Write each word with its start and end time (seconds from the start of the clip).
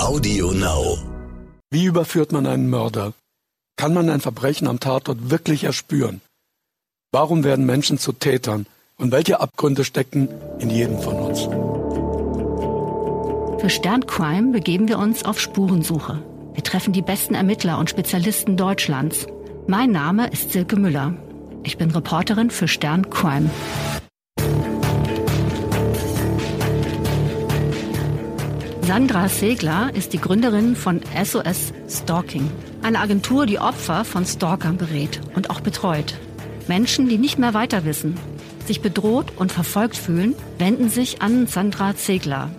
Audio 0.00 0.52
Now. 0.52 0.96
Wie 1.70 1.84
überführt 1.84 2.32
man 2.32 2.46
einen 2.46 2.70
Mörder? 2.70 3.12
Kann 3.76 3.92
man 3.92 4.08
ein 4.08 4.22
Verbrechen 4.22 4.66
am 4.66 4.80
Tatort 4.80 5.30
wirklich 5.30 5.64
erspüren? 5.64 6.22
Warum 7.12 7.44
werden 7.44 7.66
Menschen 7.66 7.98
zu 7.98 8.12
Tätern? 8.12 8.64
Und 8.96 9.12
welche 9.12 9.40
Abgründe 9.40 9.84
stecken 9.84 10.28
in 10.58 10.70
jedem 10.70 10.98
von 11.00 11.16
uns? 11.16 11.42
Für 13.60 13.68
Sterncrime 13.68 14.52
begeben 14.52 14.88
wir 14.88 14.98
uns 14.98 15.26
auf 15.26 15.38
Spurensuche. 15.38 16.22
Wir 16.54 16.64
treffen 16.64 16.94
die 16.94 17.02
besten 17.02 17.34
Ermittler 17.34 17.78
und 17.78 17.90
Spezialisten 17.90 18.56
Deutschlands. 18.56 19.26
Mein 19.66 19.90
Name 19.90 20.30
ist 20.30 20.50
Silke 20.50 20.76
Müller. 20.76 21.14
Ich 21.62 21.76
bin 21.76 21.90
Reporterin 21.90 22.50
für 22.50 22.68
Stern 22.68 23.10
Sandra 28.90 29.28
Segler 29.28 29.94
ist 29.94 30.14
die 30.14 30.20
Gründerin 30.20 30.74
von 30.74 31.00
SOS 31.14 31.72
Stalking, 31.88 32.50
eine 32.82 32.98
Agentur, 32.98 33.46
die 33.46 33.60
Opfer 33.60 34.04
von 34.04 34.26
Stalkern 34.26 34.78
berät 34.78 35.20
und 35.36 35.48
auch 35.48 35.60
betreut. 35.60 36.16
Menschen, 36.66 37.08
die 37.08 37.16
nicht 37.16 37.38
mehr 37.38 37.54
weiter 37.54 37.84
wissen, 37.84 38.18
sich 38.66 38.80
bedroht 38.80 39.26
und 39.36 39.52
verfolgt 39.52 39.96
fühlen, 39.96 40.34
wenden 40.58 40.88
sich 40.88 41.22
an 41.22 41.46
Sandra 41.46 41.92
Segler. 41.92 42.50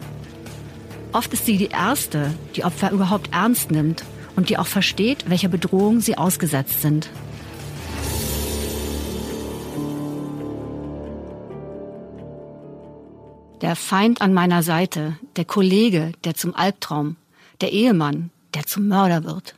Oft 1.12 1.34
ist 1.34 1.46
sie 1.46 1.58
die 1.58 1.68
Erste, 1.68 2.34
die 2.56 2.64
Opfer 2.64 2.92
überhaupt 2.92 3.34
ernst 3.34 3.70
nimmt 3.70 4.06
und 4.38 4.48
die 4.48 4.58
auch 4.58 4.68
versteht, 4.68 5.30
welcher 5.30 5.50
Bedrohung 5.50 6.00
sie 6.00 6.18
ausgesetzt 6.18 6.82
sind. 6.82 7.10
Der 13.62 13.76
Feind 13.76 14.22
an 14.22 14.34
meiner 14.34 14.64
Seite, 14.64 15.20
der 15.36 15.46
Kollege, 15.46 16.14
der 16.24 16.34
zum 16.34 16.56
Albtraum, 16.56 17.16
der 17.62 17.72
Ehemann, 17.72 18.32
der 18.56 18.66
zum 18.66 18.88
Mörder 18.88 19.24
wird. 19.24 19.54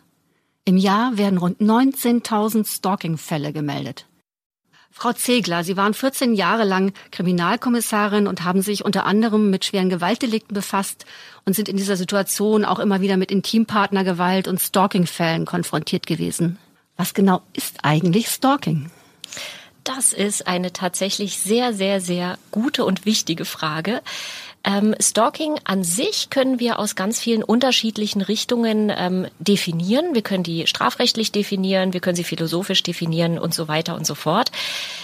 Im 0.65 0.75
Jahr 0.75 1.17
werden 1.17 1.37
rund 1.37 1.61
19.000 1.61 2.67
Stalking-Fälle 2.67 3.53
gemeldet. 3.53 4.05
Frau 4.91 5.13
Zegler, 5.13 5.63
Sie 5.63 5.77
waren 5.77 5.93
14 5.93 6.33
Jahre 6.33 6.65
lang 6.65 6.93
Kriminalkommissarin 7.11 8.27
und 8.27 8.43
haben 8.43 8.61
sich 8.61 8.83
unter 8.83 9.05
anderem 9.05 9.49
mit 9.49 9.63
schweren 9.63 9.89
Gewaltdelikten 9.89 10.53
befasst 10.53 11.05
und 11.45 11.55
sind 11.55 11.69
in 11.69 11.77
dieser 11.77 11.95
Situation 11.95 12.65
auch 12.65 12.79
immer 12.79 12.99
wieder 12.99 13.15
mit 13.15 13.31
Intimpartnergewalt 13.31 14.49
und 14.49 14.59
Stalking-Fällen 14.59 15.45
konfrontiert 15.45 16.07
gewesen. 16.07 16.59
Was 16.97 17.13
genau 17.13 17.41
ist 17.53 17.77
eigentlich 17.83 18.27
Stalking? 18.27 18.91
Das 19.83 20.13
ist 20.13 20.47
eine 20.47 20.71
tatsächlich 20.71 21.39
sehr, 21.39 21.73
sehr, 21.73 21.99
sehr 21.99 22.37
gute 22.51 22.85
und 22.85 23.05
wichtige 23.05 23.45
Frage. 23.45 24.01
Ähm, 24.65 24.95
Stalking 24.97 25.59
an 25.65 25.83
sich 25.83 26.29
können 26.29 26.57
wir 26.57 26.79
aus 26.79 26.95
ganz 26.95 27.19
vielen 27.19 27.43
unterschiedlichen 27.43 28.21
Richtungen 28.21 28.89
ähm, 28.95 29.27
definieren. 29.39 30.15
Wir 30.15 30.21
können 30.21 30.43
die 30.43 30.67
strafrechtlich 30.67 31.33
definieren, 31.33 31.91
wir 31.91 31.99
können 31.99 32.15
sie 32.15 32.23
philosophisch 32.23 32.81
definieren 32.81 33.37
und 33.37 33.53
so 33.53 33.67
weiter 33.67 33.93
und 33.95 34.07
so 34.07 34.15
fort. 34.15 34.51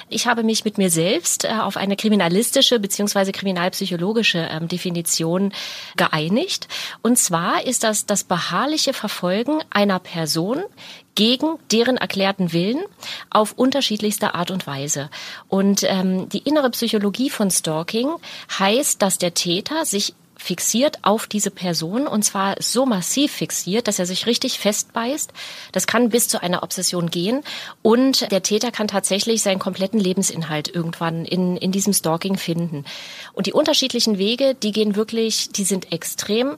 Ich 0.08 0.28
habe 0.28 0.44
mich 0.44 0.64
mit 0.64 0.78
mir 0.78 0.90
selbst 0.90 1.44
äh, 1.44 1.50
auf 1.50 1.76
eine 1.76 1.98
kriminalistische 1.98 2.80
beziehungsweise 2.80 3.34
kriminalpsychologische 3.34 4.48
ähm, 4.50 4.70
Definition 4.70 5.52
geeinigt. 5.98 6.70
Und 7.02 7.18
zwar 7.18 7.66
ist 7.66 7.84
das 7.84 8.06
das 8.06 8.24
beharrliche 8.24 8.94
Verfolgen 8.94 9.60
einer 9.72 10.00
Person 10.00 10.64
gegen 11.20 11.60
deren 11.70 11.98
erklärten 11.98 12.54
Willen 12.54 12.82
auf 13.30 13.52
unterschiedlichste 13.58 14.36
Art 14.36 14.52
und 14.52 14.66
Weise. 14.66 15.10
Und 15.50 15.84
ähm, 15.84 16.30
die 16.30 16.38
innere 16.38 16.70
Psychologie 16.70 17.30
von 17.30 17.52
Stalking 17.52 18.10
heißt, 18.58 19.02
dass 19.02 19.18
der 19.18 19.34
Täter 19.34 19.84
sich 19.84 20.14
fixiert 20.38 21.00
auf 21.02 21.28
diese 21.28 21.52
Person 21.52 22.08
und 22.08 22.24
zwar 22.24 22.56
so 22.62 22.86
massiv 22.86 23.34
fixiert, 23.34 23.90
dass 23.90 24.00
er 24.00 24.06
sich 24.06 24.28
richtig 24.28 24.60
festbeißt. 24.60 25.34
Das 25.74 25.88
kann 25.88 26.08
bis 26.08 26.30
zu 26.30 26.42
einer 26.42 26.64
Obsession 26.64 27.10
gehen 27.10 27.44
und 27.82 28.32
der 28.32 28.42
Täter 28.42 28.72
kann 28.72 28.88
tatsächlich 28.88 29.42
seinen 29.42 29.60
kompletten 29.60 30.00
Lebensinhalt 30.00 30.74
irgendwann 30.74 31.26
in, 31.26 31.58
in 31.58 31.74
diesem 31.74 31.92
Stalking 31.92 32.38
finden. 32.38 32.86
Und 33.34 33.46
die 33.46 33.54
unterschiedlichen 33.54 34.18
Wege, 34.20 34.56
die 34.56 34.72
gehen 34.72 34.96
wirklich, 34.96 35.50
die 35.50 35.66
sind 35.66 35.92
extrem 35.92 36.56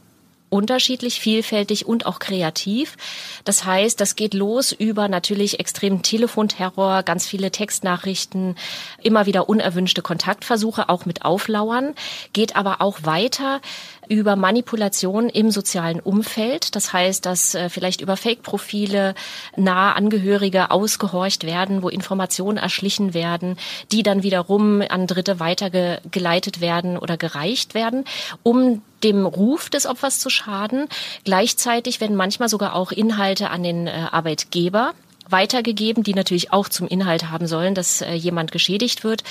unterschiedlich, 0.51 1.19
vielfältig 1.19 1.87
und 1.87 2.05
auch 2.05 2.19
kreativ. 2.19 2.97
Das 3.45 3.65
heißt, 3.65 3.99
das 3.99 4.15
geht 4.15 4.33
los 4.33 4.71
über 4.71 5.07
natürlich 5.07 5.59
extremen 5.59 6.03
Telefonterror, 6.03 7.03
ganz 7.03 7.25
viele 7.25 7.51
Textnachrichten, 7.51 8.55
immer 9.01 9.25
wieder 9.25 9.49
unerwünschte 9.49 10.01
Kontaktversuche, 10.01 10.89
auch 10.89 11.05
mit 11.05 11.23
Auflauern, 11.23 11.95
geht 12.33 12.55
aber 12.55 12.81
auch 12.81 12.99
weiter 13.03 13.61
über 14.07 14.35
Manipulation 14.35 15.29
im 15.29 15.51
sozialen 15.51 15.99
Umfeld. 15.99 16.75
Das 16.75 16.93
heißt, 16.93 17.25
dass 17.25 17.55
äh, 17.55 17.69
vielleicht 17.69 18.01
über 18.01 18.17
Fake-Profile 18.17 19.15
nahe 19.55 19.95
Angehörige 19.95 20.71
ausgehorcht 20.71 21.45
werden, 21.45 21.83
wo 21.83 21.89
Informationen 21.89 22.57
erschlichen 22.57 23.13
werden, 23.13 23.57
die 23.91 24.03
dann 24.03 24.23
wiederum 24.23 24.81
an 24.81 25.07
Dritte 25.07 25.39
weitergeleitet 25.39 26.61
werden 26.61 26.97
oder 26.97 27.17
gereicht 27.17 27.73
werden, 27.73 28.05
um 28.43 28.81
dem 29.03 29.25
Ruf 29.25 29.69
des 29.69 29.85
Opfers 29.85 30.19
zu 30.19 30.29
schaden. 30.29 30.87
Gleichzeitig 31.23 32.01
werden 32.01 32.15
manchmal 32.15 32.49
sogar 32.49 32.75
auch 32.75 32.91
Inhalte 32.91 33.49
an 33.49 33.63
den 33.63 33.87
äh, 33.87 34.07
Arbeitgeber 34.11 34.93
weitergegeben, 35.29 36.03
die 36.03 36.13
natürlich 36.13 36.51
auch 36.51 36.69
zum 36.69 36.87
Inhalt 36.87 37.29
haben 37.29 37.47
sollen, 37.47 37.75
dass 37.75 38.01
äh, 38.01 38.13
jemand 38.13 38.51
geschädigt 38.51 39.03
wird. 39.03 39.23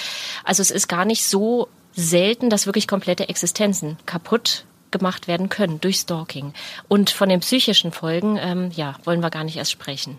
Also 0.45 0.63
es 0.63 0.71
ist 0.71 0.89
gar 0.89 1.05
nicht 1.05 1.25
so 1.25 1.69
selten, 1.95 2.51
dass 2.51 2.67
wirklich 2.67 2.89
komplette 2.89 3.29
Existenzen 3.29 3.97
kaputt 4.07 4.65
gemacht 4.91 5.29
werden 5.29 5.49
können 5.49 5.81
durch 5.81 5.97
Stalking. 5.97 6.53
Und 6.89 7.11
von 7.11 7.29
den 7.29 7.41
psychischen 7.41 7.93
Folgen, 7.93 8.39
ähm, 8.41 8.71
ja, 8.75 8.97
wollen 9.05 9.21
wir 9.21 9.31
gar 9.31 9.45
nicht 9.45 9.57
erst 9.57 9.71
sprechen. 9.71 10.19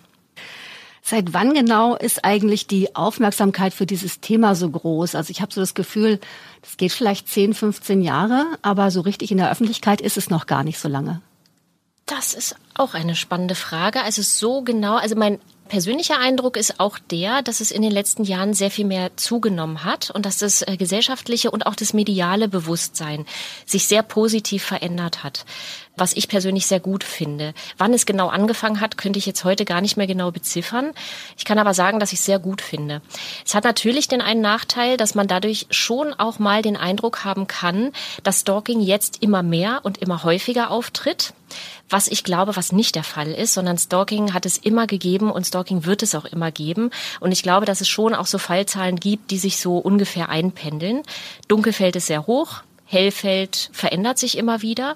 Seit 1.04 1.34
wann 1.34 1.54
genau 1.54 1.96
ist 1.96 2.24
eigentlich 2.24 2.68
die 2.68 2.96
Aufmerksamkeit 2.96 3.74
für 3.74 3.88
dieses 3.88 4.20
Thema 4.20 4.54
so 4.54 4.70
groß? 4.70 5.16
Also 5.16 5.32
ich 5.32 5.42
habe 5.42 5.52
so 5.52 5.60
das 5.60 5.74
Gefühl, 5.74 6.20
das 6.62 6.78
geht 6.78 6.92
vielleicht 6.92 7.28
10, 7.28 7.56
15 7.56 8.02
Jahre, 8.02 8.46
aber 8.62 8.92
so 8.92 9.02
richtig 9.02 9.32
in 9.32 9.38
der 9.38 9.52
Öffentlichkeit 9.52 10.00
ist 10.00 10.18
es 10.18 10.30
noch 10.30 10.46
gar 10.46 10.64
nicht 10.64 10.80
so 10.80 10.88
lange. 10.88 11.22
Das 12.12 12.34
ist 12.34 12.58
auch 12.74 12.94
eine 12.94 13.16
spannende 13.16 13.56
Frage. 13.56 14.02
Also 14.04 14.22
so 14.22 14.64
genau, 14.64 14.98
also 14.98 15.16
mein 15.16 15.40
persönlicher 15.70 16.20
Eindruck 16.20 16.58
ist 16.58 16.82
auch 16.82 17.00
der, 17.00 17.42
dass 17.42 17.62
es 17.62 17.72
in 17.72 17.82
den 17.82 17.92
letzten 17.94 18.26
Jahren 18.26 18.54
sehr 18.54 18.70
viel 18.70 18.84
mehr 18.84 19.16
zugenommen 19.16 19.86
hat 19.86 20.12
und 20.12 20.26
dass 20.26 20.40
das 20.40 20.62
äh, 20.62 20.76
gesellschaftliche 20.76 21.52
und 21.52 21.66
auch 21.66 21.76
das 21.76 21.94
mediale 21.94 22.50
Bewusstsein 22.50 23.26
sich 23.66 23.88
sehr 23.88 24.04
positiv 24.04 24.62
verändert 24.62 25.24
hat 25.24 25.46
was 25.96 26.14
ich 26.14 26.28
persönlich 26.28 26.68
sehr 26.68 26.80
gut 26.80 27.04
finde. 27.04 27.54
Wann 27.78 27.94
es 27.94 28.06
genau 28.06 28.30
angefangen 28.30 28.82
hat, 28.82 28.98
könnte 28.98 29.20
ich 29.20 29.26
jetzt 29.26 29.44
heute 29.44 29.66
gar 29.66 29.82
nicht 29.82 29.98
mehr 29.98 30.08
genau 30.08 30.32
beziffern. 30.32 30.92
Ich 31.38 31.46
kann 31.46 31.60
aber 31.60 31.74
sagen, 31.74 32.00
dass 32.00 32.14
ich 32.14 32.20
es 32.20 32.26
sehr 32.26 32.40
gut 32.40 32.62
finde. 32.62 33.02
Es 33.46 33.54
hat 33.54 33.64
natürlich 33.64 34.08
den 34.08 34.22
einen 34.22 34.42
Nachteil, 34.42 34.98
dass 34.98 35.16
man 35.16 35.28
dadurch 35.28 35.68
schon 35.70 36.14
auch 36.14 36.40
mal 36.40 36.62
den 36.62 36.78
Eindruck 36.78 37.24
haben 37.24 37.48
kann, 37.48 37.92
dass 38.24 38.42
Stalking 38.42 38.80
jetzt 38.82 39.22
immer 39.22 39.44
mehr 39.44 39.82
und 39.84 39.98
immer 39.98 40.24
häufiger 40.24 40.72
auftritt. 40.72 41.34
Was 41.90 42.08
ich 42.08 42.24
glaube, 42.24 42.56
was 42.56 42.72
nicht 42.72 42.96
der 42.96 43.04
Fall 43.04 43.32
ist, 43.34 43.54
sondern 43.54 43.78
Stalking 43.78 44.34
hat 44.34 44.46
es 44.46 44.58
immer 44.58 44.88
gegeben 44.88 45.30
und 45.30 45.46
Stalking 45.46 45.86
wird 45.86 46.04
es 46.04 46.16
auch 46.16 46.24
immer 46.24 46.50
geben. 46.50 46.90
Und 47.20 47.34
ich 47.34 47.44
glaube, 47.44 47.66
dass 47.66 47.82
es 47.82 47.90
schon 47.90 48.16
auch 48.16 48.28
so 48.28 48.38
Fallzahlen 48.38 48.96
gibt, 48.96 49.30
die 49.30 49.38
sich 49.38 49.58
so 49.58 49.78
ungefähr 49.78 50.30
einpendeln. 50.30 51.04
Dunkelfeld 51.50 51.98
ist 51.98 52.08
sehr 52.08 52.28
hoch, 52.28 52.64
Hellfeld 52.86 53.70
verändert 53.74 54.20
sich 54.20 54.38
immer 54.38 54.62
wieder. 54.62 54.96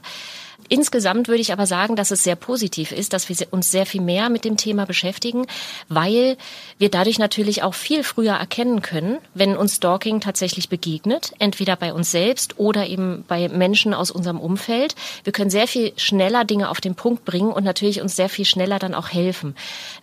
Insgesamt 0.68 1.28
würde 1.28 1.42
ich 1.42 1.54
aber 1.54 1.68
sagen, 1.68 1.96
dass 1.96 2.10
es 2.10 2.24
sehr 2.24 2.36
positiv 2.36 2.92
ist, 2.92 3.14
dass 3.14 3.30
wir 3.30 3.36
uns 3.52 3.70
sehr 3.70 3.86
viel 3.86 4.02
mehr 4.02 4.30
mit 4.30 4.46
dem 4.46 4.58
Thema 4.58 4.86
beschäftigen, 4.86 5.46
weil 5.90 6.38
wir 6.80 6.90
dadurch 6.90 7.20
natürlich 7.20 7.62
auch 7.62 7.76
viel 7.76 8.04
früher 8.04 8.34
erkennen 8.34 8.82
können, 8.82 9.20
wenn 9.36 9.56
uns 9.56 9.76
Stalking 9.76 10.22
tatsächlich 10.22 10.70
begegnet, 10.70 11.34
entweder 11.38 11.76
bei 11.76 11.94
uns 11.94 12.10
selbst 12.10 12.58
oder 12.58 12.88
eben 12.88 13.24
bei 13.28 13.48
Menschen 13.48 13.94
aus 13.94 14.10
unserem 14.10 14.40
Umfeld. 14.40 14.96
Wir 15.24 15.34
können 15.34 15.52
sehr 15.52 15.68
viel 15.68 15.94
schneller 15.98 16.46
Dinge 16.46 16.70
auf 16.70 16.82
den 16.82 16.96
Punkt 16.96 17.26
bringen 17.26 17.52
und 17.52 17.64
natürlich 17.64 18.02
uns 18.02 18.16
sehr 18.16 18.30
viel 18.30 18.46
schneller 18.46 18.80
dann 18.80 18.96
auch 18.96 19.10
helfen, 19.10 19.56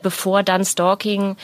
bevor 0.03 0.43
dann 0.45 0.65
Stalking 0.65 1.37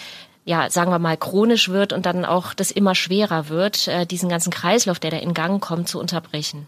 ja, 0.44 0.70
sagen 0.70 0.91
wir 0.91 0.99
mal, 0.99 1.19
chronisch 1.19 1.69
wird 1.69 1.93
und 1.93 2.06
dann 2.06 2.25
auch 2.25 2.55
das 2.55 2.70
immer 2.70 2.94
schwerer 2.94 3.50
wird, 3.50 3.87
äh, 3.87 4.06
diesen 4.06 4.31
ganzen 4.31 4.50
Kreislauf, 4.50 4.99
der 4.99 5.11
da 5.11 5.19
in 5.19 5.35
Gang 5.35 5.62
kommt, 5.62 5.91
zu 5.91 6.00
unterbrechen. 6.00 6.67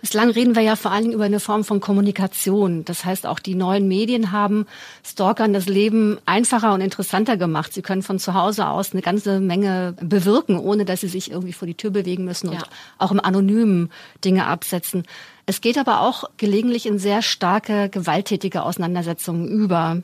Bislang 0.00 0.30
reden 0.30 0.54
wir 0.54 0.62
ja 0.62 0.76
vor 0.76 0.90
allen 0.90 1.04
Dingen 1.04 1.14
über 1.14 1.24
eine 1.24 1.40
Form 1.40 1.64
von 1.64 1.80
Kommunikation. 1.80 2.84
Das 2.84 3.04
heißt, 3.04 3.26
auch 3.26 3.38
die 3.38 3.54
neuen 3.54 3.88
Medien 3.88 4.32
haben 4.32 4.66
Stalkern 5.02 5.52
das 5.52 5.66
Leben 5.66 6.18
einfacher 6.26 6.74
und 6.74 6.82
interessanter 6.82 7.36
gemacht. 7.36 7.72
Sie 7.72 7.82
können 7.82 8.02
von 8.02 8.18
zu 8.18 8.34
Hause 8.34 8.68
aus 8.68 8.92
eine 8.92 9.02
ganze 9.02 9.40
Menge 9.40 9.94
bewirken, 10.00 10.58
ohne 10.58 10.84
dass 10.84 11.00
sie 11.00 11.08
sich 11.08 11.30
irgendwie 11.30 11.54
vor 11.54 11.66
die 11.66 11.74
Tür 11.74 11.90
bewegen 11.90 12.24
müssen 12.24 12.48
und 12.48 12.56
ja. 12.56 12.66
auch 12.98 13.12
im 13.12 13.20
Anonymen 13.20 13.90
Dinge 14.24 14.46
absetzen. 14.46 15.04
Es 15.46 15.60
geht 15.60 15.78
aber 15.78 16.00
auch 16.00 16.24
gelegentlich 16.36 16.86
in 16.86 16.98
sehr 16.98 17.22
starke 17.22 17.88
gewalttätige 17.88 18.62
Auseinandersetzungen 18.62 19.48
über. 19.48 20.02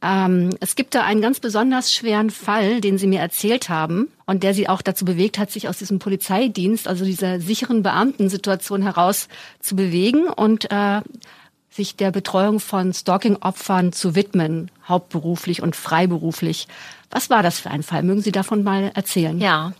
Ähm, 0.00 0.50
es 0.60 0.76
gibt 0.76 0.94
da 0.94 1.02
einen 1.02 1.22
ganz 1.22 1.40
besonders 1.40 1.92
schweren 1.92 2.30
Fall, 2.30 2.80
den 2.80 2.98
Sie 2.98 3.06
mir 3.06 3.20
erzählt 3.20 3.68
haben 3.68 4.08
und 4.28 4.42
der 4.42 4.52
Sie 4.52 4.68
auch 4.68 4.82
dazu 4.82 5.06
bewegt 5.06 5.38
hat, 5.38 5.50
sich 5.50 5.68
aus 5.68 5.78
diesem 5.78 5.98
Polizeidienst, 5.98 6.86
also 6.86 7.06
dieser 7.06 7.40
sicheren 7.40 7.82
Beamtensituation 7.82 8.82
heraus 8.82 9.26
zu 9.58 9.74
bewegen. 9.74 10.28
Und 10.28 10.70
äh, 10.70 11.00
sich 11.70 11.96
der 11.96 12.10
Betreuung 12.10 12.60
von 12.60 12.92
Stalking-Opfern 12.92 13.92
zu 13.92 14.14
widmen, 14.14 14.70
hauptberuflich 14.86 15.62
und 15.62 15.76
freiberuflich. 15.76 16.66
Was 17.10 17.30
war 17.30 17.42
das 17.42 17.60
für 17.60 17.70
ein 17.70 17.82
Fall? 17.82 18.02
Mögen 18.02 18.20
Sie 18.20 18.32
davon 18.32 18.62
mal 18.64 18.90
erzählen? 18.94 19.40
Ja, 19.40 19.72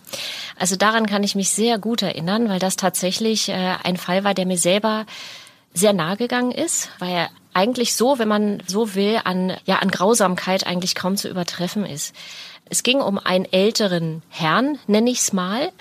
also 0.58 0.76
daran 0.76 1.06
kann 1.06 1.24
ich 1.24 1.34
mich 1.34 1.50
sehr 1.50 1.78
gut 1.78 2.00
erinnern, 2.00 2.48
weil 2.48 2.58
das 2.58 2.76
tatsächlich 2.76 3.48
äh, 3.48 3.74
ein 3.82 3.96
Fall 3.96 4.24
war, 4.24 4.32
der 4.32 4.46
mir 4.46 4.58
selber 4.58 5.06
sehr 5.74 5.92
nahe 5.92 6.16
gegangen 6.16 6.52
ist, 6.52 6.88
weil 7.00 7.10
er 7.10 7.30
eigentlich 7.52 7.96
so, 7.96 8.18
wenn 8.18 8.28
man 8.28 8.62
so 8.66 8.94
will, 8.94 9.20
an, 9.24 9.52
ja, 9.64 9.80
an 9.80 9.90
Grausamkeit 9.90 10.66
eigentlich 10.66 10.94
kaum 10.94 11.16
zu 11.16 11.28
übertreffen 11.28 11.84
ist. 11.84 12.14
Es 12.70 12.82
ging 12.82 13.00
um 13.00 13.18
einen 13.18 13.46
älteren 13.46 14.22
Herrn, 14.28 14.78
nenne 14.86 15.10
ich 15.10 15.18
es 15.18 15.32
mal, 15.32 15.72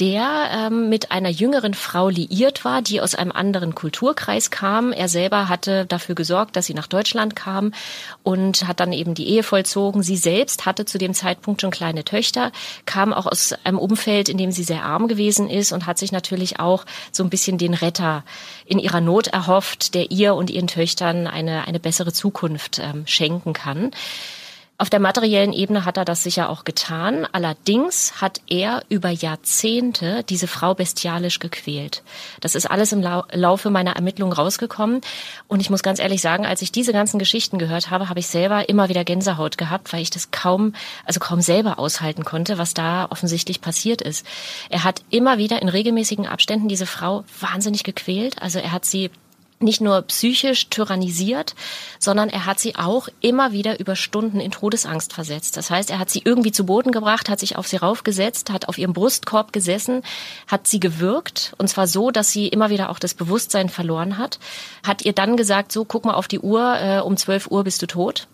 der 0.00 0.48
ähm, 0.52 0.88
mit 0.88 1.10
einer 1.10 1.28
jüngeren 1.28 1.74
Frau 1.74 2.08
liiert 2.08 2.64
war, 2.64 2.82
die 2.82 3.00
aus 3.00 3.16
einem 3.16 3.32
anderen 3.32 3.74
Kulturkreis 3.74 4.50
kam. 4.50 4.92
Er 4.92 5.08
selber 5.08 5.48
hatte 5.48 5.86
dafür 5.86 6.14
gesorgt, 6.14 6.54
dass 6.54 6.66
sie 6.66 6.74
nach 6.74 6.86
Deutschland 6.86 7.34
kam 7.34 7.72
und 8.22 8.68
hat 8.68 8.78
dann 8.78 8.92
eben 8.92 9.14
die 9.14 9.28
Ehe 9.28 9.42
vollzogen. 9.42 10.04
Sie 10.04 10.16
selbst 10.16 10.66
hatte 10.66 10.84
zu 10.84 10.98
dem 10.98 11.14
Zeitpunkt 11.14 11.62
schon 11.62 11.72
kleine 11.72 12.04
Töchter, 12.04 12.52
kam 12.86 13.12
auch 13.12 13.26
aus 13.26 13.54
einem 13.64 13.78
Umfeld, 13.78 14.28
in 14.28 14.38
dem 14.38 14.52
sie 14.52 14.62
sehr 14.62 14.84
arm 14.84 15.08
gewesen 15.08 15.50
ist 15.50 15.72
und 15.72 15.86
hat 15.86 15.98
sich 15.98 16.12
natürlich 16.12 16.60
auch 16.60 16.84
so 17.10 17.24
ein 17.24 17.30
bisschen 17.30 17.58
den 17.58 17.74
Retter 17.74 18.22
in 18.66 18.78
ihrer 18.78 19.00
Not 19.00 19.26
erhofft, 19.28 19.94
der 19.94 20.12
ihr 20.12 20.36
und 20.36 20.50
ihren 20.50 20.68
Töchtern 20.68 21.26
eine, 21.26 21.66
eine 21.66 21.80
bessere 21.80 22.12
Zukunft 22.12 22.78
ähm, 22.78 23.04
schenken 23.06 23.52
kann. 23.52 23.90
Auf 24.80 24.90
der 24.90 25.00
materiellen 25.00 25.52
Ebene 25.52 25.84
hat 25.84 25.96
er 25.96 26.04
das 26.04 26.22
sicher 26.22 26.48
auch 26.48 26.62
getan. 26.62 27.26
Allerdings 27.32 28.20
hat 28.20 28.40
er 28.46 28.84
über 28.88 29.10
Jahrzehnte 29.10 30.22
diese 30.22 30.46
Frau 30.46 30.72
bestialisch 30.74 31.40
gequält. 31.40 32.04
Das 32.40 32.54
ist 32.54 32.70
alles 32.70 32.92
im 32.92 33.02
Laufe 33.02 33.70
meiner 33.70 33.96
Ermittlungen 33.96 34.32
rausgekommen. 34.32 35.00
Und 35.48 35.58
ich 35.58 35.68
muss 35.68 35.82
ganz 35.82 35.98
ehrlich 35.98 36.20
sagen, 36.20 36.46
als 36.46 36.62
ich 36.62 36.70
diese 36.70 36.92
ganzen 36.92 37.18
Geschichten 37.18 37.58
gehört 37.58 37.90
habe, 37.90 38.08
habe 38.08 38.20
ich 38.20 38.28
selber 38.28 38.68
immer 38.68 38.88
wieder 38.88 39.02
Gänsehaut 39.02 39.58
gehabt, 39.58 39.92
weil 39.92 40.02
ich 40.02 40.10
das 40.10 40.30
kaum, 40.30 40.74
also 41.04 41.18
kaum 41.18 41.40
selber 41.40 41.80
aushalten 41.80 42.22
konnte, 42.24 42.56
was 42.56 42.72
da 42.72 43.08
offensichtlich 43.10 43.60
passiert 43.60 44.00
ist. 44.00 44.24
Er 44.70 44.84
hat 44.84 45.02
immer 45.10 45.38
wieder 45.38 45.60
in 45.60 45.68
regelmäßigen 45.68 46.28
Abständen 46.28 46.68
diese 46.68 46.86
Frau 46.86 47.24
wahnsinnig 47.40 47.82
gequält. 47.82 48.40
Also 48.40 48.60
er 48.60 48.70
hat 48.70 48.84
sie 48.84 49.10
nicht 49.60 49.80
nur 49.80 50.02
psychisch 50.02 50.68
tyrannisiert, 50.68 51.54
sondern 51.98 52.28
er 52.28 52.46
hat 52.46 52.58
sie 52.58 52.76
auch 52.76 53.08
immer 53.20 53.52
wieder 53.52 53.80
über 53.80 53.96
Stunden 53.96 54.40
in 54.40 54.50
Todesangst 54.50 55.12
versetzt. 55.12 55.56
Das 55.56 55.70
heißt, 55.70 55.90
er 55.90 55.98
hat 55.98 56.10
sie 56.10 56.22
irgendwie 56.24 56.52
zu 56.52 56.64
Boden 56.64 56.92
gebracht, 56.92 57.28
hat 57.28 57.40
sich 57.40 57.56
auf 57.56 57.66
sie 57.66 57.76
raufgesetzt, 57.76 58.50
hat 58.50 58.68
auf 58.68 58.78
ihrem 58.78 58.92
Brustkorb 58.92 59.52
gesessen, 59.52 60.02
hat 60.46 60.66
sie 60.66 60.80
gewürgt 60.80 61.54
und 61.58 61.68
zwar 61.68 61.86
so, 61.86 62.10
dass 62.10 62.30
sie 62.30 62.48
immer 62.48 62.70
wieder 62.70 62.90
auch 62.90 62.98
das 62.98 63.14
Bewusstsein 63.14 63.68
verloren 63.68 64.18
hat, 64.18 64.38
hat 64.82 65.04
ihr 65.04 65.12
dann 65.12 65.36
gesagt, 65.36 65.72
so 65.72 65.84
guck 65.84 66.04
mal 66.04 66.14
auf 66.14 66.28
die 66.28 66.40
Uhr, 66.40 66.78
äh, 66.80 67.00
um 67.00 67.16
12 67.16 67.50
Uhr 67.50 67.64
bist 67.64 67.82
du 67.82 67.86
tot. 67.86 68.28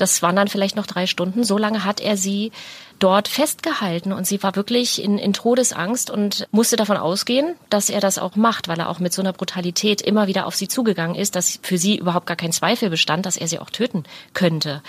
Das 0.00 0.22
waren 0.22 0.36
dann 0.36 0.48
vielleicht 0.48 0.76
noch 0.76 0.86
drei 0.86 1.06
Stunden. 1.06 1.44
So 1.44 1.58
lange 1.58 1.84
hat 1.84 2.00
er 2.00 2.16
sie 2.16 2.52
dort 2.98 3.28
festgehalten 3.28 4.12
und 4.12 4.26
sie 4.26 4.42
war 4.42 4.56
wirklich 4.56 5.02
in, 5.02 5.18
in 5.18 5.32
Todesangst 5.32 6.10
und 6.10 6.46
musste 6.52 6.76
davon 6.76 6.96
ausgehen, 6.96 7.54
dass 7.70 7.90
er 7.90 8.00
das 8.00 8.18
auch 8.18 8.36
macht, 8.36 8.68
weil 8.68 8.78
er 8.78 8.90
auch 8.90 8.98
mit 8.98 9.12
so 9.12 9.22
einer 9.22 9.32
Brutalität 9.32 10.02
immer 10.02 10.26
wieder 10.26 10.46
auf 10.46 10.54
sie 10.54 10.68
zugegangen 10.68 11.16
ist, 11.16 11.34
dass 11.34 11.58
für 11.62 11.78
sie 11.78 11.96
überhaupt 11.96 12.26
gar 12.26 12.36
kein 12.36 12.52
Zweifel 12.52 12.90
bestand, 12.90 13.26
dass 13.26 13.36
er 13.36 13.48
sie 13.48 13.58
auch 13.58 13.70
töten 13.70 14.04
könnte. 14.34 14.82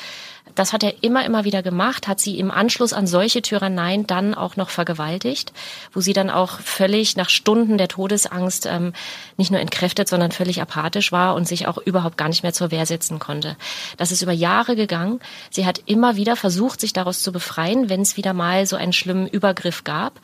Das 0.62 0.74
hat 0.74 0.84
er 0.84 1.02
immer, 1.02 1.26
immer 1.26 1.44
wieder 1.44 1.64
gemacht, 1.64 2.08
hat 2.08 2.20
sie 2.20 2.38
im 2.38 2.52
Anschluss 2.52 2.94
an 2.94 3.08
solche 3.08 3.42
Tyranneien 3.42 4.06
dann 4.06 4.36
auch 4.36 4.58
noch 4.58 4.70
vergewaltigt, 4.70 5.54
wo 5.92 6.02
sie 6.02 6.14
dann 6.14 6.30
auch 6.30 6.60
völlig 6.60 7.16
nach 7.16 7.30
Stunden 7.30 7.80
der 7.80 7.88
Todesangst 7.88 8.68
ähm, 8.68 8.94
nicht 9.38 9.50
nur 9.50 9.60
entkräftet, 9.60 10.08
sondern 10.08 10.32
völlig 10.32 10.62
apathisch 10.62 11.12
war 11.12 11.34
und 11.34 11.48
sich 11.48 11.68
auch 11.68 11.80
überhaupt 11.80 12.16
gar 12.16 12.30
nicht 12.30 12.44
mehr 12.44 12.54
zur 12.54 12.70
Wehr 12.70 12.86
setzen 12.86 13.18
konnte. 13.18 13.58
Das 13.98 14.12
ist 14.12 14.22
über 14.22 14.34
Jahre 14.34 14.76
gegangen. 14.76 15.20
Sie 15.50 15.66
hat 15.66 15.82
immer 15.88 16.16
wieder 16.16 16.36
versucht, 16.36 16.80
sich 16.80 16.94
daraus 16.94 17.24
zu 17.24 17.32
befreien, 17.32 17.90
wenn 17.90 18.02
es 18.02 18.16
wieder 18.16 18.34
mal 18.34 18.68
so 18.68 18.76
einen 18.76 18.94
schlimmen 18.94 19.26
Übergriff 19.26 19.84
gab, 19.84 20.20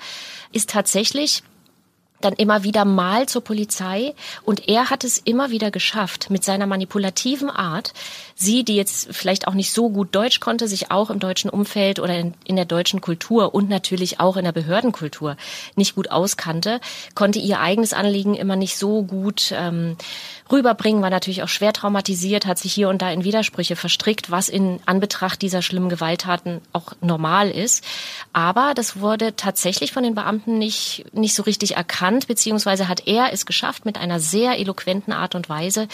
ist 0.51 0.69
tatsächlich 0.69 1.41
dann 2.21 2.33
immer 2.33 2.63
wieder 2.63 2.85
mal 2.85 3.27
zur 3.27 3.43
Polizei. 3.43 4.13
Und 4.43 4.67
er 4.67 4.89
hat 4.89 5.03
es 5.03 5.17
immer 5.17 5.51
wieder 5.51 5.71
geschafft, 5.71 6.29
mit 6.29 6.43
seiner 6.43 6.67
manipulativen 6.67 7.49
Art, 7.49 7.93
sie, 8.35 8.63
die 8.63 8.75
jetzt 8.75 9.09
vielleicht 9.11 9.47
auch 9.47 9.53
nicht 9.53 9.71
so 9.71 9.89
gut 9.89 10.15
Deutsch 10.15 10.39
konnte, 10.39 10.67
sich 10.67 10.91
auch 10.91 11.09
im 11.09 11.19
deutschen 11.19 11.49
Umfeld 11.49 11.99
oder 11.99 12.17
in, 12.17 12.33
in 12.45 12.55
der 12.55 12.65
deutschen 12.65 13.01
Kultur 13.01 13.53
und 13.53 13.69
natürlich 13.69 14.19
auch 14.19 14.37
in 14.37 14.45
der 14.45 14.51
Behördenkultur 14.51 15.37
nicht 15.75 15.95
gut 15.95 16.11
auskannte, 16.11 16.79
konnte 17.15 17.39
ihr 17.39 17.59
eigenes 17.59 17.93
Anliegen 17.93 18.35
immer 18.35 18.55
nicht 18.55 18.77
so 18.77 19.03
gut 19.03 19.53
ähm, 19.55 19.97
rüberbringen, 20.51 21.01
war 21.01 21.09
natürlich 21.09 21.43
auch 21.43 21.47
schwer 21.47 21.73
traumatisiert, 21.73 22.45
hat 22.45 22.57
sich 22.57 22.73
hier 22.73 22.89
und 22.89 23.01
da 23.01 23.11
in 23.11 23.23
Widersprüche 23.23 23.75
verstrickt, 23.75 24.31
was 24.31 24.49
in 24.49 24.79
Anbetracht 24.85 25.41
dieser 25.41 25.61
schlimmen 25.61 25.89
Gewalttaten 25.89 26.61
auch 26.73 26.93
normal 27.01 27.49
ist. 27.49 27.83
Aber 28.33 28.73
das 28.75 28.99
wurde 28.99 29.35
tatsächlich 29.35 29.91
von 29.91 30.03
den 30.03 30.15
Beamten 30.15 30.57
nicht, 30.57 31.05
nicht 31.13 31.35
so 31.35 31.43
richtig 31.43 31.75
erkannt, 31.75 32.27
beziehungsweise 32.27 32.87
hat 32.87 33.07
er 33.07 33.33
es 33.33 33.45
geschafft, 33.45 33.85
mit 33.85 33.97
einer 33.97 34.19
sehr 34.19 34.59
eloquenten 34.59 35.13
Art 35.13 35.35
und 35.35 35.49
Weise 35.49 35.87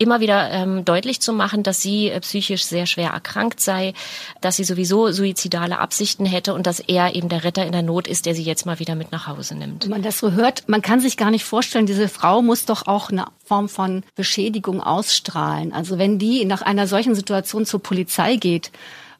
immer 0.00 0.20
wieder 0.20 0.50
ähm, 0.50 0.84
deutlich 0.84 1.20
zu 1.20 1.32
machen, 1.32 1.62
dass 1.62 1.82
sie 1.82 2.08
äh, 2.08 2.20
psychisch 2.20 2.64
sehr 2.64 2.86
schwer 2.86 3.10
erkrankt 3.10 3.60
sei, 3.60 3.92
dass 4.40 4.56
sie 4.56 4.64
sowieso 4.64 5.12
suizidale 5.12 5.78
Absichten 5.78 6.24
hätte 6.24 6.54
und 6.54 6.66
dass 6.66 6.80
er 6.80 7.14
eben 7.14 7.28
der 7.28 7.44
Retter 7.44 7.66
in 7.66 7.72
der 7.72 7.82
Not 7.82 8.08
ist, 8.08 8.24
der 8.24 8.34
sie 8.34 8.42
jetzt 8.42 8.64
mal 8.64 8.78
wieder 8.78 8.94
mit 8.94 9.12
nach 9.12 9.26
Hause 9.26 9.54
nimmt. 9.54 9.84
Wenn 9.84 9.90
man 9.90 10.02
das 10.02 10.18
so 10.18 10.32
hört, 10.32 10.68
man 10.68 10.80
kann 10.80 11.00
sich 11.00 11.18
gar 11.18 11.30
nicht 11.30 11.44
vorstellen, 11.44 11.84
diese 11.84 12.08
Frau 12.08 12.40
muss 12.40 12.64
doch 12.64 12.86
auch 12.86 13.10
eine 13.10 13.26
Form 13.44 13.68
von 13.68 14.02
Beschädigung 14.14 14.82
ausstrahlen. 14.82 15.72
Also 15.74 15.98
wenn 15.98 16.18
die 16.18 16.46
nach 16.46 16.62
einer 16.62 16.86
solchen 16.86 17.14
Situation 17.14 17.66
zur 17.66 17.82
Polizei 17.82 18.36
geht, 18.36 18.72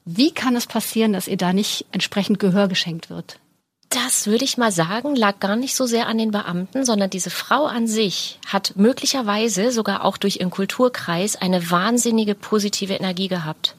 wie 0.07 0.33
kann 0.33 0.57
es 0.57 0.67
passieren, 0.67 1.13
dass 1.13 1.29
ihr 1.29 1.37
da 1.37 1.53
nicht 1.53 1.85
entsprechend 1.93 2.39
Gehör 2.39 2.69
geschenkt 2.69 3.11
wird? 3.11 3.39
Das 3.91 4.29
würde 4.29 4.45
ich 4.45 4.57
mal 4.57 4.71
sagen, 4.71 5.17
lag 5.17 5.41
gar 5.41 5.57
nicht 5.57 5.75
so 5.75 5.85
sehr 5.85 6.07
an 6.07 6.17
den 6.17 6.31
Beamten, 6.31 6.85
sondern 6.85 7.11
diese 7.11 7.29
Frau 7.29 7.67
an 7.67 7.89
sich 7.89 8.39
hat 8.47 8.75
möglicherweise 8.77 9.73
sogar 9.73 10.05
auch 10.05 10.17
durch 10.17 10.37
ihren 10.37 10.51
Kulturkreis 10.51 11.35
eine 11.35 11.73
wahnsinnige 11.73 12.37
positive 12.37 12.95
Energie 12.95 13.27
gehabt. 13.27 13.75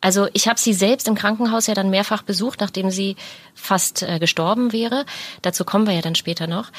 Also 0.00 0.28
ich 0.32 0.48
habe 0.48 0.58
sie 0.58 0.72
selbst 0.72 1.06
im 1.08 1.14
Krankenhaus 1.14 1.66
ja 1.66 1.74
dann 1.74 1.90
mehrfach 1.90 2.22
besucht, 2.22 2.60
nachdem 2.60 2.90
sie 2.90 3.16
fast 3.54 4.02
äh, 4.02 4.18
gestorben 4.18 4.72
wäre. 4.72 5.04
Dazu 5.42 5.66
kommen 5.66 5.86
wir 5.86 5.92
ja 5.92 6.00
dann 6.00 6.14
später 6.14 6.46
noch. 6.46 6.70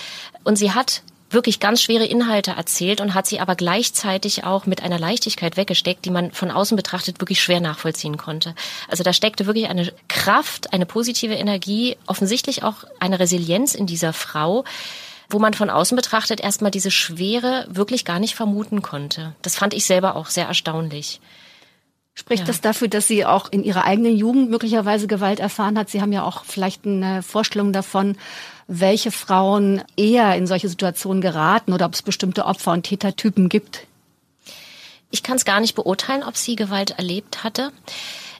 Und 0.43 0.55
sie 0.55 0.71
hat 0.71 1.03
wirklich 1.31 1.59
ganz 1.59 1.81
schwere 1.81 2.05
Inhalte 2.05 2.51
erzählt 2.51 3.01
und 3.01 3.13
hat 3.13 3.25
sie 3.27 3.39
aber 3.39 3.55
gleichzeitig 3.55 4.43
auch 4.43 4.65
mit 4.65 4.83
einer 4.83 4.99
Leichtigkeit 4.99 5.57
weggesteckt, 5.57 6.05
die 6.05 6.11
man 6.11 6.31
von 6.31 6.51
außen 6.51 6.75
betrachtet 6.75 7.21
wirklich 7.21 7.41
schwer 7.41 7.61
nachvollziehen 7.61 8.17
konnte. 8.17 8.53
Also 8.87 9.03
da 9.03 9.13
steckte 9.13 9.45
wirklich 9.45 9.69
eine 9.69 9.91
Kraft, 10.07 10.73
eine 10.73 10.85
positive 10.85 11.33
Energie, 11.33 11.97
offensichtlich 12.05 12.63
auch 12.63 12.83
eine 12.99 13.19
Resilienz 13.19 13.75
in 13.75 13.87
dieser 13.87 14.13
Frau, 14.13 14.63
wo 15.29 15.39
man 15.39 15.53
von 15.53 15.69
außen 15.69 15.95
betrachtet 15.95 16.41
erstmal 16.41 16.71
diese 16.71 16.91
Schwere 16.91 17.65
wirklich 17.69 18.05
gar 18.05 18.19
nicht 18.19 18.35
vermuten 18.35 18.81
konnte. 18.81 19.33
Das 19.41 19.55
fand 19.55 19.73
ich 19.73 19.85
selber 19.85 20.15
auch 20.15 20.27
sehr 20.27 20.47
erstaunlich. 20.47 21.21
Spricht 22.13 22.41
ja. 22.41 22.47
das 22.47 22.59
dafür, 22.59 22.89
dass 22.89 23.07
sie 23.07 23.25
auch 23.25 23.51
in 23.51 23.63
ihrer 23.63 23.85
eigenen 23.85 24.17
Jugend 24.17 24.49
möglicherweise 24.49 25.07
Gewalt 25.07 25.39
erfahren 25.39 25.77
hat? 25.77 25.89
Sie 25.89 26.01
haben 26.01 26.11
ja 26.11 26.23
auch 26.23 26.43
vielleicht 26.43 26.85
eine 26.85 27.23
Vorstellung 27.23 27.71
davon, 27.71 28.17
welche 28.73 29.11
Frauen 29.11 29.83
eher 29.97 30.33
in 30.37 30.47
solche 30.47 30.69
Situationen 30.69 31.21
geraten 31.21 31.73
oder 31.73 31.85
ob 31.85 31.93
es 31.93 32.01
bestimmte 32.01 32.45
Opfer- 32.45 32.71
und 32.71 32.83
Tätertypen 32.83 33.49
gibt? 33.49 33.85
Ich 35.09 35.23
kann 35.23 35.35
es 35.35 35.43
gar 35.43 35.59
nicht 35.59 35.75
beurteilen, 35.75 36.23
ob 36.23 36.37
sie 36.37 36.55
Gewalt 36.55 36.91
erlebt 36.91 37.43
hatte. 37.43 37.73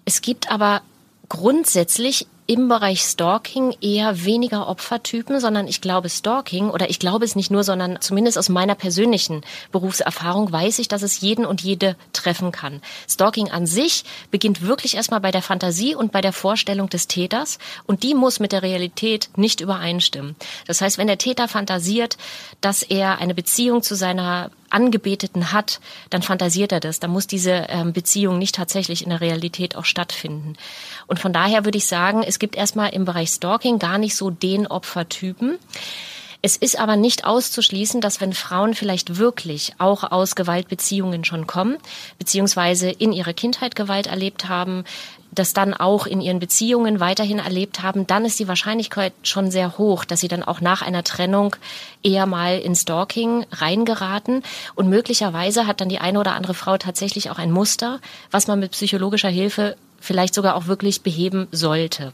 Es 0.06 0.22
gibt 0.22 0.50
aber 0.50 0.84
grundsätzlich 1.28 2.28
im 2.52 2.68
Bereich 2.68 3.00
Stalking 3.04 3.74
eher 3.80 4.26
weniger 4.26 4.68
Opfertypen, 4.68 5.40
sondern 5.40 5.70
ich 5.70 5.80
glaube 5.80 6.10
Stalking 6.10 6.70
oder 6.70 6.90
ich 6.90 7.00
glaube 7.00 7.24
es 7.24 7.38
nicht 7.38 7.50
nur, 7.50 7.64
sondern 7.64 8.02
zumindest 8.02 8.38
aus 8.38 8.50
meiner 8.50 8.76
persönlichen 8.76 9.42
Berufserfahrung 9.72 10.52
weiß 10.52 10.80
ich, 10.80 10.90
dass 10.90 11.02
es 11.02 11.22
jeden 11.22 11.46
und 11.46 11.62
jede 11.62 11.96
treffen 12.12 12.52
kann. 12.52 12.82
Stalking 13.10 13.50
an 13.52 13.68
sich 13.68 14.04
beginnt 14.32 14.64
wirklich 14.64 14.98
erstmal 14.98 15.22
bei 15.22 15.32
der 15.32 15.42
Fantasie 15.42 15.96
und 15.96 16.12
bei 16.12 16.20
der 16.20 16.34
Vorstellung 16.34 16.90
des 16.90 17.08
Täters 17.08 17.58
und 17.86 18.04
die 18.04 18.14
muss 18.14 18.42
mit 18.42 18.52
der 18.52 18.64
Realität 18.64 19.30
nicht 19.38 19.62
übereinstimmen. 19.62 20.36
Das 20.68 20.82
heißt, 20.82 20.98
wenn 20.98 21.08
der 21.08 21.18
Täter 21.18 21.48
fantasiert, 21.48 22.18
dass 22.60 22.84
er 22.84 23.20
eine 23.20 23.34
Beziehung 23.34 23.82
zu 23.82 23.96
seiner 23.96 24.52
Angebeteten 24.72 25.52
hat, 25.52 25.80
dann 26.10 26.22
fantasiert 26.22 26.72
er 26.72 26.80
das. 26.80 27.00
Da 27.00 27.08
muss 27.08 27.28
diese 27.28 27.68
ähm, 27.70 27.94
Beziehung 27.94 28.38
nicht 28.38 28.56
tatsächlich 28.56 29.04
in 29.04 29.10
der 29.10 29.22
Realität 29.22 29.76
auch 29.76 29.86
stattfinden. 29.86 30.56
Und 31.08 31.20
von 31.20 31.34
daher 31.34 31.66
würde 31.66 31.78
ich 31.78 31.88
sagen, 31.88 32.24
es 32.24 32.40
gibt 32.40 32.56
erstmal 32.56 32.94
im 32.94 33.06
Bereich 33.06 33.30
Stalking 33.30 33.80
gar 33.80 33.98
nicht 33.98 34.16
so 34.16 34.30
den 34.30 34.68
Opfertypen. 34.68 35.58
Es 36.44 36.58
ist 36.58 36.80
aber 36.80 36.96
nicht 36.96 37.26
auszuschließen, 37.26 38.02
dass 38.02 38.20
wenn 38.20 38.34
Frauen 38.34 38.74
vielleicht 38.74 39.18
wirklich 39.18 39.74
auch 39.78 40.12
aus 40.12 40.36
Gewaltbeziehungen 40.36 41.24
schon 41.24 41.46
kommen, 41.46 41.78
beziehungsweise 42.18 42.90
in 42.90 43.14
ihrer 43.14 43.34
Kindheit 43.34 43.76
Gewalt 43.76 44.08
erlebt 44.08 44.50
haben, 44.50 44.84
das 45.32 45.54
dann 45.54 45.74
auch 45.74 46.06
in 46.06 46.20
ihren 46.22 46.40
Beziehungen 46.40 47.00
weiterhin 47.00 47.40
erlebt 47.40 47.82
haben, 47.82 48.06
dann 48.06 48.26
ist 48.26 48.40
die 48.40 48.48
Wahrscheinlichkeit 48.48 49.14
schon 49.24 49.50
sehr 49.50 49.78
hoch, 49.78 50.04
dass 50.04 50.20
sie 50.20 50.28
dann 50.28 50.44
auch 50.44 50.60
nach 50.60 50.82
einer 50.82 51.04
Trennung 51.04 51.56
eher 52.04 52.26
mal 52.26 52.60
in 52.60 52.76
Stalking 52.76 53.46
reingeraten. 53.52 54.44
Und 54.76 54.90
möglicherweise 54.90 55.68
hat 55.68 55.80
dann 55.80 55.90
die 55.90 56.00
eine 56.00 56.20
oder 56.20 56.34
andere 56.34 56.54
Frau 56.54 56.78
tatsächlich 56.78 57.30
auch 57.30 57.38
ein 57.38 57.52
Muster, 57.52 58.00
was 58.30 58.48
man 58.48 58.60
mit 58.60 58.72
psychologischer 58.72 59.30
Hilfe 59.30 59.78
vielleicht 60.00 60.34
sogar 60.34 60.56
auch 60.56 60.68
wirklich 60.68 61.02
beheben 61.02 61.48
sollte. 61.52 62.12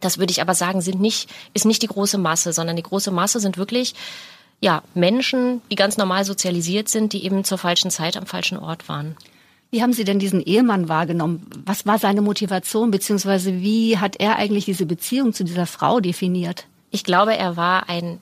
Das 0.00 0.18
würde 0.18 0.30
ich 0.30 0.42
aber 0.42 0.54
sagen, 0.54 0.82
sind 0.82 1.00
nicht, 1.00 1.28
ist 1.54 1.64
nicht 1.64 1.82
die 1.82 1.88
große 1.88 2.18
Masse, 2.18 2.52
sondern 2.52 2.76
die 2.76 2.82
große 2.82 3.10
Masse 3.10 3.40
sind 3.40 3.56
wirklich 3.56 3.94
ja, 4.60 4.82
Menschen, 4.94 5.60
die 5.70 5.76
ganz 5.76 5.96
normal 5.96 6.24
sozialisiert 6.24 6.88
sind, 6.88 7.12
die 7.12 7.24
eben 7.24 7.44
zur 7.44 7.58
falschen 7.58 7.90
Zeit 7.90 8.16
am 8.16 8.26
falschen 8.26 8.58
Ort 8.58 8.88
waren. 8.88 9.16
Wie 9.70 9.82
haben 9.82 9.92
Sie 9.92 10.04
denn 10.04 10.18
diesen 10.18 10.40
Ehemann 10.40 10.88
wahrgenommen? 10.88 11.46
Was 11.64 11.86
war 11.86 11.98
seine 11.98 12.22
Motivation, 12.22 12.90
beziehungsweise 12.90 13.60
wie 13.60 13.98
hat 13.98 14.16
er 14.20 14.36
eigentlich 14.36 14.64
diese 14.64 14.86
Beziehung 14.86 15.32
zu 15.32 15.44
dieser 15.44 15.66
Frau 15.66 16.00
definiert? 16.00 16.66
Ich 16.90 17.04
glaube, 17.04 17.36
er 17.36 17.56
war 17.56 17.88
ein 17.88 18.20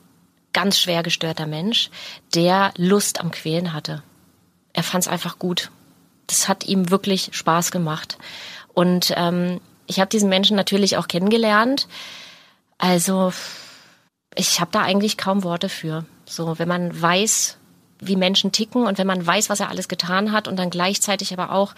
ganz 0.52 0.78
schwer 0.78 1.02
gestörter 1.02 1.46
Mensch, 1.46 1.90
der 2.34 2.72
Lust 2.76 3.20
am 3.20 3.30
Quälen 3.30 3.72
hatte. 3.72 4.02
Er 4.72 4.82
fand 4.82 5.04
es 5.04 5.08
einfach 5.08 5.38
gut. 5.38 5.70
Das 6.26 6.48
hat 6.48 6.64
ihm 6.64 6.90
wirklich 6.90 7.30
Spaß 7.32 7.70
gemacht. 7.70 8.16
Und 8.72 9.12
ähm, 9.16 9.60
ich 9.86 10.00
habe 10.00 10.08
diesen 10.08 10.30
Menschen 10.30 10.56
natürlich 10.56 10.96
auch 10.96 11.08
kennengelernt. 11.08 11.88
Also 12.78 13.32
ich 14.34 14.60
habe 14.60 14.70
da 14.72 14.80
eigentlich 14.80 15.18
kaum 15.18 15.44
Worte 15.44 15.68
für. 15.68 16.06
So, 16.24 16.58
wenn 16.58 16.68
man 16.68 17.00
weiß, 17.00 17.58
wie 18.00 18.16
Menschen 18.16 18.52
ticken 18.52 18.86
und 18.86 18.98
wenn 18.98 19.06
man 19.06 19.26
weiß, 19.26 19.50
was 19.50 19.60
er 19.60 19.68
alles 19.68 19.88
getan 19.88 20.32
hat 20.32 20.48
und 20.48 20.56
dann 20.56 20.70
gleichzeitig 20.70 21.32
aber 21.32 21.52
auch 21.52 21.74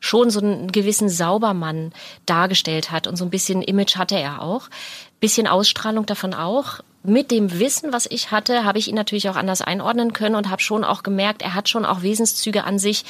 schon 0.00 0.30
so 0.30 0.40
einen 0.40 0.72
gewissen 0.72 1.08
Saubermann 1.08 1.92
dargestellt 2.26 2.90
hat 2.90 3.06
und 3.06 3.16
so 3.16 3.24
ein 3.24 3.30
bisschen 3.30 3.62
Image 3.62 3.96
hatte 3.96 4.16
er 4.16 4.42
auch, 4.42 4.68
bisschen 5.20 5.46
Ausstrahlung 5.46 6.06
davon 6.06 6.34
auch. 6.34 6.80
Mit 7.04 7.30
dem 7.30 7.58
Wissen, 7.58 7.92
was 7.92 8.06
ich 8.06 8.32
hatte, 8.32 8.64
habe 8.64 8.78
ich 8.78 8.88
ihn 8.88 8.94
natürlich 8.94 9.28
auch 9.28 9.36
anders 9.36 9.62
einordnen 9.62 10.12
können 10.12 10.34
und 10.34 10.50
habe 10.50 10.60
schon 10.60 10.84
auch 10.84 11.02
gemerkt, 11.02 11.42
er 11.42 11.54
hat 11.54 11.68
schon 11.68 11.86
auch 11.86 12.02
Wesenszüge 12.02 12.64
an 12.64 12.78
sich, 12.78 13.04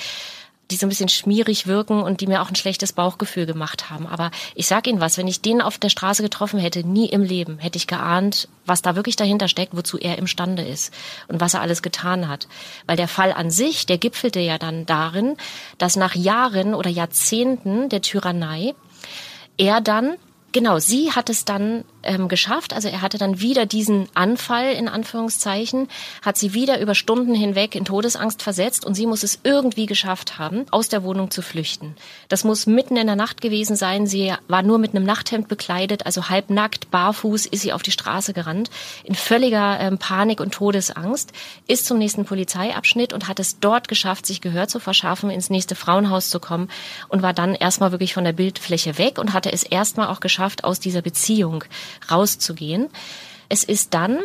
die 0.71 0.77
so 0.77 0.87
ein 0.87 0.91
bisschen 0.91 1.09
schmierig 1.09 1.67
wirken 1.67 2.03
und 2.03 2.21
die 2.21 2.27
mir 2.27 2.43
auch 2.43 2.51
ein 2.51 2.55
schlechtes 2.55 2.93
Bauchgefühl 2.93 3.47
gemacht 3.47 3.89
haben. 3.89 4.07
Aber 4.07 4.31
ich 4.55 4.67
sag 4.67 4.87
Ihnen 4.87 5.01
was, 5.01 5.17
wenn 5.17 5.27
ich 5.27 5.41
den 5.41 5.63
auf 5.63 5.79
der 5.79 5.89
Straße 5.89 6.23
getroffen 6.23 6.59
hätte, 6.59 6.87
nie 6.87 7.09
im 7.09 7.23
Leben, 7.23 7.59
hätte 7.59 7.79
ich 7.79 7.87
geahnt, 7.87 8.49
was 8.67 8.83
da 8.83 8.95
wirklich 8.95 9.17
dahinter 9.17 9.49
steckt, 9.49 9.75
wozu 9.75 9.97
er 9.97 10.19
imstande 10.19 10.63
ist 10.63 10.93
und 11.29 11.41
was 11.41 11.55
er 11.55 11.63
alles 11.63 11.83
getan 11.83 12.29
hat. 12.29 12.49
Weil 12.87 12.97
der 12.97 13.09
Fall 13.09 13.33
an 13.33 13.51
sich, 13.51 13.87
der 13.87 13.99
gipfelte 13.99 14.41
ja 14.41 14.59
dann 14.59 14.85
darin, 14.85 15.37
dass 15.79 15.97
nach 15.97 16.15
Jahren 16.15 16.75
oder 16.75 16.91
Jahrzehnten 16.91 17.89
der 17.89 18.03
Tyrannei 18.03 18.75
er 19.57 19.81
dann 19.81 20.17
Genau, 20.53 20.79
sie 20.79 21.13
hat 21.13 21.29
es 21.29 21.45
dann 21.45 21.85
ähm, 22.03 22.29
geschafft. 22.29 22.73
Also 22.73 22.89
er 22.89 23.03
hatte 23.03 23.19
dann 23.19 23.41
wieder 23.41 23.67
diesen 23.67 24.09
Anfall 24.15 24.73
in 24.73 24.89
Anführungszeichen, 24.89 25.89
hat 26.23 26.39
sie 26.39 26.55
wieder 26.55 26.81
über 26.81 26.95
Stunden 26.95 27.35
hinweg 27.35 27.75
in 27.75 27.85
Todesangst 27.85 28.43
versetzt 28.43 28.87
und 28.87 28.95
sie 28.95 29.07
muss 29.07 29.23
es 29.23 29.41
irgendwie 29.45 29.85
geschafft 29.85 30.39
haben, 30.39 30.65
aus 30.71 30.89
der 30.89 31.03
Wohnung 31.03 31.31
zu 31.31 31.43
flüchten. 31.43 31.95
Das 32.29 32.45
muss 32.45 32.67
mitten 32.67 32.97
in 32.97 33.07
der 33.07 33.17
Nacht 33.17 33.43
gewesen 33.43 33.77
sein. 33.77 34.07
Sie 34.07 34.33
war 34.49 34.63
nur 34.63 34.79
mit 34.79 34.95
einem 34.95 35.05
Nachthemd 35.05 35.49
bekleidet, 35.49 36.07
also 36.07 36.31
halbnackt, 36.31 36.91
barfuß 36.91 37.45
ist 37.45 37.61
sie 37.61 37.75
auf 37.75 37.83
die 37.83 37.93
Straße 37.93 38.33
gerannt, 38.33 38.71
in 39.05 39.15
völliger 39.15 39.79
ähm, 39.81 39.99
Panik 39.99 40.41
und 40.41 40.55
Todesangst, 40.55 41.33
ist 41.67 41.85
zum 41.85 41.99
nächsten 41.99 42.25
Polizeiabschnitt 42.25 43.13
und 43.13 43.29
hat 43.29 43.39
es 43.39 43.61
dort 43.61 43.87
geschafft, 43.87 44.25
sich 44.25 44.41
Gehör 44.41 44.67
zu 44.67 44.81
verschaffen, 44.81 45.29
ins 45.29 45.51
nächste 45.51 45.75
Frauenhaus 45.75 46.31
zu 46.31 46.41
kommen 46.41 46.71
und 47.09 47.21
war 47.21 47.35
dann 47.35 47.55
erstmal 47.55 47.93
wirklich 47.93 48.15
von 48.15 48.25
der 48.25 48.33
Bildfläche 48.33 48.97
weg 48.97 49.19
und 49.19 49.35
hatte 49.35 49.53
es 49.53 49.63
erstmal 49.63 50.07
auch 50.09 50.21
geschafft, 50.21 50.38
aus 50.65 50.81
dieser 50.81 51.03
Beziehung 51.03 51.65
rauszugehen. 52.11 52.89
Es 53.49 53.65
ist 53.65 53.95
dann 53.95 54.19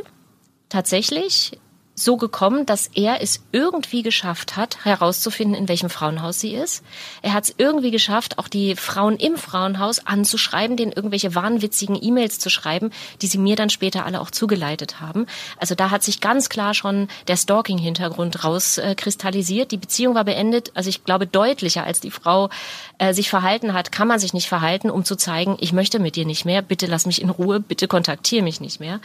tatsächlich 0.70 1.60
so 1.95 2.17
gekommen, 2.17 2.65
dass 2.65 2.88
er 2.88 3.21
es 3.21 3.41
irgendwie 3.51 4.01
geschafft 4.01 4.57
hat, 4.57 4.83
herauszufinden, 4.83 5.55
in 5.55 5.69
welchem 5.69 5.91
Frauenhaus 5.91 6.39
sie 6.39 6.55
ist. 6.55 6.83
Er 7.21 7.33
hat 7.33 7.43
es 7.43 7.55
irgendwie 7.57 7.91
geschafft, 7.91 8.39
auch 8.39 8.47
die 8.47 8.75
Frauen 8.75 9.17
im 9.17 9.38
Frauenhaus 9.38 10.05
anzuschreiben, 10.05 10.75
denen 10.75 10.91
irgendwelche 10.91 11.35
wahnwitzigen 11.35 11.97
E-Mails 12.01 12.39
zu 12.39 12.50
schreiben, 12.50 12.89
die 13.21 13.27
sie 13.27 13.38
mir 13.38 13.55
dann 13.55 13.69
später 13.69 14.05
alle 14.05 14.21
auch 14.21 14.31
zugeleitet 14.31 15.01
haben. 15.01 15.27
Also 15.57 15.75
da 15.75 15.91
hat 15.91 16.03
sich 16.03 16.19
ganz 16.19 16.50
klar 16.50 16.73
schon 16.73 17.09
der 17.27 17.38
Stalking-Hintergrund 17.38 18.43
rauskristallisiert. 18.43 19.71
Die 19.71 19.77
Beziehung 19.77 20.15
war 20.15 20.23
beendet. 20.23 20.71
Also 20.73 20.89
ich 20.89 21.03
glaube, 21.03 21.27
deutlicher 21.27 21.83
als 21.83 22.00
die 22.00 22.12
Frau 22.12 22.50
äh, 22.97 23.13
sich 23.13 23.29
verhalten 23.29 23.73
hat, 23.73 23.91
kann 23.91 24.07
man 24.07 24.19
sich 24.19 24.33
nicht 24.33 24.47
verhalten, 24.47 24.89
um 24.89 25.05
zu 25.05 25.15
zeigen, 25.15 25.57
ich 25.59 25.73
möchte 25.73 26.00
mit 26.00 26.15
dir 26.15 26.25
nicht 26.25 26.45
mehr, 26.45 26.63
bitte 26.63 26.88
lass 26.88 27.05
mich 27.05 27.21
in 27.21 27.29
Ruhe, 27.29 27.59
bitte 27.59 27.88
kontaktiere 27.88 28.43
mich 28.43 28.62
nicht 28.62 28.79
mehr. 28.79 29.00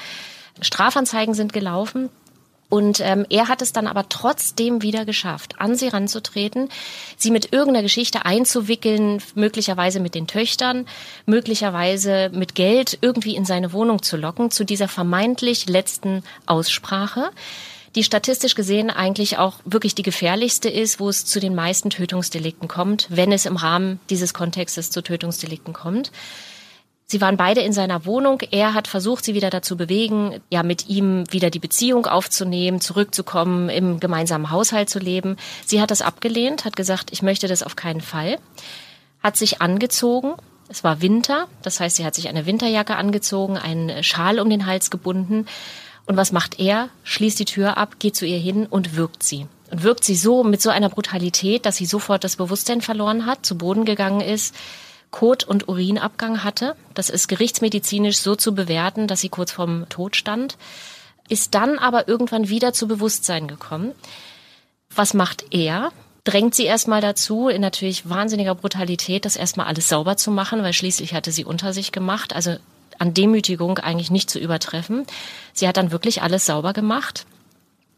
Strafanzeigen 0.60 1.34
sind 1.34 1.52
gelaufen. 1.52 2.08
Und 2.68 3.00
ähm, 3.00 3.24
er 3.30 3.48
hat 3.48 3.62
es 3.62 3.72
dann 3.72 3.86
aber 3.86 4.08
trotzdem 4.08 4.82
wieder 4.82 5.06
geschafft, 5.06 5.54
an 5.58 5.74
sie 5.74 5.88
ranzutreten, 5.88 6.68
sie 7.16 7.30
mit 7.30 7.52
irgendeiner 7.52 7.82
Geschichte 7.82 8.26
einzuwickeln, 8.26 9.22
möglicherweise 9.34 10.00
mit 10.00 10.14
den 10.14 10.26
Töchtern, 10.26 10.86
möglicherweise 11.24 12.30
mit 12.32 12.54
Geld 12.54 12.98
irgendwie 13.00 13.36
in 13.36 13.46
seine 13.46 13.72
Wohnung 13.72 14.02
zu 14.02 14.18
locken, 14.18 14.50
zu 14.50 14.64
dieser 14.64 14.88
vermeintlich 14.88 15.68
letzten 15.68 16.22
Aussprache 16.46 17.30
die 17.94 18.04
statistisch 18.04 18.54
gesehen 18.54 18.90
eigentlich 18.90 19.38
auch 19.38 19.54
wirklich 19.64 19.94
die 19.94 20.02
gefährlichste 20.02 20.68
ist, 20.68 21.00
wo 21.00 21.08
es 21.08 21.24
zu 21.24 21.40
den 21.40 21.54
meisten 21.54 21.90
Tötungsdelikten 21.90 22.68
kommt, 22.68 23.06
wenn 23.10 23.32
es 23.32 23.46
im 23.46 23.56
Rahmen 23.56 23.98
dieses 24.10 24.34
Kontextes 24.34 24.90
zu 24.90 25.02
Tötungsdelikten 25.02 25.72
kommt. 25.72 26.12
Sie 27.10 27.22
waren 27.22 27.38
beide 27.38 27.62
in 27.62 27.72
seiner 27.72 28.04
Wohnung. 28.04 28.42
Er 28.50 28.74
hat 28.74 28.86
versucht, 28.86 29.24
sie 29.24 29.32
wieder 29.32 29.48
dazu 29.48 29.78
bewegen, 29.78 30.42
ja, 30.50 30.62
mit 30.62 30.90
ihm 30.90 31.24
wieder 31.32 31.48
die 31.48 31.58
Beziehung 31.58 32.04
aufzunehmen, 32.04 32.82
zurückzukommen, 32.82 33.70
im 33.70 33.98
gemeinsamen 33.98 34.50
Haushalt 34.50 34.90
zu 34.90 34.98
leben. 34.98 35.38
Sie 35.64 35.80
hat 35.80 35.90
das 35.90 36.02
abgelehnt, 36.02 36.66
hat 36.66 36.76
gesagt, 36.76 37.10
ich 37.10 37.22
möchte 37.22 37.48
das 37.48 37.62
auf 37.62 37.76
keinen 37.76 38.02
Fall. 38.02 38.38
Hat 39.22 39.38
sich 39.38 39.62
angezogen. 39.62 40.34
Es 40.68 40.84
war 40.84 41.00
Winter. 41.00 41.48
Das 41.62 41.80
heißt, 41.80 41.96
sie 41.96 42.04
hat 42.04 42.14
sich 42.14 42.28
eine 42.28 42.44
Winterjacke 42.44 42.96
angezogen, 42.96 43.56
einen 43.56 44.04
Schal 44.04 44.38
um 44.38 44.50
den 44.50 44.66
Hals 44.66 44.90
gebunden. 44.90 45.46
Und 46.04 46.18
was 46.18 46.30
macht 46.30 46.60
er? 46.60 46.90
Schließt 47.04 47.38
die 47.38 47.46
Tür 47.46 47.78
ab, 47.78 47.98
geht 48.00 48.16
zu 48.16 48.26
ihr 48.26 48.38
hin 48.38 48.66
und 48.66 48.96
wirkt 48.96 49.22
sie. 49.22 49.46
Und 49.70 49.82
wirkt 49.82 50.04
sie 50.04 50.14
so 50.14 50.44
mit 50.44 50.60
so 50.60 50.68
einer 50.68 50.90
Brutalität, 50.90 51.64
dass 51.64 51.76
sie 51.76 51.86
sofort 51.86 52.22
das 52.22 52.36
Bewusstsein 52.36 52.82
verloren 52.82 53.24
hat, 53.24 53.46
zu 53.46 53.56
Boden 53.56 53.86
gegangen 53.86 54.20
ist 54.20 54.54
Kot- 55.10 55.44
und 55.44 55.68
Urinabgang 55.68 56.44
hatte. 56.44 56.76
Das 56.94 57.10
ist 57.10 57.28
gerichtsmedizinisch 57.28 58.18
so 58.18 58.36
zu 58.36 58.54
bewerten, 58.54 59.06
dass 59.06 59.20
sie 59.20 59.28
kurz 59.28 59.52
vorm 59.52 59.88
Tod 59.88 60.16
stand. 60.16 60.56
Ist 61.28 61.54
dann 61.54 61.78
aber 61.78 62.08
irgendwann 62.08 62.48
wieder 62.48 62.72
zu 62.72 62.88
Bewusstsein 62.88 63.48
gekommen. 63.48 63.92
Was 64.94 65.14
macht 65.14 65.44
er? 65.50 65.92
Drängt 66.24 66.54
sie 66.54 66.64
erstmal 66.64 67.00
dazu, 67.00 67.48
in 67.48 67.60
natürlich 67.60 68.08
wahnsinniger 68.08 68.54
Brutalität, 68.54 69.24
das 69.24 69.36
erstmal 69.36 69.66
alles 69.66 69.88
sauber 69.88 70.16
zu 70.16 70.30
machen, 70.30 70.62
weil 70.62 70.72
schließlich 70.72 71.14
hatte 71.14 71.32
sie 71.32 71.44
unter 71.44 71.72
sich 71.72 71.92
gemacht. 71.92 72.34
Also 72.34 72.56
an 72.98 73.14
Demütigung 73.14 73.78
eigentlich 73.78 74.10
nicht 74.10 74.28
zu 74.28 74.38
übertreffen. 74.38 75.06
Sie 75.52 75.68
hat 75.68 75.76
dann 75.76 75.92
wirklich 75.92 76.22
alles 76.22 76.46
sauber 76.46 76.72
gemacht 76.72 77.26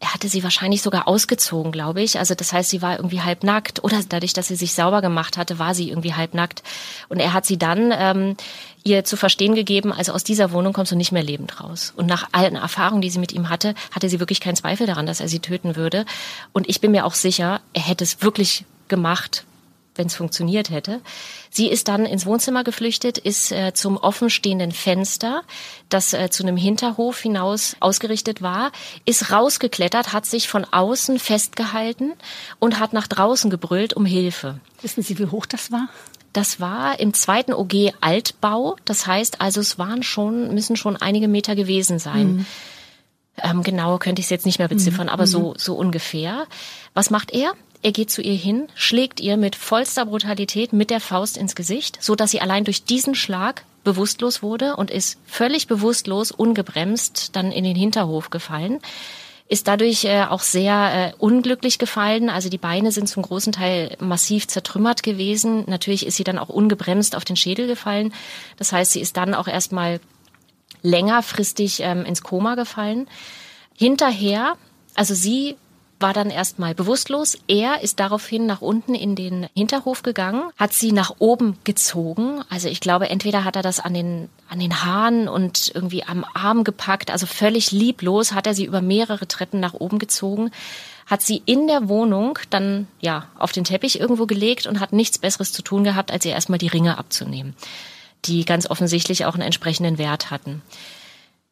er 0.01 0.15
hatte 0.15 0.31
sie 0.31 0.43
wahrscheinlich 0.43 0.81
sogar 0.81 1.07
ausgezogen, 1.07 1.73
glaube 1.73 2.01
ich. 2.01 2.19
Also 2.19 2.35
das 2.35 2.55
heißt, 2.55 2.71
sie 2.71 2.81
war 2.81 2.97
irgendwie 2.97 3.21
halbnackt 3.21 3.85
oder 3.85 4.01
dadurch, 4.09 4.33
dass 4.33 4.49
sie 4.49 4.57
sich 4.57 4.73
sauber 4.73 5.03
gemacht 5.03 5.37
hatte, 5.37 5.59
war 5.59 5.75
sie 5.75 5.91
irgendwie 5.91 6.15
halbnackt. 6.15 6.63
Und 7.11 7.21
er 7.21 7.35
hat 7.35 7.45
sie 7.45 7.59
dann 7.59 7.93
ähm, 7.95 8.37
ihr 8.83 9.05
zu 9.05 9.19
verstehen 9.19 9.55
gegeben, 9.55 9.93
also 9.93 10.13
aus 10.13 10.25
dieser 10.25 10.53
Wohnung 10.53 10.73
kommst 10.73 10.91
du 10.91 10.97
nicht 10.97 11.13
mehr 11.13 11.23
lebend 11.23 11.61
raus. 11.61 11.93
Und 11.97 12.07
nach 12.07 12.31
allen 12.33 12.57
Erfahrungen, 12.57 13.03
die 13.03 13.11
sie 13.11 13.19
mit 13.19 13.33
ihm 13.33 13.51
hatte, 13.51 13.75
hatte 13.91 14.09
sie 14.09 14.21
wirklich 14.21 14.41
keinen 14.41 14.57
Zweifel 14.57 14.87
daran, 14.87 15.05
dass 15.05 15.21
er 15.21 15.29
sie 15.29 15.41
töten 15.41 15.77
würde. 15.77 16.07
Und 16.53 16.67
ich 16.71 16.81
bin 16.81 16.93
mir 16.93 17.05
auch 17.05 17.15
sicher, 17.15 17.61
er 17.75 17.83
hätte 17.83 18.03
es 18.03 18.23
wirklich 18.23 18.65
gemacht, 18.89 19.45
wenn 19.95 20.07
es 20.07 20.15
funktioniert 20.15 20.71
hätte. 20.71 21.01
Sie 21.51 21.69
ist 21.69 21.89
dann 21.89 22.07
ins 22.07 22.27
Wohnzimmer 22.27 22.65
geflüchtet, 22.65 23.19
ist 23.19 23.53
äh, 23.53 23.73
zum 23.75 23.97
offenstehenden 23.97 24.73
Fenster, 24.73 25.43
das 25.89 26.13
äh, 26.13 26.31
zu 26.31 26.43
einem 26.43 26.57
Hinterhof 26.57 27.21
hinaus 27.21 27.77
ausgerichtet 27.81 28.41
war, 28.43 28.73
ist 29.05 29.31
rausgeklettert, 29.31 30.13
hat 30.13 30.27
sich 30.27 30.49
von 30.49 30.65
außen 30.65 31.19
festgehalten 31.19 32.13
und 32.59 32.79
hat 32.79 32.93
nach 32.93 33.09
draußen 33.09 33.51
gebrüllt 33.51 33.95
um 33.95 34.07
Hilfe. 34.07 34.61
Wissen 34.83 35.03
Sie, 35.03 35.19
wie 35.19 35.27
hoch 35.27 35.47
das 35.47 35.73
war? 35.73 35.89
Das 36.33 36.61
war 36.61 37.01
im 37.01 37.13
zweiten 37.13 37.53
OG 37.53 37.93
Altbau. 38.01 38.77
Das 38.85 39.07
heißt 39.07 39.41
also, 39.41 39.61
es 39.61 39.79
waren 39.79 40.03
schon, 40.03 40.55
müssen 40.55 40.77
schon 40.77 40.97
einige 40.97 41.27
Meter 41.27 41.57
gewesen 41.57 41.99
sein. 41.99 42.33
Mhm. 42.33 42.47
Ähm, 43.43 43.63
genau 43.63 43.99
könnte 43.99 44.21
ich 44.21 44.27
es 44.27 44.31
jetzt 44.31 44.47
nicht 44.47 44.59
mehr 44.59 44.69
beziffern, 44.69 45.07
mhm. 45.07 45.13
aber 45.13 45.27
so, 45.27 45.55
so 45.57 45.75
ungefähr. 45.75 46.47
Was 46.95 47.11
macht 47.11 47.33
er? 47.33 47.55
Er 47.83 47.93
geht 47.93 48.11
zu 48.11 48.21
ihr 48.21 48.35
hin, 48.35 48.69
schlägt 48.75 49.21
ihr 49.21 49.37
mit 49.37 49.57
vollster 49.57 50.07
Brutalität 50.07 50.73
mit 50.73 50.91
der 50.91 51.01
Faust 51.01 51.37
ins 51.37 51.55
Gesicht, 51.55 51.99
so 52.01 52.15
dass 52.15 52.31
sie 52.31 52.41
allein 52.41 52.65
durch 52.65 52.85
diesen 52.85 53.15
Schlag 53.15 53.65
bewusstlos 53.85 54.43
wurde 54.43 54.77
und 54.77 54.91
ist 54.91 55.19
völlig 55.27 55.67
bewusstlos, 55.67 56.31
ungebremst 56.31 57.35
dann 57.35 57.51
in 57.51 57.65
den 57.65 57.77
Hinterhof 57.77 58.31
gefallen 58.31 58.81
ist 59.51 59.67
dadurch 59.67 60.05
äh, 60.05 60.23
auch 60.23 60.43
sehr 60.43 61.11
äh, 61.11 61.13
unglücklich 61.19 61.81
gefallen. 61.81 62.31
Also 62.31 62.49
die 62.49 62.57
Beine 62.57 62.93
sind 62.93 63.09
zum 63.09 63.25
großen 63.25 63.53
Teil 63.53 63.97
massiv 63.99 64.47
zertrümmert 64.47 65.03
gewesen. 65.03 65.65
Natürlich 65.67 66.07
ist 66.07 66.17
sie 66.17 66.23
dann 66.23 66.39
auch 66.39 66.49
ungebremst 66.49 67.17
auf 67.17 67.25
den 67.25 67.35
Schädel 67.35 67.67
gefallen. 67.67 68.15
Das 68.59 68.73
heißt, 68.73 68.93
sie 68.93 69.01
ist 69.01 69.17
dann 69.17 69.35
auch 69.35 69.49
erstmal 69.49 69.99
längerfristig 70.83 71.81
ähm, 71.81 72.05
ins 72.05 72.23
Koma 72.23 72.55
gefallen. 72.55 73.09
Hinterher, 73.77 74.57
also 74.95 75.15
sie 75.15 75.57
war 76.01 76.15
dann 76.15 76.31
erstmal 76.31 76.75
bewusstlos. 76.75 77.39
Er 77.47 77.83
ist 77.83 78.01
daraufhin 78.01 78.47
nach 78.47 78.63
unten 78.63 78.95
in 78.95 79.15
den 79.15 79.47
Hinterhof 79.55 80.03
gegangen, 80.03 80.51
hat 80.57 80.73
sie 80.73 80.93
nach 80.93 81.17
oben 81.19 81.59
gezogen. 81.65 82.43
Also 82.49 82.69
ich 82.69 82.81
glaube, 82.81 83.11
entweder 83.11 83.45
hat 83.45 83.57
er 83.57 83.63
das 83.63 83.81
an 83.81 83.95
den, 83.95 84.29
an 84.49 84.59
den 84.59 84.85
Haaren 84.85 85.29
und 85.29 85.71
irgendwie 85.75 86.05
am 86.05 86.25
Arm 86.35 86.65
gepackt, 86.65 87.11
also 87.11 87.27
völlig 87.27 87.71
lieblos 87.71 88.33
hat 88.33 88.47
er 88.47 88.55
sie 88.55 88.65
über 88.65 88.81
mehrere 88.81 89.29
Treppen 89.29 89.61
nach 89.61 89.75
oben 89.75 89.99
gezogen, 89.99 90.51
hat 91.07 91.23
sie 91.23 91.43
in 91.45 91.67
der 91.67 91.89
Wohnung 91.89 92.39
dann, 92.51 92.87
ja, 93.01 93.27
auf 93.39 93.53
den 93.53 93.65
Teppich 93.65 94.01
irgendwo 94.01 94.27
gelegt 94.27 94.67
und 94.67 94.81
hat 94.81 94.93
nichts 94.93 95.19
Besseres 95.19 95.53
zu 95.53 95.63
tun 95.63 95.85
gehabt, 95.85 96.13
als 96.13 96.25
ihr 96.25 96.33
erstmal 96.33 96.59
die 96.59 96.69
Ringe 96.69 96.99
abzunehmen, 96.99 97.55
die 98.25 98.45
ganz 98.45 98.71
offensichtlich 98.71 99.25
auch 99.25 99.35
einen 99.35 99.43
entsprechenden 99.43 99.99
Wert 99.99 100.31
hatten. 100.31 100.63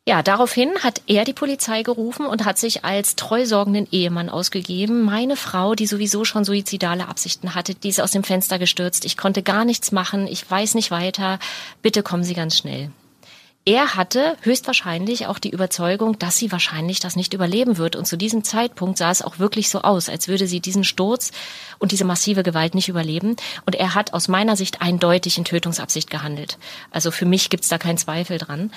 Ja, 0.09 0.23
daraufhin 0.23 0.71
hat 0.83 1.03
er 1.07 1.27
die 1.27 1.35
Polizei 1.35 1.83
gerufen 1.83 2.25
und 2.25 2.47
hat 2.47 2.57
sich 2.57 2.83
als 2.83 3.15
treusorgenden 3.15 3.87
Ehemann 3.93 4.31
ausgegeben. 4.31 5.03
Meine 5.03 5.37
Frau, 5.37 5.75
die 5.75 5.87
sowieso 5.87 6.25
schon 6.25 6.45
suizidale 6.45 7.09
Absichten 7.09 7.55
hatte, 7.55 7.75
die 7.75 7.91
ist 7.91 8.01
aus 8.01 8.13
dem 8.13 8.25
Fenster 8.25 8.59
gestürzt. 8.59 9.05
Ich 9.05 9.19
konnte 9.19 9.43
gar 9.43 9.67
nichts 9.67 9.93
machen. 9.93 10.27
Ich 10.27 10.51
weiß 10.51 10.77
nicht 10.77 10.91
weiter. 10.91 11.39
Bitte 11.83 12.03
kommen 12.03 12.25
Sie 12.25 12.33
ganz 12.33 12.57
schnell. 12.57 12.91
Er 13.67 13.97
hatte 13.97 14.39
höchstwahrscheinlich 14.41 15.27
auch 15.27 15.39
die 15.39 15.51
Überzeugung, 15.51 16.19
dass 16.19 16.39
sie 16.39 16.51
wahrscheinlich 16.51 17.01
das 17.01 17.15
nicht 17.15 17.35
überleben 17.35 17.77
wird. 17.77 17.95
Und 17.95 18.07
zu 18.07 18.17
diesem 18.17 18.43
Zeitpunkt 18.45 18.97
sah 18.97 19.11
es 19.11 19.21
auch 19.21 19.39
wirklich 19.39 19.69
so 19.69 19.83
aus, 19.83 20.09
als 20.09 20.27
würde 20.27 20.47
sie 20.47 20.61
diesen 20.61 20.85
Sturz 20.85 21.33
und 21.79 21.93
diese 21.93 22.07
massive 22.07 22.43
Gewalt 22.43 22.75
nicht 22.75 22.89
überleben. 22.89 23.37
Und 23.67 23.75
er 23.75 23.95
hat 23.95 24.15
aus 24.15 24.27
meiner 24.27 24.57
Sicht 24.57 24.81
eindeutig 24.81 25.37
in 25.37 25.45
Tötungsabsicht 25.45 26.09
gehandelt. 26.09 26.57
Also 26.91 27.11
für 27.11 27.27
mich 27.27 27.51
gibt's 27.51 27.69
da 27.69 27.77
keinen 27.77 27.99
Zweifel 27.99 28.39
dran. 28.39 28.71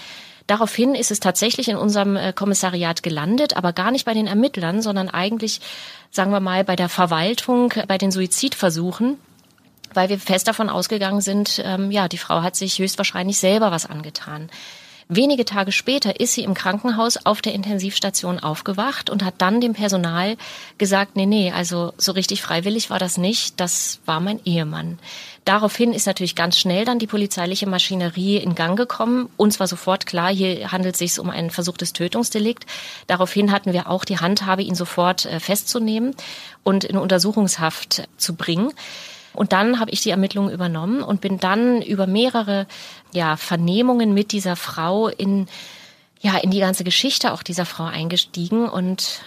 Daraufhin 0.47 0.95
ist 0.95 1.11
es 1.11 1.19
tatsächlich 1.19 1.67
in 1.67 1.77
unserem 1.77 2.15
äh, 2.15 2.33
Kommissariat 2.33 3.03
gelandet, 3.03 3.55
aber 3.55 3.73
gar 3.73 3.91
nicht 3.91 4.05
bei 4.05 4.13
den 4.13 4.27
Ermittlern, 4.27 4.81
sondern 4.81 5.09
eigentlich, 5.09 5.61
sagen 6.09 6.31
wir 6.31 6.39
mal, 6.39 6.63
bei 6.63 6.75
der 6.75 6.89
Verwaltung, 6.89 7.73
bei 7.87 7.97
den 7.97 8.11
Suizidversuchen 8.11 9.17
weil 9.93 10.09
wir 10.09 10.19
fest 10.19 10.47
davon 10.47 10.69
ausgegangen 10.69 11.19
sind, 11.19 11.61
ähm, 11.65 11.91
ja, 11.91 12.07
die 12.07 12.17
Frau 12.17 12.41
hat 12.41 12.55
sich 12.55 12.79
höchstwahrscheinlich 12.79 13.37
selber 13.37 13.71
was 13.71 13.85
angetan. 13.85 14.49
Wenige 15.13 15.43
Tage 15.43 15.73
später 15.73 16.21
ist 16.21 16.35
sie 16.35 16.43
im 16.43 16.53
Krankenhaus 16.53 17.25
auf 17.25 17.41
der 17.41 17.53
Intensivstation 17.53 18.39
aufgewacht 18.39 19.09
und 19.09 19.25
hat 19.25 19.33
dann 19.39 19.59
dem 19.59 19.73
Personal 19.73 20.37
gesagt, 20.77 21.17
nee, 21.17 21.25
nee, 21.25 21.51
also 21.51 21.91
so 21.97 22.13
richtig 22.13 22.41
freiwillig 22.41 22.89
war 22.89 22.99
das 22.99 23.17
nicht, 23.17 23.59
das 23.59 23.99
war 24.05 24.21
mein 24.21 24.39
Ehemann. 24.45 24.99
Daraufhin 25.45 25.91
ist 25.91 26.05
natürlich 26.05 26.35
ganz 26.35 26.57
schnell 26.57 26.85
dann 26.85 26.99
die 26.99 27.07
polizeiliche 27.07 27.67
Maschinerie 27.67 28.37
in 28.37 28.53
Gang 28.53 28.77
gekommen. 28.77 29.27
Uns 29.37 29.59
war 29.59 29.67
sofort 29.67 30.05
klar, 30.05 30.29
hier 30.29 30.71
handelt 30.71 30.93
es 30.95 30.99
sich 30.99 31.19
um 31.19 31.31
ein 31.31 31.49
versuchtes 31.49 31.93
Tötungsdelikt. 31.93 32.65
Daraufhin 33.07 33.51
hatten 33.51 33.73
wir 33.73 33.89
auch 33.89 34.05
die 34.05 34.19
Handhabe, 34.19 34.61
ihn 34.61 34.75
sofort 34.75 35.25
äh, 35.25 35.39
festzunehmen 35.39 36.15
und 36.63 36.83
in 36.83 36.97
Untersuchungshaft 36.97 38.07
zu 38.17 38.35
bringen. 38.35 38.71
Und 39.33 39.51
dann 39.51 39.79
habe 39.79 39.91
ich 39.91 40.01
die 40.01 40.11
Ermittlungen 40.11 40.53
übernommen 40.53 41.01
und 41.01 41.21
bin 41.21 41.39
dann 41.39 41.81
über 41.81 42.05
mehrere 42.05 42.67
ja, 43.11 43.35
Vernehmungen 43.35 44.13
mit 44.13 44.33
dieser 44.33 44.55
Frau 44.55 45.07
in 45.07 45.47
ja 46.21 46.37
in 46.37 46.51
die 46.51 46.59
ganze 46.59 46.83
Geschichte 46.83 47.33
auch 47.33 47.41
dieser 47.41 47.65
Frau 47.65 47.85
eingestiegen 47.85 48.69
und 48.69 49.21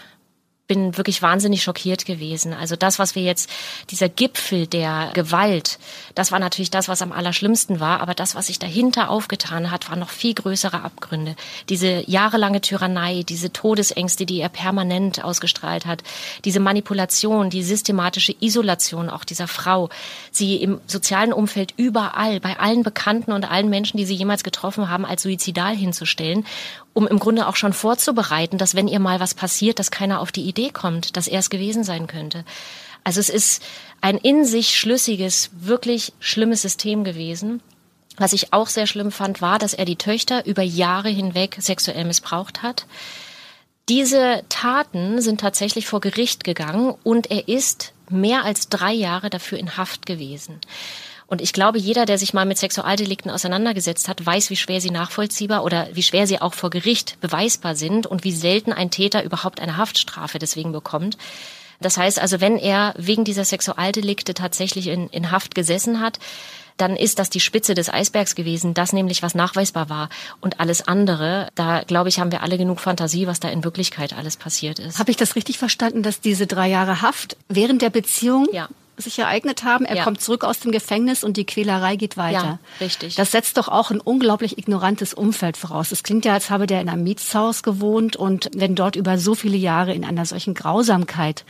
bin 0.66 0.96
wirklich 0.96 1.20
wahnsinnig 1.20 1.62
schockiert 1.62 2.06
gewesen. 2.06 2.54
Also 2.54 2.74
das, 2.74 2.98
was 2.98 3.14
wir 3.14 3.22
jetzt, 3.22 3.50
dieser 3.90 4.08
Gipfel 4.08 4.66
der 4.66 5.10
Gewalt, 5.12 5.78
das 6.14 6.32
war 6.32 6.38
natürlich 6.38 6.70
das, 6.70 6.88
was 6.88 7.02
am 7.02 7.12
allerschlimmsten 7.12 7.80
war. 7.80 8.00
Aber 8.00 8.14
das, 8.14 8.34
was 8.34 8.46
sich 8.46 8.58
dahinter 8.58 9.10
aufgetan 9.10 9.70
hat, 9.70 9.90
waren 9.90 9.98
noch 9.98 10.08
viel 10.08 10.32
größere 10.32 10.82
Abgründe. 10.82 11.36
Diese 11.68 12.08
jahrelange 12.10 12.62
Tyrannei, 12.62 13.24
diese 13.28 13.52
Todesängste, 13.52 14.24
die 14.24 14.40
er 14.40 14.48
permanent 14.48 15.22
ausgestrahlt 15.22 15.84
hat, 15.84 16.02
diese 16.46 16.60
Manipulation, 16.60 17.50
die 17.50 17.62
systematische 17.62 18.34
Isolation 18.40 19.10
auch 19.10 19.24
dieser 19.24 19.48
Frau, 19.48 19.90
sie 20.30 20.56
im 20.56 20.80
sozialen 20.86 21.34
Umfeld 21.34 21.74
überall, 21.76 22.40
bei 22.40 22.58
allen 22.58 22.82
Bekannten 22.82 23.32
und 23.32 23.50
allen 23.50 23.68
Menschen, 23.68 23.98
die 23.98 24.06
sie 24.06 24.14
jemals 24.14 24.44
getroffen 24.44 24.88
haben, 24.88 25.04
als 25.04 25.22
suizidal 25.22 25.76
hinzustellen 25.76 26.46
um 26.94 27.06
im 27.06 27.18
Grunde 27.18 27.46
auch 27.46 27.56
schon 27.56 27.72
vorzubereiten, 27.72 28.56
dass 28.56 28.74
wenn 28.74 28.88
ihr 28.88 29.00
mal 29.00 29.20
was 29.20 29.34
passiert, 29.34 29.78
dass 29.78 29.90
keiner 29.90 30.20
auf 30.20 30.32
die 30.32 30.44
Idee 30.44 30.70
kommt, 30.70 31.16
dass 31.16 31.26
er 31.26 31.40
es 31.40 31.50
gewesen 31.50 31.84
sein 31.84 32.06
könnte. 32.06 32.44
Also 33.02 33.20
es 33.20 33.28
ist 33.28 33.62
ein 34.00 34.16
in 34.16 34.44
sich 34.44 34.78
schlüssiges, 34.78 35.50
wirklich 35.52 36.14
schlimmes 36.20 36.62
System 36.62 37.04
gewesen. 37.04 37.60
Was 38.16 38.32
ich 38.32 38.52
auch 38.52 38.68
sehr 38.68 38.86
schlimm 38.86 39.10
fand, 39.10 39.42
war, 39.42 39.58
dass 39.58 39.74
er 39.74 39.84
die 39.84 39.96
Töchter 39.96 40.46
über 40.46 40.62
Jahre 40.62 41.08
hinweg 41.08 41.56
sexuell 41.58 42.04
missbraucht 42.04 42.62
hat. 42.62 42.86
Diese 43.88 44.44
Taten 44.48 45.20
sind 45.20 45.40
tatsächlich 45.40 45.86
vor 45.86 46.00
Gericht 46.00 46.44
gegangen 46.44 46.94
und 47.02 47.30
er 47.30 47.48
ist 47.48 47.92
mehr 48.08 48.44
als 48.44 48.68
drei 48.68 48.92
Jahre 48.92 49.30
dafür 49.30 49.58
in 49.58 49.76
Haft 49.76 50.06
gewesen. 50.06 50.60
Und 51.26 51.40
ich 51.40 51.52
glaube, 51.52 51.78
jeder, 51.78 52.04
der 52.04 52.18
sich 52.18 52.34
mal 52.34 52.44
mit 52.44 52.58
Sexualdelikten 52.58 53.30
auseinandergesetzt 53.30 54.08
hat, 54.08 54.24
weiß, 54.24 54.50
wie 54.50 54.56
schwer 54.56 54.80
sie 54.80 54.90
nachvollziehbar 54.90 55.64
oder 55.64 55.88
wie 55.92 56.02
schwer 56.02 56.26
sie 56.26 56.40
auch 56.40 56.54
vor 56.54 56.70
Gericht 56.70 57.18
beweisbar 57.20 57.74
sind 57.74 58.06
und 58.06 58.24
wie 58.24 58.32
selten 58.32 58.72
ein 58.72 58.90
Täter 58.90 59.24
überhaupt 59.24 59.60
eine 59.60 59.76
Haftstrafe 59.76 60.38
deswegen 60.38 60.72
bekommt. 60.72 61.16
Das 61.80 61.96
heißt 61.96 62.20
also, 62.20 62.40
wenn 62.40 62.58
er 62.58 62.94
wegen 62.96 63.24
dieser 63.24 63.44
Sexualdelikte 63.44 64.34
tatsächlich 64.34 64.86
in, 64.88 65.08
in 65.08 65.30
Haft 65.30 65.54
gesessen 65.54 66.00
hat, 66.00 66.18
dann 66.76 66.96
ist 66.96 67.18
das 67.18 67.30
die 67.30 67.40
Spitze 67.40 67.74
des 67.74 67.88
Eisbergs 67.88 68.34
gewesen, 68.34 68.74
das 68.74 68.92
nämlich 68.92 69.22
was 69.22 69.34
nachweisbar 69.34 69.88
war. 69.88 70.08
Und 70.40 70.60
alles 70.60 70.86
andere, 70.88 71.48
da 71.54 71.82
glaube 71.82 72.08
ich, 72.08 72.18
haben 72.18 72.32
wir 72.32 72.42
alle 72.42 72.58
genug 72.58 72.80
Fantasie, 72.80 73.26
was 73.26 73.38
da 73.38 73.48
in 73.48 73.62
Wirklichkeit 73.64 74.12
alles 74.12 74.36
passiert 74.36 74.80
ist. 74.80 74.98
Habe 74.98 75.10
ich 75.10 75.16
das 75.16 75.36
richtig 75.36 75.58
verstanden, 75.58 76.02
dass 76.02 76.20
diese 76.20 76.46
drei 76.46 76.68
Jahre 76.68 77.00
Haft 77.00 77.36
während 77.48 77.80
der 77.82 77.90
Beziehung 77.90 78.48
ja 78.52 78.68
sich 78.96 79.18
ereignet 79.18 79.64
haben. 79.64 79.84
Er 79.84 79.96
ja. 79.96 80.04
kommt 80.04 80.20
zurück 80.20 80.44
aus 80.44 80.60
dem 80.60 80.72
Gefängnis 80.72 81.24
und 81.24 81.36
die 81.36 81.44
Quälerei 81.44 81.96
geht 81.96 82.16
weiter. 82.16 82.44
Ja, 82.44 82.58
richtig. 82.80 83.16
Das 83.16 83.32
setzt 83.32 83.56
doch 83.56 83.68
auch 83.68 83.90
ein 83.90 84.00
unglaublich 84.00 84.58
ignorantes 84.58 85.14
Umfeld 85.14 85.56
voraus. 85.56 85.92
Es 85.92 86.02
klingt 86.02 86.24
ja, 86.24 86.34
als 86.34 86.50
habe 86.50 86.66
der 86.66 86.80
in 86.80 86.88
einem 86.88 87.04
Mietshaus 87.04 87.62
gewohnt 87.62 88.16
und 88.16 88.50
wenn 88.54 88.74
dort 88.74 88.96
über 88.96 89.18
so 89.18 89.34
viele 89.34 89.56
Jahre 89.56 89.94
in 89.94 90.04
einer 90.04 90.26
solchen 90.26 90.54
Grausamkeit 90.54 91.44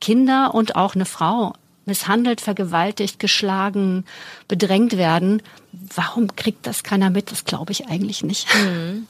Kinder 0.00 0.54
und 0.54 0.76
auch 0.76 0.94
eine 0.94 1.06
Frau 1.06 1.54
misshandelt, 1.86 2.40
vergewaltigt, 2.40 3.18
geschlagen, 3.18 4.04
bedrängt 4.48 4.96
werden, 4.96 5.42
warum 5.94 6.34
kriegt 6.34 6.66
das 6.66 6.82
keiner 6.82 7.10
mit? 7.10 7.30
Das 7.30 7.44
glaube 7.44 7.72
ich 7.72 7.86
eigentlich 7.86 8.24
nicht. 8.24 8.48
Mhm. 8.54 9.06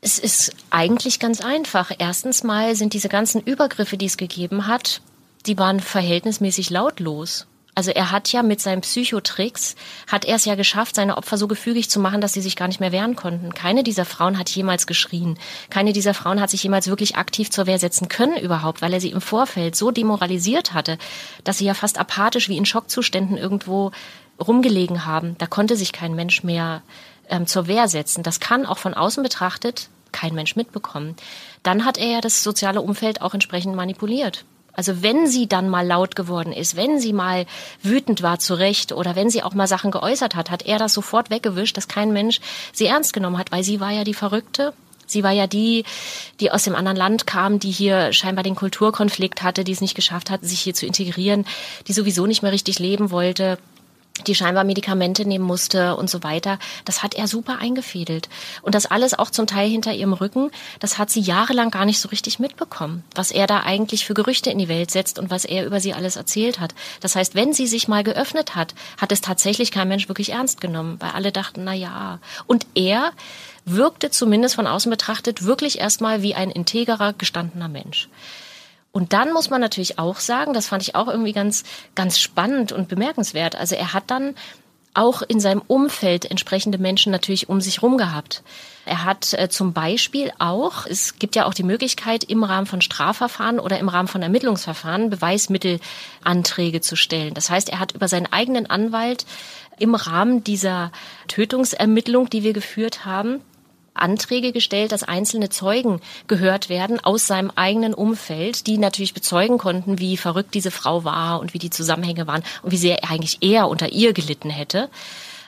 Es 0.00 0.18
ist 0.18 0.52
eigentlich 0.70 1.20
ganz 1.20 1.40
einfach. 1.40 1.92
Erstens 1.96 2.42
mal 2.42 2.74
sind 2.74 2.92
diese 2.92 3.08
ganzen 3.08 3.40
Übergriffe, 3.40 3.96
die 3.96 4.06
es 4.06 4.16
gegeben 4.16 4.66
hat, 4.66 5.00
die 5.46 5.58
waren 5.58 5.80
verhältnismäßig 5.80 6.70
lautlos. 6.70 7.46
Also 7.74 7.90
er 7.90 8.10
hat 8.10 8.30
ja 8.30 8.42
mit 8.42 8.60
seinen 8.60 8.82
Psychotricks, 8.82 9.76
hat 10.06 10.26
er 10.26 10.36
es 10.36 10.44
ja 10.44 10.56
geschafft, 10.56 10.94
seine 10.94 11.16
Opfer 11.16 11.38
so 11.38 11.48
gefügig 11.48 11.88
zu 11.88 12.00
machen, 12.00 12.20
dass 12.20 12.34
sie 12.34 12.42
sich 12.42 12.54
gar 12.54 12.68
nicht 12.68 12.80
mehr 12.80 12.92
wehren 12.92 13.16
konnten. 13.16 13.54
Keine 13.54 13.82
dieser 13.82 14.04
Frauen 14.04 14.38
hat 14.38 14.50
jemals 14.50 14.86
geschrien. 14.86 15.38
Keine 15.70 15.94
dieser 15.94 16.12
Frauen 16.12 16.40
hat 16.40 16.50
sich 16.50 16.62
jemals 16.62 16.88
wirklich 16.88 17.16
aktiv 17.16 17.50
zur 17.50 17.66
Wehr 17.66 17.78
setzen 17.78 18.08
können 18.08 18.36
überhaupt, 18.36 18.82
weil 18.82 18.92
er 18.92 19.00
sie 19.00 19.10
im 19.10 19.22
Vorfeld 19.22 19.74
so 19.74 19.90
demoralisiert 19.90 20.74
hatte, 20.74 20.98
dass 21.44 21.58
sie 21.58 21.64
ja 21.64 21.72
fast 21.72 21.98
apathisch 21.98 22.50
wie 22.50 22.58
in 22.58 22.66
Schockzuständen 22.66 23.38
irgendwo 23.38 23.90
rumgelegen 24.38 25.06
haben. 25.06 25.36
Da 25.38 25.46
konnte 25.46 25.76
sich 25.76 25.92
kein 25.92 26.14
Mensch 26.14 26.44
mehr 26.44 26.82
ähm, 27.30 27.46
zur 27.46 27.68
Wehr 27.68 27.88
setzen. 27.88 28.22
Das 28.22 28.38
kann 28.38 28.66
auch 28.66 28.78
von 28.78 28.92
außen 28.92 29.22
betrachtet 29.22 29.88
kein 30.12 30.34
Mensch 30.34 30.56
mitbekommen. 30.56 31.16
Dann 31.62 31.86
hat 31.86 31.96
er 31.96 32.06
ja 32.06 32.20
das 32.20 32.42
soziale 32.42 32.82
Umfeld 32.82 33.22
auch 33.22 33.32
entsprechend 33.32 33.74
manipuliert. 33.74 34.44
Also 34.74 35.02
wenn 35.02 35.26
sie 35.26 35.46
dann 35.46 35.68
mal 35.68 35.86
laut 35.86 36.16
geworden 36.16 36.52
ist, 36.52 36.76
wenn 36.76 36.98
sie 36.98 37.12
mal 37.12 37.46
wütend 37.82 38.22
war 38.22 38.38
zu 38.38 38.54
Recht 38.54 38.92
oder 38.92 39.16
wenn 39.16 39.30
sie 39.30 39.42
auch 39.42 39.54
mal 39.54 39.66
Sachen 39.66 39.90
geäußert 39.90 40.34
hat, 40.34 40.50
hat 40.50 40.64
er 40.64 40.78
das 40.78 40.94
sofort 40.94 41.30
weggewischt, 41.30 41.76
dass 41.76 41.88
kein 41.88 42.12
Mensch 42.12 42.40
sie 42.72 42.86
ernst 42.86 43.12
genommen 43.12 43.38
hat, 43.38 43.52
weil 43.52 43.64
sie 43.64 43.80
war 43.80 43.90
ja 43.90 44.04
die 44.04 44.14
Verrückte. 44.14 44.72
Sie 45.06 45.22
war 45.22 45.32
ja 45.32 45.46
die, 45.46 45.84
die 46.40 46.50
aus 46.50 46.64
dem 46.64 46.74
anderen 46.74 46.96
Land 46.96 47.26
kam, 47.26 47.58
die 47.58 47.70
hier 47.70 48.14
scheinbar 48.14 48.44
den 48.44 48.54
Kulturkonflikt 48.54 49.42
hatte, 49.42 49.62
die 49.62 49.72
es 49.72 49.82
nicht 49.82 49.94
geschafft 49.94 50.30
hat, 50.30 50.42
sich 50.42 50.60
hier 50.60 50.74
zu 50.74 50.86
integrieren, 50.86 51.44
die 51.86 51.92
sowieso 51.92 52.26
nicht 52.26 52.42
mehr 52.42 52.52
richtig 52.52 52.78
leben 52.78 53.10
wollte. 53.10 53.58
Die 54.26 54.34
scheinbar 54.34 54.64
Medikamente 54.64 55.24
nehmen 55.24 55.44
musste 55.44 55.96
und 55.96 56.10
so 56.10 56.22
weiter. 56.22 56.58
Das 56.84 57.02
hat 57.02 57.14
er 57.14 57.26
super 57.26 57.58
eingefädelt. 57.58 58.28
Und 58.60 58.74
das 58.74 58.86
alles 58.86 59.18
auch 59.18 59.30
zum 59.30 59.46
Teil 59.46 59.68
hinter 59.68 59.92
ihrem 59.92 60.12
Rücken, 60.12 60.50
das 60.80 60.98
hat 60.98 61.10
sie 61.10 61.20
jahrelang 61.20 61.70
gar 61.70 61.84
nicht 61.84 61.98
so 61.98 62.08
richtig 62.08 62.38
mitbekommen, 62.38 63.04
was 63.14 63.30
er 63.30 63.46
da 63.46 63.60
eigentlich 63.60 64.04
für 64.04 64.14
Gerüchte 64.14 64.50
in 64.50 64.58
die 64.58 64.68
Welt 64.68 64.90
setzt 64.90 65.18
und 65.18 65.30
was 65.30 65.44
er 65.44 65.66
über 65.66 65.80
sie 65.80 65.94
alles 65.94 66.16
erzählt 66.16 66.60
hat. 66.60 66.74
Das 67.00 67.16
heißt, 67.16 67.34
wenn 67.34 67.52
sie 67.52 67.66
sich 67.66 67.88
mal 67.88 68.04
geöffnet 68.04 68.54
hat, 68.54 68.74
hat 68.98 69.12
es 69.12 69.22
tatsächlich 69.22 69.70
kein 69.70 69.88
Mensch 69.88 70.08
wirklich 70.08 70.30
ernst 70.30 70.60
genommen, 70.60 70.96
weil 71.00 71.10
alle 71.10 71.32
dachten, 71.32 71.64
na 71.64 71.72
ja. 71.72 72.18
Und 72.46 72.66
er 72.74 73.12
wirkte 73.64 74.10
zumindest 74.10 74.56
von 74.56 74.66
außen 74.66 74.90
betrachtet 74.90 75.44
wirklich 75.44 75.78
erstmal 75.78 76.22
wie 76.22 76.34
ein 76.34 76.50
integerer, 76.50 77.12
gestandener 77.12 77.68
Mensch. 77.68 78.08
Und 78.92 79.14
dann 79.14 79.32
muss 79.32 79.48
man 79.48 79.60
natürlich 79.60 79.98
auch 79.98 80.20
sagen, 80.20 80.52
das 80.52 80.68
fand 80.68 80.82
ich 80.82 80.94
auch 80.94 81.08
irgendwie 81.08 81.32
ganz, 81.32 81.64
ganz 81.94 82.20
spannend 82.20 82.72
und 82.72 82.88
bemerkenswert. 82.88 83.56
Also 83.56 83.74
er 83.74 83.94
hat 83.94 84.10
dann 84.10 84.34
auch 84.94 85.22
in 85.22 85.40
seinem 85.40 85.62
Umfeld 85.66 86.30
entsprechende 86.30 86.76
Menschen 86.76 87.12
natürlich 87.12 87.48
um 87.48 87.62
sich 87.62 87.82
rum 87.82 87.96
gehabt. 87.96 88.42
Er 88.84 89.04
hat 89.04 89.32
äh, 89.32 89.48
zum 89.48 89.72
Beispiel 89.72 90.32
auch, 90.38 90.86
es 90.86 91.18
gibt 91.18 91.34
ja 91.34 91.46
auch 91.46 91.54
die 91.54 91.62
Möglichkeit, 91.62 92.24
im 92.24 92.44
Rahmen 92.44 92.66
von 92.66 92.82
Strafverfahren 92.82 93.58
oder 93.58 93.78
im 93.78 93.88
Rahmen 93.88 94.08
von 94.08 94.22
Ermittlungsverfahren 94.22 95.08
Beweismittelanträge 95.08 96.82
zu 96.82 96.96
stellen. 96.96 97.32
Das 97.32 97.48
heißt, 97.48 97.70
er 97.70 97.78
hat 97.78 97.92
über 97.92 98.08
seinen 98.08 98.30
eigenen 98.30 98.66
Anwalt 98.68 99.24
im 99.78 99.94
Rahmen 99.94 100.44
dieser 100.44 100.92
Tötungsermittlung, 101.28 102.28
die 102.28 102.42
wir 102.42 102.52
geführt 102.52 103.06
haben, 103.06 103.40
Anträge 103.94 104.52
gestellt, 104.52 104.92
dass 104.92 105.02
einzelne 105.02 105.50
Zeugen 105.50 106.00
gehört 106.26 106.68
werden 106.68 107.00
aus 107.00 107.26
seinem 107.26 107.50
eigenen 107.54 107.94
Umfeld, 107.94 108.66
die 108.66 108.78
natürlich 108.78 109.14
bezeugen 109.14 109.58
konnten, 109.58 109.98
wie 109.98 110.16
verrückt 110.16 110.54
diese 110.54 110.70
Frau 110.70 111.04
war 111.04 111.40
und 111.40 111.54
wie 111.54 111.58
die 111.58 111.70
Zusammenhänge 111.70 112.26
waren 112.26 112.42
und 112.62 112.72
wie 112.72 112.78
sehr 112.78 112.98
eigentlich 113.08 113.38
er 113.42 113.68
unter 113.68 113.90
ihr 113.90 114.12
gelitten 114.12 114.50
hätte. 114.50 114.88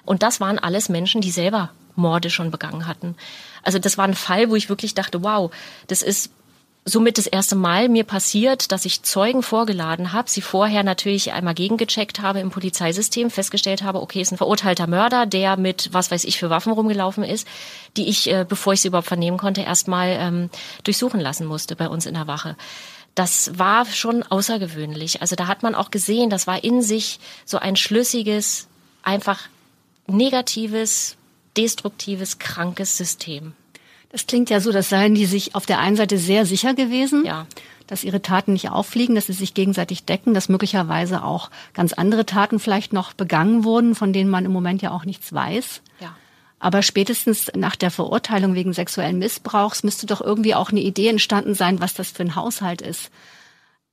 Und 0.04 0.22
das 0.22 0.40
waren 0.40 0.58
alles 0.58 0.88
Menschen, 0.88 1.20
die 1.20 1.30
selber 1.30 1.70
Morde 1.96 2.30
schon 2.30 2.50
begangen 2.50 2.86
hatten. 2.86 3.16
Also 3.62 3.78
das 3.78 3.96
war 3.96 4.04
ein 4.04 4.14
Fall, 4.14 4.50
wo 4.50 4.56
ich 4.56 4.68
wirklich 4.68 4.94
dachte, 4.94 5.22
wow, 5.22 5.50
das 5.86 6.02
ist 6.02 6.30
somit 6.84 7.16
das 7.16 7.26
erste 7.26 7.56
Mal 7.56 7.88
mir 7.88 8.04
passiert, 8.04 8.70
dass 8.70 8.84
ich 8.84 9.02
Zeugen 9.02 9.42
vorgeladen 9.42 10.12
habe, 10.12 10.28
sie 10.28 10.42
vorher 10.42 10.82
natürlich 10.82 11.32
einmal 11.32 11.54
gegengecheckt 11.54 12.20
habe 12.20 12.40
im 12.40 12.50
Polizeisystem, 12.50 13.30
festgestellt 13.30 13.82
habe, 13.82 14.02
okay, 14.02 14.20
ist 14.20 14.32
ein 14.32 14.36
verurteilter 14.36 14.86
Mörder, 14.86 15.24
der 15.24 15.56
mit 15.56 15.90
was 15.92 16.10
weiß 16.10 16.24
ich 16.24 16.38
für 16.38 16.50
Waffen 16.50 16.72
rumgelaufen 16.72 17.24
ist, 17.24 17.48
die 17.96 18.08
ich, 18.08 18.30
äh, 18.30 18.44
bevor 18.46 18.74
ich 18.74 18.82
sie 18.82 18.88
überhaupt 18.88 19.08
vernehmen 19.08 19.38
konnte, 19.38 19.62
erstmal 19.62 20.08
ähm, 20.20 20.50
durchsuchen 20.82 21.20
lassen 21.20 21.46
musste 21.46 21.74
bei 21.74 21.88
uns 21.88 22.04
in 22.04 22.14
der 22.14 22.26
Wache. 22.26 22.56
Das 23.14 23.58
war 23.58 23.86
schon 23.86 24.22
außergewöhnlich. 24.22 25.22
Also 25.22 25.36
da 25.36 25.46
hat 25.46 25.62
man 25.62 25.74
auch 25.74 25.90
gesehen, 25.90 26.30
das 26.30 26.46
war 26.46 26.64
in 26.64 26.82
sich 26.82 27.20
so 27.44 27.58
ein 27.58 27.76
schlüssiges, 27.76 28.66
einfach 29.02 29.40
negatives, 30.06 31.16
destruktives, 31.56 32.38
krankes 32.38 32.96
System. 32.96 33.54
Es 34.14 34.28
klingt 34.28 34.48
ja 34.48 34.60
so, 34.60 34.70
dass 34.70 34.90
seien 34.90 35.16
die 35.16 35.26
sich 35.26 35.56
auf 35.56 35.66
der 35.66 35.80
einen 35.80 35.96
Seite 35.96 36.18
sehr 36.18 36.46
sicher 36.46 36.72
gewesen, 36.72 37.24
ja. 37.24 37.48
dass 37.88 38.04
ihre 38.04 38.22
Taten 38.22 38.52
nicht 38.52 38.70
auffliegen, 38.70 39.16
dass 39.16 39.26
sie 39.26 39.32
sich 39.32 39.54
gegenseitig 39.54 40.04
decken, 40.04 40.34
dass 40.34 40.48
möglicherweise 40.48 41.24
auch 41.24 41.50
ganz 41.72 41.92
andere 41.92 42.24
Taten 42.24 42.60
vielleicht 42.60 42.92
noch 42.92 43.12
begangen 43.12 43.64
wurden, 43.64 43.96
von 43.96 44.12
denen 44.12 44.30
man 44.30 44.44
im 44.44 44.52
Moment 44.52 44.82
ja 44.82 44.92
auch 44.92 45.04
nichts 45.04 45.32
weiß. 45.32 45.82
Ja. 45.98 46.14
Aber 46.60 46.82
spätestens 46.82 47.50
nach 47.56 47.74
der 47.74 47.90
Verurteilung 47.90 48.54
wegen 48.54 48.72
sexuellen 48.72 49.18
Missbrauchs 49.18 49.82
müsste 49.82 50.06
doch 50.06 50.20
irgendwie 50.20 50.54
auch 50.54 50.70
eine 50.70 50.80
Idee 50.80 51.08
entstanden 51.08 51.54
sein, 51.54 51.80
was 51.80 51.94
das 51.94 52.12
für 52.12 52.22
ein 52.22 52.36
Haushalt 52.36 52.82
ist. 52.82 53.10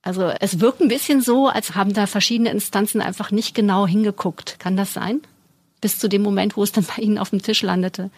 Also 0.02 0.32
es 0.38 0.60
wirkt 0.60 0.80
ein 0.80 0.88
bisschen 0.88 1.20
so, 1.20 1.48
als 1.48 1.74
haben 1.74 1.94
da 1.94 2.06
verschiedene 2.06 2.50
Instanzen 2.50 3.00
einfach 3.00 3.32
nicht 3.32 3.56
genau 3.56 3.88
hingeguckt. 3.88 4.60
Kann 4.60 4.76
das 4.76 4.92
sein? 4.92 5.20
Bis 5.80 5.98
zu 5.98 6.08
dem 6.08 6.22
Moment, 6.22 6.56
wo 6.56 6.62
es 6.62 6.70
dann 6.70 6.84
bei 6.84 7.02
Ihnen 7.02 7.18
auf 7.18 7.30
dem 7.30 7.42
Tisch 7.42 7.62
landete. 7.62 8.10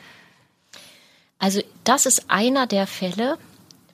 Also 1.38 1.60
das 1.84 2.06
ist 2.06 2.26
einer 2.28 2.66
der 2.66 2.86
Fälle, 2.86 3.38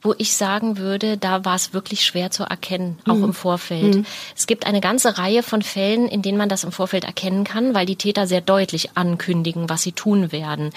wo 0.03 0.15
ich 0.17 0.35
sagen 0.35 0.79
würde, 0.79 1.19
da 1.19 1.45
war 1.45 1.55
es 1.55 1.75
wirklich 1.75 2.05
schwer 2.05 2.31
zu 2.31 2.45
erkennen, 2.45 2.99
auch 3.07 3.17
mhm. 3.17 3.25
im 3.25 3.35
Vorfeld. 3.35 3.97
Mhm. 3.97 4.07
Es 4.35 4.47
gibt 4.47 4.67
eine 4.67 4.81
ganze 4.81 5.19
Reihe 5.19 5.43
von 5.43 5.63
Fällen, 5.63 6.09
in 6.09 6.23
denen 6.23 6.39
man 6.39 6.49
das 6.49 6.65
im 6.65 6.73
Vorfeld 6.73 7.05
erkennen 7.05 7.45
kann, 7.45 7.75
weil 7.75 7.87
die 7.87 7.97
Täter 7.97 8.27
sehr 8.27 8.41
deutlich 8.41 8.97
ankündigen, 8.97 9.69
was 9.69 9.83
sie 9.83 9.93
tun 9.93 10.33
werden. 10.33 10.71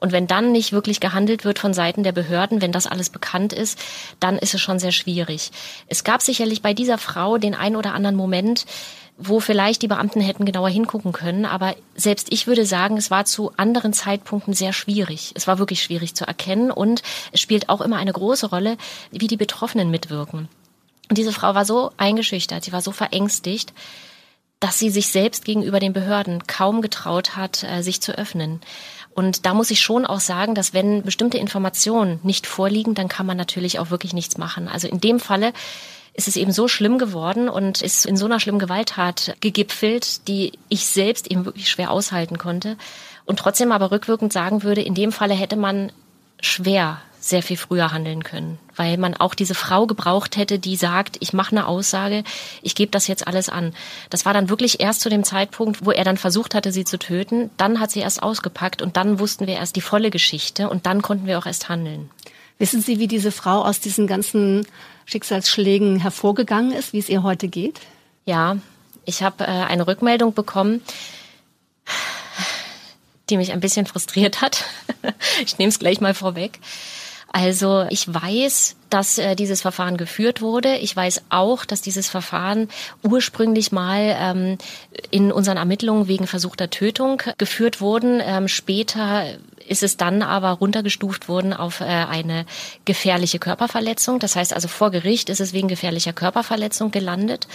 Und 0.00 0.12
wenn 0.12 0.26
dann 0.26 0.52
nicht 0.52 0.72
wirklich 0.72 1.00
gehandelt 1.00 1.44
wird 1.44 1.58
von 1.58 1.74
Seiten 1.74 2.04
der 2.04 2.12
Behörden, 2.12 2.60
wenn 2.60 2.70
das 2.70 2.86
alles 2.86 3.10
bekannt 3.10 3.52
ist, 3.52 3.78
dann 4.20 4.38
ist 4.38 4.54
es 4.54 4.60
schon 4.60 4.78
sehr 4.78 4.92
schwierig. 4.92 5.50
Es 5.88 6.04
gab 6.04 6.22
sicherlich 6.22 6.62
bei 6.62 6.74
dieser 6.74 6.98
Frau 6.98 7.38
den 7.38 7.54
ein 7.54 7.74
oder 7.74 7.94
anderen 7.94 8.16
Moment, 8.16 8.64
wo 9.18 9.40
vielleicht 9.40 9.82
die 9.82 9.88
Beamten 9.88 10.20
hätten 10.20 10.44
genauer 10.44 10.68
hingucken 10.68 11.12
können. 11.12 11.44
Aber 11.44 11.74
selbst 11.96 12.32
ich 12.32 12.46
würde 12.46 12.64
sagen, 12.64 12.96
es 12.96 13.10
war 13.10 13.24
zu 13.24 13.52
anderen 13.56 13.92
Zeitpunkten 13.92 14.54
sehr 14.54 14.72
schwierig. 14.72 15.32
Es 15.34 15.48
war 15.48 15.58
wirklich 15.58 15.82
schwierig 15.82 16.14
zu 16.14 16.24
erkennen 16.24 16.70
und 16.70 17.02
es 17.32 17.40
spielt 17.40 17.68
auch 17.68 17.80
immer 17.80 17.96
eine 17.96 18.12
große 18.12 18.48
Rolle, 18.48 18.76
wie 19.10 19.26
die 19.26 19.36
Betroffenen 19.36 19.90
mitwirken. 19.90 20.48
Und 21.10 21.18
diese 21.18 21.32
Frau 21.32 21.54
war 21.54 21.64
so 21.64 21.90
eingeschüchtert, 21.96 22.64
sie 22.64 22.72
war 22.72 22.82
so 22.82 22.92
verängstigt, 22.92 23.72
dass 24.60 24.78
sie 24.78 24.90
sich 24.90 25.08
selbst 25.08 25.44
gegenüber 25.44 25.80
den 25.80 25.92
Behörden 25.92 26.46
kaum 26.46 26.82
getraut 26.82 27.36
hat, 27.36 27.64
äh, 27.64 27.82
sich 27.82 28.00
zu 28.00 28.16
öffnen. 28.16 28.60
Und 29.14 29.46
da 29.46 29.54
muss 29.54 29.70
ich 29.70 29.80
schon 29.80 30.06
auch 30.06 30.20
sagen, 30.20 30.54
dass 30.54 30.74
wenn 30.74 31.02
bestimmte 31.02 31.38
Informationen 31.38 32.20
nicht 32.22 32.46
vorliegen, 32.46 32.94
dann 32.94 33.08
kann 33.08 33.26
man 33.26 33.36
natürlich 33.36 33.80
auch 33.80 33.90
wirklich 33.90 34.12
nichts 34.12 34.38
machen. 34.38 34.68
Also 34.68 34.86
in 34.86 35.00
dem 35.00 35.18
Falle 35.18 35.52
ist 36.18 36.26
es 36.26 36.36
eben 36.36 36.50
so 36.50 36.66
schlimm 36.66 36.98
geworden 36.98 37.48
und 37.48 37.80
ist 37.80 38.04
in 38.04 38.16
so 38.16 38.26
einer 38.26 38.40
schlimmen 38.40 38.58
Gewalttat 38.58 39.36
gegipfelt, 39.40 40.26
die 40.26 40.50
ich 40.68 40.84
selbst 40.84 41.30
eben 41.30 41.44
wirklich 41.44 41.70
schwer 41.70 41.92
aushalten 41.92 42.38
konnte. 42.38 42.76
Und 43.24 43.38
trotzdem 43.38 43.70
aber 43.70 43.92
rückwirkend 43.92 44.32
sagen 44.32 44.64
würde, 44.64 44.82
in 44.82 44.94
dem 44.94 45.12
Falle 45.12 45.34
hätte 45.34 45.54
man 45.54 45.92
schwer 46.40 47.00
sehr 47.20 47.44
viel 47.44 47.56
früher 47.56 47.92
handeln 47.92 48.24
können, 48.24 48.58
weil 48.74 48.96
man 48.96 49.14
auch 49.14 49.34
diese 49.34 49.54
Frau 49.54 49.86
gebraucht 49.86 50.36
hätte, 50.36 50.58
die 50.58 50.74
sagt, 50.74 51.18
ich 51.20 51.32
mache 51.32 51.52
eine 51.52 51.68
Aussage, 51.68 52.24
ich 52.62 52.74
gebe 52.74 52.90
das 52.90 53.06
jetzt 53.06 53.28
alles 53.28 53.48
an. 53.48 53.72
Das 54.10 54.24
war 54.24 54.34
dann 54.34 54.48
wirklich 54.48 54.80
erst 54.80 55.02
zu 55.02 55.10
dem 55.10 55.22
Zeitpunkt, 55.22 55.86
wo 55.86 55.92
er 55.92 56.04
dann 56.04 56.16
versucht 56.16 56.56
hatte, 56.56 56.72
sie 56.72 56.84
zu 56.84 56.98
töten. 56.98 57.50
Dann 57.58 57.78
hat 57.78 57.92
sie 57.92 58.00
erst 58.00 58.24
ausgepackt 58.24 58.82
und 58.82 58.96
dann 58.96 59.20
wussten 59.20 59.46
wir 59.46 59.54
erst 59.54 59.76
die 59.76 59.82
volle 59.82 60.10
Geschichte 60.10 60.68
und 60.68 60.86
dann 60.86 61.00
konnten 61.00 61.26
wir 61.26 61.38
auch 61.38 61.46
erst 61.46 61.68
handeln. 61.68 62.10
Wissen 62.58 62.82
Sie, 62.82 62.98
wie 62.98 63.06
diese 63.06 63.30
Frau 63.30 63.64
aus 63.64 63.78
diesen 63.78 64.08
ganzen 64.08 64.66
Schicksalsschlägen 65.08 66.00
hervorgegangen 66.00 66.72
ist, 66.72 66.92
wie 66.92 66.98
es 66.98 67.08
ihr 67.08 67.22
heute 67.22 67.48
geht? 67.48 67.80
Ja, 68.26 68.58
ich 69.06 69.22
habe 69.22 69.44
äh, 69.44 69.46
eine 69.46 69.86
Rückmeldung 69.86 70.34
bekommen, 70.34 70.82
die 73.30 73.38
mich 73.38 73.52
ein 73.52 73.60
bisschen 73.60 73.86
frustriert 73.86 74.42
hat. 74.42 74.64
ich 75.42 75.56
nehme 75.56 75.70
es 75.70 75.78
gleich 75.78 76.02
mal 76.02 76.12
vorweg. 76.12 76.58
Also 77.30 77.84
ich 77.90 78.12
weiß, 78.12 78.76
dass 78.88 79.18
äh, 79.18 79.36
dieses 79.36 79.60
Verfahren 79.60 79.96
geführt 79.96 80.40
wurde. 80.40 80.76
Ich 80.76 80.96
weiß 80.96 81.24
auch, 81.28 81.64
dass 81.64 81.82
dieses 81.82 82.08
Verfahren 82.08 82.68
ursprünglich 83.02 83.70
mal 83.70 84.16
ähm, 84.18 84.58
in 85.10 85.30
unseren 85.30 85.58
Ermittlungen 85.58 86.08
wegen 86.08 86.26
versuchter 86.26 86.70
Tötung 86.70 87.22
geführt 87.36 87.80
wurden. 87.80 88.20
Ähm, 88.24 88.48
später 88.48 89.26
ist 89.66 89.82
es 89.82 89.98
dann 89.98 90.22
aber 90.22 90.52
runtergestuft 90.52 91.28
worden 91.28 91.52
auf 91.52 91.80
äh, 91.80 91.84
eine 91.84 92.46
gefährliche 92.86 93.38
Körperverletzung. 93.38 94.18
Das 94.18 94.34
heißt 94.34 94.54
also 94.54 94.68
vor 94.68 94.90
Gericht 94.90 95.28
ist 95.28 95.40
es 95.40 95.52
wegen 95.52 95.68
gefährlicher 95.68 96.14
Körperverletzung 96.14 96.90
gelandet. 96.90 97.46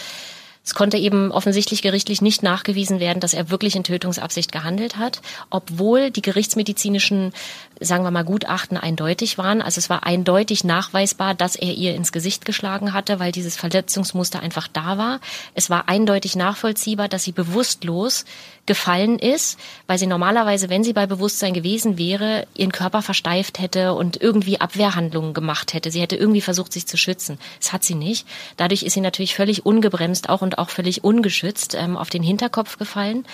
Es 0.64 0.74
konnte 0.74 0.96
eben 0.96 1.30
offensichtlich 1.30 1.82
gerichtlich 1.82 2.22
nicht 2.22 2.42
nachgewiesen 2.42 2.98
werden, 2.98 3.20
dass 3.20 3.34
er 3.34 3.50
wirklich 3.50 3.76
in 3.76 3.84
Tötungsabsicht 3.84 4.50
gehandelt 4.50 4.96
hat, 4.96 5.20
obwohl 5.50 6.10
die 6.10 6.22
gerichtsmedizinischen, 6.22 7.34
sagen 7.80 8.04
wir 8.04 8.10
mal, 8.10 8.24
Gutachten 8.24 8.76
eindeutig 8.76 9.38
waren. 9.38 9.62
Also 9.62 9.78
es 9.78 9.90
war 9.90 10.04
eindeutig 10.04 10.64
nachweisbar, 10.64 11.34
dass 11.34 11.56
er 11.56 11.72
ihr 11.74 11.94
ins 11.94 12.12
Gesicht 12.12 12.44
geschlagen 12.44 12.92
hatte, 12.92 13.20
weil 13.20 13.32
dieses 13.32 13.56
Verletzungsmuster 13.56 14.40
einfach 14.40 14.68
da 14.68 14.98
war. 14.98 15.20
Es 15.54 15.70
war 15.70 15.88
eindeutig 15.88 16.36
nachvollziehbar, 16.36 17.08
dass 17.08 17.24
sie 17.24 17.32
bewusstlos 17.32 18.24
gefallen 18.66 19.18
ist, 19.18 19.58
weil 19.86 19.98
sie 19.98 20.06
normalerweise, 20.06 20.70
wenn 20.70 20.84
sie 20.84 20.92
bei 20.92 21.06
Bewusstsein 21.06 21.52
gewesen 21.52 21.98
wäre, 21.98 22.46
ihren 22.54 22.72
Körper 22.72 23.02
versteift 23.02 23.58
hätte 23.58 23.92
und 23.92 24.20
irgendwie 24.20 24.60
Abwehrhandlungen 24.60 25.34
gemacht 25.34 25.74
hätte. 25.74 25.90
Sie 25.90 26.00
hätte 26.00 26.16
irgendwie 26.16 26.40
versucht, 26.40 26.72
sich 26.72 26.86
zu 26.86 26.96
schützen. 26.96 27.38
Das 27.60 27.72
hat 27.72 27.84
sie 27.84 27.94
nicht. 27.94 28.26
Dadurch 28.56 28.82
ist 28.82 28.94
sie 28.94 29.00
natürlich 29.00 29.34
völlig 29.34 29.66
ungebremst 29.66 30.28
auch 30.28 30.42
und 30.42 30.58
auch 30.58 30.70
völlig 30.70 31.04
ungeschützt 31.04 31.74
ähm, 31.74 31.96
auf 31.96 32.08
den 32.08 32.22
Hinterkopf 32.22 32.78
gefallen. 32.78 33.26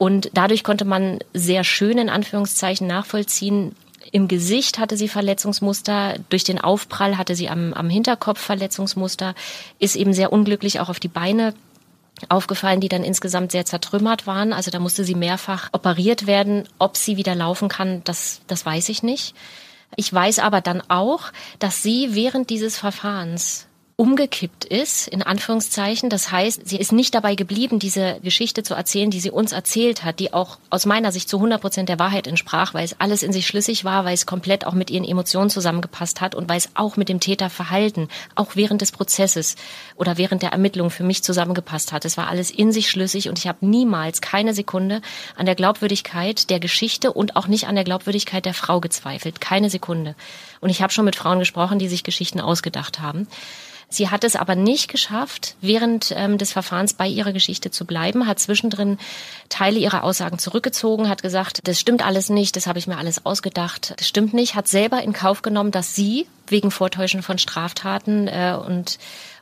Und 0.00 0.30
dadurch 0.32 0.64
konnte 0.64 0.86
man 0.86 1.18
sehr 1.34 1.62
schön 1.62 1.98
in 1.98 2.08
Anführungszeichen 2.08 2.86
nachvollziehen, 2.86 3.76
im 4.12 4.28
Gesicht 4.28 4.78
hatte 4.78 4.96
sie 4.96 5.08
Verletzungsmuster, 5.08 6.14
durch 6.30 6.42
den 6.42 6.58
Aufprall 6.58 7.18
hatte 7.18 7.34
sie 7.34 7.50
am, 7.50 7.74
am 7.74 7.90
Hinterkopf 7.90 8.40
Verletzungsmuster, 8.40 9.34
ist 9.78 9.96
eben 9.96 10.14
sehr 10.14 10.32
unglücklich 10.32 10.80
auch 10.80 10.88
auf 10.88 11.00
die 11.00 11.08
Beine 11.08 11.52
aufgefallen, 12.30 12.80
die 12.80 12.88
dann 12.88 13.04
insgesamt 13.04 13.52
sehr 13.52 13.66
zertrümmert 13.66 14.26
waren. 14.26 14.54
Also 14.54 14.70
da 14.70 14.78
musste 14.78 15.04
sie 15.04 15.14
mehrfach 15.14 15.68
operiert 15.72 16.26
werden. 16.26 16.66
Ob 16.78 16.96
sie 16.96 17.18
wieder 17.18 17.34
laufen 17.34 17.68
kann, 17.68 18.00
das, 18.04 18.40
das 18.46 18.64
weiß 18.64 18.88
ich 18.88 19.02
nicht. 19.02 19.34
Ich 19.96 20.10
weiß 20.10 20.38
aber 20.38 20.62
dann 20.62 20.82
auch, 20.88 21.24
dass 21.58 21.82
sie 21.82 22.14
während 22.14 22.48
dieses 22.48 22.78
Verfahrens 22.78 23.66
umgekippt 24.00 24.64
ist, 24.64 25.08
in 25.08 25.22
Anführungszeichen. 25.22 26.08
Das 26.08 26.32
heißt, 26.32 26.66
sie 26.66 26.78
ist 26.78 26.90
nicht 26.90 27.14
dabei 27.14 27.34
geblieben, 27.34 27.78
diese 27.78 28.18
Geschichte 28.22 28.62
zu 28.62 28.72
erzählen, 28.72 29.10
die 29.10 29.20
sie 29.20 29.30
uns 29.30 29.52
erzählt 29.52 30.04
hat, 30.04 30.20
die 30.20 30.32
auch 30.32 30.58
aus 30.70 30.86
meiner 30.86 31.12
Sicht 31.12 31.28
zu 31.28 31.36
100 31.36 31.60
Prozent 31.60 31.90
der 31.90 31.98
Wahrheit 31.98 32.26
entsprach, 32.26 32.72
weil 32.72 32.86
es 32.86 32.98
alles 32.98 33.22
in 33.22 33.34
sich 33.34 33.46
schlüssig 33.46 33.84
war, 33.84 34.06
weil 34.06 34.14
es 34.14 34.24
komplett 34.24 34.66
auch 34.66 34.72
mit 34.72 34.88
ihren 34.88 35.04
Emotionen 35.04 35.50
zusammengepasst 35.50 36.22
hat 36.22 36.34
und 36.34 36.48
weil 36.48 36.56
es 36.56 36.70
auch 36.72 36.96
mit 36.96 37.10
dem 37.10 37.20
Täterverhalten, 37.20 38.08
auch 38.36 38.56
während 38.56 38.80
des 38.80 38.90
Prozesses 38.90 39.56
oder 39.96 40.16
während 40.16 40.40
der 40.40 40.52
Ermittlung 40.52 40.88
für 40.88 41.04
mich 41.04 41.22
zusammengepasst 41.22 41.92
hat. 41.92 42.06
Es 42.06 42.16
war 42.16 42.28
alles 42.28 42.50
in 42.50 42.72
sich 42.72 42.88
schlüssig 42.88 43.28
und 43.28 43.38
ich 43.38 43.48
habe 43.48 43.66
niemals 43.66 44.22
keine 44.22 44.54
Sekunde 44.54 45.02
an 45.36 45.44
der 45.44 45.56
Glaubwürdigkeit 45.56 46.48
der 46.48 46.58
Geschichte 46.58 47.12
und 47.12 47.36
auch 47.36 47.48
nicht 47.48 47.66
an 47.66 47.74
der 47.74 47.84
Glaubwürdigkeit 47.84 48.46
der 48.46 48.54
Frau 48.54 48.80
gezweifelt. 48.80 49.42
Keine 49.42 49.68
Sekunde. 49.68 50.14
Und 50.62 50.70
ich 50.70 50.80
habe 50.80 50.90
schon 50.90 51.04
mit 51.04 51.16
Frauen 51.16 51.38
gesprochen, 51.38 51.78
die 51.78 51.88
sich 51.88 52.02
Geschichten 52.02 52.40
ausgedacht 52.40 53.00
haben. 53.00 53.28
Sie 53.92 54.08
hat 54.08 54.22
es 54.22 54.36
aber 54.36 54.54
nicht 54.54 54.88
geschafft, 54.88 55.56
während 55.60 56.12
ähm, 56.16 56.38
des 56.38 56.52
Verfahrens 56.52 56.94
bei 56.94 57.08
ihrer 57.08 57.32
Geschichte 57.32 57.72
zu 57.72 57.84
bleiben, 57.84 58.26
hat 58.26 58.38
zwischendrin 58.38 58.98
Teile 59.48 59.80
ihrer 59.80 60.04
Aussagen 60.04 60.38
zurückgezogen, 60.38 61.08
hat 61.08 61.22
gesagt, 61.22 61.60
das 61.64 61.80
stimmt 61.80 62.06
alles 62.06 62.30
nicht, 62.30 62.54
das 62.54 62.68
habe 62.68 62.78
ich 62.78 62.86
mir 62.86 62.98
alles 62.98 63.26
ausgedacht, 63.26 63.94
das 63.96 64.06
stimmt 64.06 64.32
nicht, 64.32 64.54
hat 64.54 64.68
selber 64.68 65.02
in 65.02 65.12
Kauf 65.12 65.42
genommen, 65.42 65.72
dass 65.72 65.94
sie 65.96 66.26
wegen 66.46 66.70
Vortäuschen 66.70 67.22
von 67.22 67.38
Straftaten 67.38 68.28
äh, 68.28 68.56
und 68.64 68.98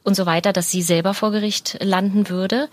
und 0.08 0.14
so 0.14 0.24
weiter, 0.24 0.52
dass 0.52 0.70
sie 0.70 0.82
selber 0.82 1.12
vor 1.12 1.30
Gericht 1.30 1.76
landen 1.80 2.30
würde. 2.30 2.68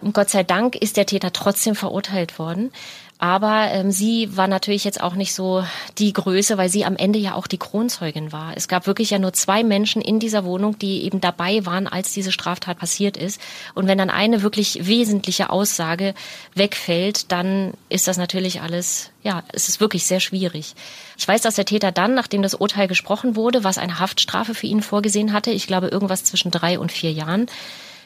Und 0.00 0.14
Gott 0.14 0.30
sei 0.30 0.42
Dank 0.42 0.74
ist 0.74 0.96
der 0.96 1.04
Täter 1.04 1.32
trotzdem 1.32 1.74
verurteilt 1.74 2.38
worden. 2.38 2.72
Aber 3.20 3.68
ähm, 3.70 3.90
sie 3.90 4.34
war 4.34 4.48
natürlich 4.48 4.82
jetzt 4.82 5.02
auch 5.02 5.14
nicht 5.14 5.34
so 5.34 5.62
die 5.98 6.14
Größe, 6.14 6.56
weil 6.56 6.70
sie 6.70 6.86
am 6.86 6.96
Ende 6.96 7.18
ja 7.18 7.34
auch 7.34 7.46
die 7.46 7.58
Kronzeugin 7.58 8.32
war. 8.32 8.56
Es 8.56 8.66
gab 8.66 8.86
wirklich 8.86 9.10
ja 9.10 9.18
nur 9.18 9.34
zwei 9.34 9.62
Menschen 9.62 10.00
in 10.00 10.18
dieser 10.20 10.46
Wohnung, 10.46 10.78
die 10.78 11.02
eben 11.04 11.20
dabei 11.20 11.66
waren, 11.66 11.86
als 11.86 12.14
diese 12.14 12.32
Straftat 12.32 12.78
passiert 12.78 13.18
ist. 13.18 13.38
Und 13.74 13.86
wenn 13.86 13.98
dann 13.98 14.08
eine 14.08 14.40
wirklich 14.40 14.86
wesentliche 14.86 15.50
Aussage 15.50 16.14
wegfällt, 16.54 17.30
dann 17.30 17.74
ist 17.90 18.08
das 18.08 18.16
natürlich 18.16 18.62
alles, 18.62 19.10
ja, 19.22 19.42
es 19.52 19.68
ist 19.68 19.80
wirklich 19.80 20.06
sehr 20.06 20.20
schwierig. 20.20 20.74
Ich 21.18 21.28
weiß, 21.28 21.42
dass 21.42 21.56
der 21.56 21.66
Täter 21.66 21.92
dann, 21.92 22.14
nachdem 22.14 22.40
das 22.40 22.54
Urteil 22.54 22.88
gesprochen 22.88 23.36
wurde, 23.36 23.64
was 23.64 23.76
eine 23.76 23.98
Haftstrafe 23.98 24.54
für 24.54 24.66
ihn 24.66 24.80
vorgesehen 24.80 25.34
hatte, 25.34 25.50
ich 25.50 25.66
glaube 25.66 25.88
irgendwas 25.88 26.24
zwischen 26.24 26.50
drei 26.50 26.78
und 26.78 26.90
vier 26.90 27.12
Jahren, 27.12 27.48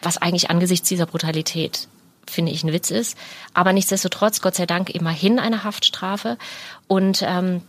was 0.03 0.18
eigentlich 0.18 0.50
angesichts 0.50 0.88
dieser 0.88 1.07
Brutalität 1.07 1.87
finde 2.30 2.52
ich, 2.52 2.64
ein 2.64 2.72
Witz 2.72 2.90
ist. 2.90 3.16
Aber 3.52 3.72
nichtsdestotrotz, 3.72 4.40
Gott 4.40 4.54
sei 4.54 4.66
Dank, 4.66 4.90
immerhin 4.90 5.38
eine 5.38 5.64
Haftstrafe. 5.64 6.38
Und 6.87 7.22
ähm, 7.26 7.62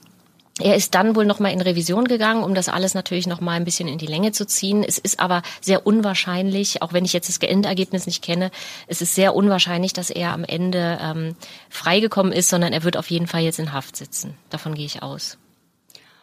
er 0.59 0.77
ist 0.77 0.95
dann 0.95 1.17
wohl 1.17 1.25
nochmal 1.25 1.51
in 1.51 1.59
Revision 1.59 2.05
gegangen, 2.05 2.41
um 2.41 2.55
das 2.55 2.69
alles 2.69 2.93
natürlich 2.93 3.27
nochmal 3.27 3.57
ein 3.57 3.65
bisschen 3.65 3.89
in 3.89 3.97
die 3.97 4.05
Länge 4.05 4.31
zu 4.31 4.47
ziehen. 4.47 4.85
Es 4.87 4.97
ist 4.97 5.19
aber 5.19 5.41
sehr 5.59 5.85
unwahrscheinlich, 5.85 6.81
auch 6.81 6.93
wenn 6.93 7.03
ich 7.03 7.11
jetzt 7.11 7.27
das 7.27 7.37
Endergebnis 7.39 8.05
nicht 8.05 8.23
kenne, 8.23 8.51
es 8.87 9.01
ist 9.01 9.15
sehr 9.15 9.35
unwahrscheinlich, 9.35 9.91
dass 9.91 10.09
er 10.09 10.31
am 10.31 10.45
Ende 10.45 10.97
ähm, 11.01 11.35
freigekommen 11.69 12.31
ist, 12.31 12.47
sondern 12.47 12.71
er 12.71 12.83
wird 12.83 12.95
auf 12.95 13.09
jeden 13.11 13.27
Fall 13.27 13.41
jetzt 13.41 13.59
in 13.59 13.73
Haft 13.73 13.97
sitzen. 13.97 14.37
Davon 14.49 14.75
gehe 14.75 14.85
ich 14.85 15.03
aus. 15.03 15.37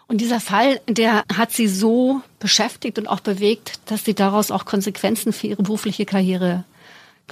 Und 0.09 0.23
dieser 0.23 0.41
Fall, 0.41 0.81
der 0.89 1.25
hat 1.35 1.53
Sie 1.53 1.69
so 1.69 2.23
beschäftigt 2.39 2.99
und 2.99 3.09
auch 3.09 3.21
bewegt, 3.21 3.81
dass 3.87 4.05
Sie 4.05 4.15
daraus 4.15 4.51
auch 4.51 4.65
Konsequenzen 4.65 5.35
für 5.35 5.49
Ihre 5.49 5.63
berufliche 5.63 6.07
Karriere 6.07 6.65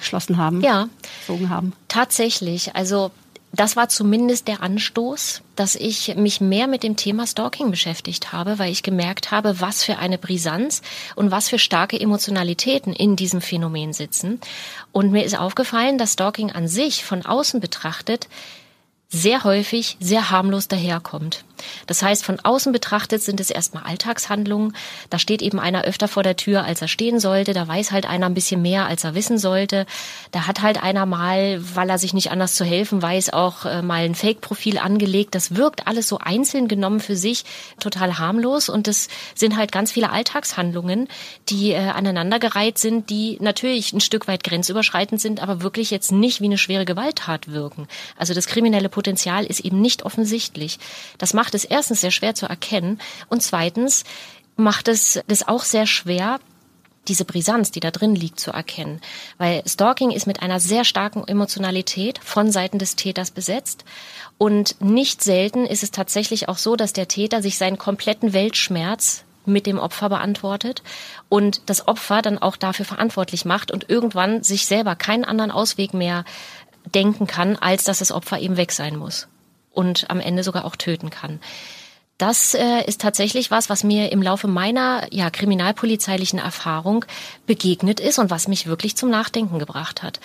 geschlossen 0.00 0.36
haben? 0.36 0.60
Ja. 0.60 0.88
Gezogen 1.20 1.48
haben? 1.50 1.72
Tatsächlich. 1.88 2.74
Also 2.74 3.10
das 3.52 3.74
war 3.74 3.88
zumindest 3.88 4.46
der 4.46 4.62
Anstoß, 4.62 5.42
dass 5.56 5.74
ich 5.74 6.14
mich 6.14 6.40
mehr 6.40 6.68
mit 6.68 6.84
dem 6.84 6.96
Thema 6.96 7.26
Stalking 7.26 7.70
beschäftigt 7.70 8.32
habe, 8.32 8.58
weil 8.60 8.70
ich 8.70 8.84
gemerkt 8.84 9.32
habe, 9.32 9.60
was 9.60 9.82
für 9.82 9.98
eine 9.98 10.18
Brisanz 10.18 10.82
und 11.16 11.32
was 11.32 11.48
für 11.48 11.58
starke 11.58 11.98
Emotionalitäten 11.98 12.92
in 12.92 13.16
diesem 13.16 13.40
Phänomen 13.40 13.92
sitzen. 13.92 14.40
Und 14.92 15.10
mir 15.10 15.24
ist 15.24 15.36
aufgefallen, 15.36 15.98
dass 15.98 16.12
Stalking 16.12 16.52
an 16.52 16.68
sich 16.68 17.04
von 17.04 17.26
außen 17.26 17.60
betrachtet 17.60 18.28
sehr 19.10 19.44
häufig 19.44 19.96
sehr 20.00 20.30
harmlos 20.30 20.68
daherkommt. 20.68 21.44
Das 21.86 22.02
heißt, 22.02 22.24
von 22.24 22.40
außen 22.40 22.72
betrachtet 22.72 23.22
sind 23.22 23.40
es 23.40 23.50
erstmal 23.50 23.82
Alltagshandlungen. 23.84 24.74
Da 25.10 25.18
steht 25.18 25.42
eben 25.42 25.60
einer 25.60 25.82
öfter 25.82 26.08
vor 26.08 26.22
der 26.22 26.36
Tür, 26.36 26.64
als 26.64 26.80
er 26.82 26.88
stehen 26.88 27.20
sollte. 27.20 27.52
Da 27.52 27.66
weiß 27.66 27.92
halt 27.92 28.06
einer 28.06 28.26
ein 28.26 28.34
bisschen 28.34 28.62
mehr, 28.62 28.86
als 28.86 29.04
er 29.04 29.14
wissen 29.14 29.38
sollte. 29.38 29.86
Da 30.30 30.46
hat 30.46 30.62
halt 30.62 30.82
einer 30.82 31.06
mal, 31.06 31.60
weil 31.74 31.90
er 31.90 31.98
sich 31.98 32.14
nicht 32.14 32.30
anders 32.30 32.54
zu 32.54 32.64
helfen 32.64 33.02
weiß, 33.02 33.32
auch 33.32 33.64
äh, 33.64 33.82
mal 33.82 34.04
ein 34.04 34.14
Fake-Profil 34.14 34.78
angelegt. 34.78 35.34
Das 35.34 35.56
wirkt 35.56 35.86
alles 35.86 36.08
so 36.08 36.18
einzeln 36.18 36.68
genommen 36.68 37.00
für 37.00 37.16
sich 37.16 37.44
total 37.78 38.18
harmlos. 38.18 38.68
Und 38.68 38.86
das 38.86 39.08
sind 39.34 39.56
halt 39.56 39.72
ganz 39.72 39.92
viele 39.92 40.10
Alltagshandlungen, 40.10 41.08
die 41.48 41.72
äh, 41.72 41.78
aneinandergereiht 41.78 42.78
sind, 42.78 43.10
die 43.10 43.38
natürlich 43.40 43.92
ein 43.92 44.00
Stück 44.00 44.28
weit 44.28 44.44
grenzüberschreitend 44.44 45.20
sind, 45.20 45.42
aber 45.42 45.62
wirklich 45.62 45.90
jetzt 45.90 46.12
nicht 46.12 46.40
wie 46.40 46.46
eine 46.46 46.58
schwere 46.58 46.84
Gewalttat 46.84 47.52
wirken. 47.52 47.88
Also 48.16 48.34
das 48.34 48.46
kriminelle 48.46 48.88
Potenzial 49.00 49.46
ist 49.46 49.60
eben 49.60 49.80
nicht 49.80 50.02
offensichtlich. 50.02 50.78
Das 51.16 51.32
macht 51.32 51.54
es 51.54 51.64
erstens 51.64 52.02
sehr 52.02 52.10
schwer 52.10 52.34
zu 52.34 52.44
erkennen 52.44 53.00
und 53.30 53.42
zweitens 53.42 54.04
macht 54.56 54.88
es 54.88 55.22
das 55.26 55.48
auch 55.48 55.64
sehr 55.64 55.86
schwer, 55.86 56.38
diese 57.08 57.24
Brisanz, 57.24 57.70
die 57.70 57.80
da 57.80 57.90
drin 57.90 58.14
liegt, 58.14 58.38
zu 58.38 58.50
erkennen. 58.50 59.00
Weil 59.38 59.62
Stalking 59.66 60.10
ist 60.10 60.26
mit 60.26 60.42
einer 60.42 60.60
sehr 60.60 60.84
starken 60.84 61.26
Emotionalität 61.26 62.20
von 62.22 62.52
Seiten 62.52 62.78
des 62.78 62.94
Täters 62.94 63.30
besetzt. 63.30 63.86
Und 64.36 64.78
nicht 64.82 65.24
selten 65.24 65.64
ist 65.64 65.82
es 65.82 65.92
tatsächlich 65.92 66.50
auch 66.50 66.58
so, 66.58 66.76
dass 66.76 66.92
der 66.92 67.08
Täter 67.08 67.40
sich 67.40 67.56
seinen 67.56 67.78
kompletten 67.78 68.34
Weltschmerz 68.34 69.24
mit 69.46 69.66
dem 69.66 69.78
Opfer 69.78 70.10
beantwortet 70.10 70.82
und 71.28 71.62
das 71.66 71.88
Opfer 71.88 72.20
dann 72.20 72.38
auch 72.38 72.56
dafür 72.56 72.84
verantwortlich 72.84 73.44
macht 73.46 73.70
und 73.70 73.88
irgendwann 73.88 74.42
sich 74.42 74.66
selber 74.66 74.96
keinen 74.96 75.24
anderen 75.24 75.50
Ausweg 75.50 75.94
mehr 75.94 76.24
denken 76.94 77.26
kann, 77.26 77.56
als 77.56 77.84
dass 77.84 77.98
das 77.98 78.12
Opfer 78.12 78.38
eben 78.38 78.56
weg 78.56 78.72
sein 78.72 78.96
muss 78.96 79.28
und 79.72 80.10
am 80.10 80.20
Ende 80.20 80.42
sogar 80.42 80.64
auch 80.64 80.76
töten 80.76 81.10
kann. 81.10 81.40
Das 82.18 82.52
äh, 82.52 82.84
ist 82.84 83.00
tatsächlich 83.00 83.50
was, 83.50 83.70
was 83.70 83.82
mir 83.82 84.12
im 84.12 84.20
Laufe 84.20 84.46
meiner 84.46 85.06
ja, 85.10 85.30
kriminalpolizeilichen 85.30 86.38
Erfahrung 86.38 87.06
begegnet 87.46 87.98
ist 87.98 88.18
und 88.18 88.28
was 88.28 88.46
mich 88.46 88.66
wirklich 88.66 88.94
zum 88.94 89.08
Nachdenken 89.08 89.58
gebracht 89.58 90.02
hat. 90.02 90.20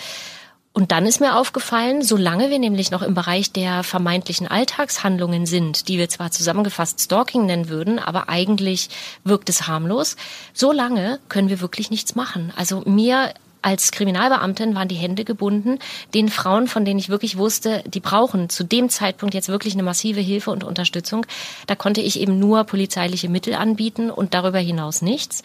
Und 0.74 0.92
dann 0.92 1.06
ist 1.06 1.22
mir 1.22 1.38
aufgefallen, 1.38 2.02
solange 2.02 2.50
wir 2.50 2.60
nämlich 2.60 2.92
noch 2.92 3.02
im 3.02 3.14
Bereich 3.14 3.54
der 3.54 3.82
vermeintlichen 3.82 4.46
Alltagshandlungen 4.46 5.46
sind, 5.46 5.88
die 5.88 5.98
wir 5.98 6.10
zwar 6.10 6.32
zusammengefasst 6.32 7.00
Stalking 7.00 7.46
nennen 7.46 7.70
würden, 7.70 7.98
aber 7.98 8.28
eigentlich 8.28 8.90
wirkt 9.24 9.48
es 9.48 9.68
harmlos, 9.68 10.18
solange 10.54 11.22
können 11.30 11.48
wir 11.48 11.62
wirklich 11.62 11.92
nichts 11.92 12.14
machen. 12.14 12.52
Also 12.58 12.82
mir 12.86 13.34
als 13.66 13.92
Kriminalbeamtin 13.92 14.76
waren 14.76 14.88
die 14.88 14.96
Hände 14.96 15.26
gebunden, 15.26 15.80
den 16.14 16.30
Frauen, 16.30 16.68
von 16.68 16.86
denen 16.86 17.00
ich 17.00 17.10
wirklich 17.10 17.38
wusste, 17.38 17.84
die 17.88 18.00
brauchen 18.00 18.48
zu 18.48 18.64
dem 18.64 18.90
Zeitpunkt 18.90 19.34
jetzt 19.34 19.50
wirklich 19.50 19.74
eine 19.74 19.82
massive 19.82 20.20
Hilfe 20.20 20.52
und 20.52 20.64
Unterstützung. 20.64 21.26
Da 21.66 21.76
konnte 21.76 22.00
ich 22.02 22.20
eben 22.20 22.38
nur 22.38 22.66
polizeiliche 22.66 23.28
Mittel 23.28 23.56
anbieten 23.56 24.12
und 24.12 24.36
darüber 24.36 24.60
hinaus 24.60 25.02
nichts. 25.02 25.42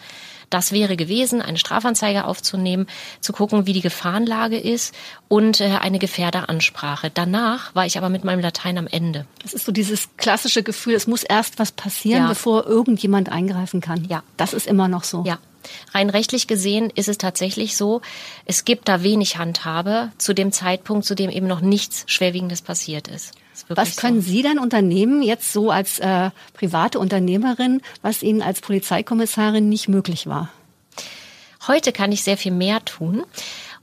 Das 0.51 0.71
wäre 0.71 0.97
gewesen, 0.97 1.41
eine 1.41 1.57
Strafanzeige 1.57 2.25
aufzunehmen, 2.25 2.85
zu 3.21 3.33
gucken, 3.33 3.65
wie 3.65 3.73
die 3.73 3.81
Gefahrenlage 3.81 4.59
ist 4.59 4.93
und 5.27 5.59
äh, 5.59 5.77
eine 5.81 5.97
Gefährderansprache. 5.97 7.09
Danach 7.11 7.73
war 7.73 7.87
ich 7.87 7.97
aber 7.97 8.09
mit 8.09 8.23
meinem 8.23 8.41
Latein 8.41 8.77
am 8.77 8.85
Ende. 8.85 9.25
Das 9.41 9.53
ist 9.53 9.65
so 9.65 9.71
dieses 9.71 10.09
klassische 10.17 10.61
Gefühl, 10.61 10.93
es 10.93 11.07
muss 11.07 11.23
erst 11.23 11.57
was 11.57 11.71
passieren, 11.71 12.23
ja. 12.23 12.27
bevor 12.27 12.67
irgendjemand 12.67 13.31
eingreifen 13.31 13.81
kann. 13.81 14.05
Ja. 14.09 14.21
Das 14.37 14.53
ist 14.53 14.67
immer 14.67 14.87
noch 14.87 15.05
so. 15.05 15.23
Ja. 15.25 15.39
Rein 15.93 16.09
rechtlich 16.09 16.47
gesehen 16.47 16.91
ist 16.93 17.07
es 17.07 17.17
tatsächlich 17.17 17.77
so, 17.77 18.01
es 18.45 18.65
gibt 18.65 18.87
da 18.87 19.03
wenig 19.03 19.37
Handhabe 19.37 20.11
zu 20.17 20.33
dem 20.33 20.51
Zeitpunkt, 20.51 21.05
zu 21.05 21.15
dem 21.15 21.29
eben 21.29 21.47
noch 21.47 21.61
nichts 21.61 22.03
Schwerwiegendes 22.07 22.61
passiert 22.61 23.07
ist. 23.07 23.33
ist 23.53 23.65
was 23.69 23.95
können 23.95 24.21
so. 24.21 24.29
Sie 24.29 24.41
denn 24.41 24.59
unternehmen, 24.59 25.21
jetzt 25.21 25.53
so 25.53 25.71
als 25.71 25.99
äh, 25.99 26.31
private 26.53 26.99
Unternehmerin, 26.99 27.81
was 28.01 28.23
Ihnen 28.23 28.41
als 28.41 28.61
Polizeikommissarin 28.61 29.69
nicht 29.69 29.87
möglich 29.87 30.27
war? 30.27 30.49
Heute 31.67 31.91
kann 31.91 32.11
ich 32.11 32.23
sehr 32.23 32.37
viel 32.37 32.51
mehr 32.51 32.83
tun. 32.85 33.23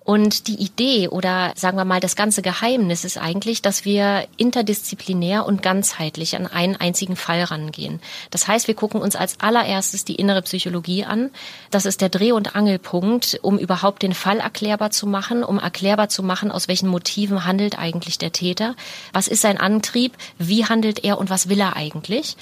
Und 0.08 0.48
die 0.48 0.54
Idee 0.54 1.08
oder 1.08 1.52
sagen 1.54 1.76
wir 1.76 1.84
mal 1.84 2.00
das 2.00 2.16
ganze 2.16 2.40
Geheimnis 2.40 3.04
ist 3.04 3.18
eigentlich, 3.18 3.60
dass 3.60 3.84
wir 3.84 4.26
interdisziplinär 4.38 5.44
und 5.44 5.60
ganzheitlich 5.60 6.34
an 6.34 6.46
einen 6.46 6.76
einzigen 6.76 7.14
Fall 7.14 7.42
rangehen. 7.42 8.00
Das 8.30 8.48
heißt, 8.48 8.68
wir 8.68 8.74
gucken 8.74 9.02
uns 9.02 9.16
als 9.16 9.38
allererstes 9.40 10.06
die 10.06 10.14
innere 10.14 10.40
Psychologie 10.40 11.04
an. 11.04 11.28
Das 11.70 11.84
ist 11.84 12.00
der 12.00 12.08
Dreh- 12.08 12.32
und 12.32 12.56
Angelpunkt, 12.56 13.38
um 13.42 13.58
überhaupt 13.58 14.02
den 14.02 14.14
Fall 14.14 14.38
erklärbar 14.40 14.92
zu 14.92 15.06
machen, 15.06 15.44
um 15.44 15.58
erklärbar 15.58 16.08
zu 16.08 16.22
machen, 16.22 16.50
aus 16.50 16.68
welchen 16.68 16.88
Motiven 16.88 17.44
handelt 17.44 17.78
eigentlich 17.78 18.16
der 18.16 18.32
Täter. 18.32 18.76
Was 19.12 19.28
ist 19.28 19.42
sein 19.42 19.58
Antrieb? 19.58 20.14
Wie 20.38 20.64
handelt 20.64 21.04
er 21.04 21.18
und 21.18 21.28
was 21.28 21.50
will 21.50 21.60
er 21.60 21.76
eigentlich? 21.76 22.38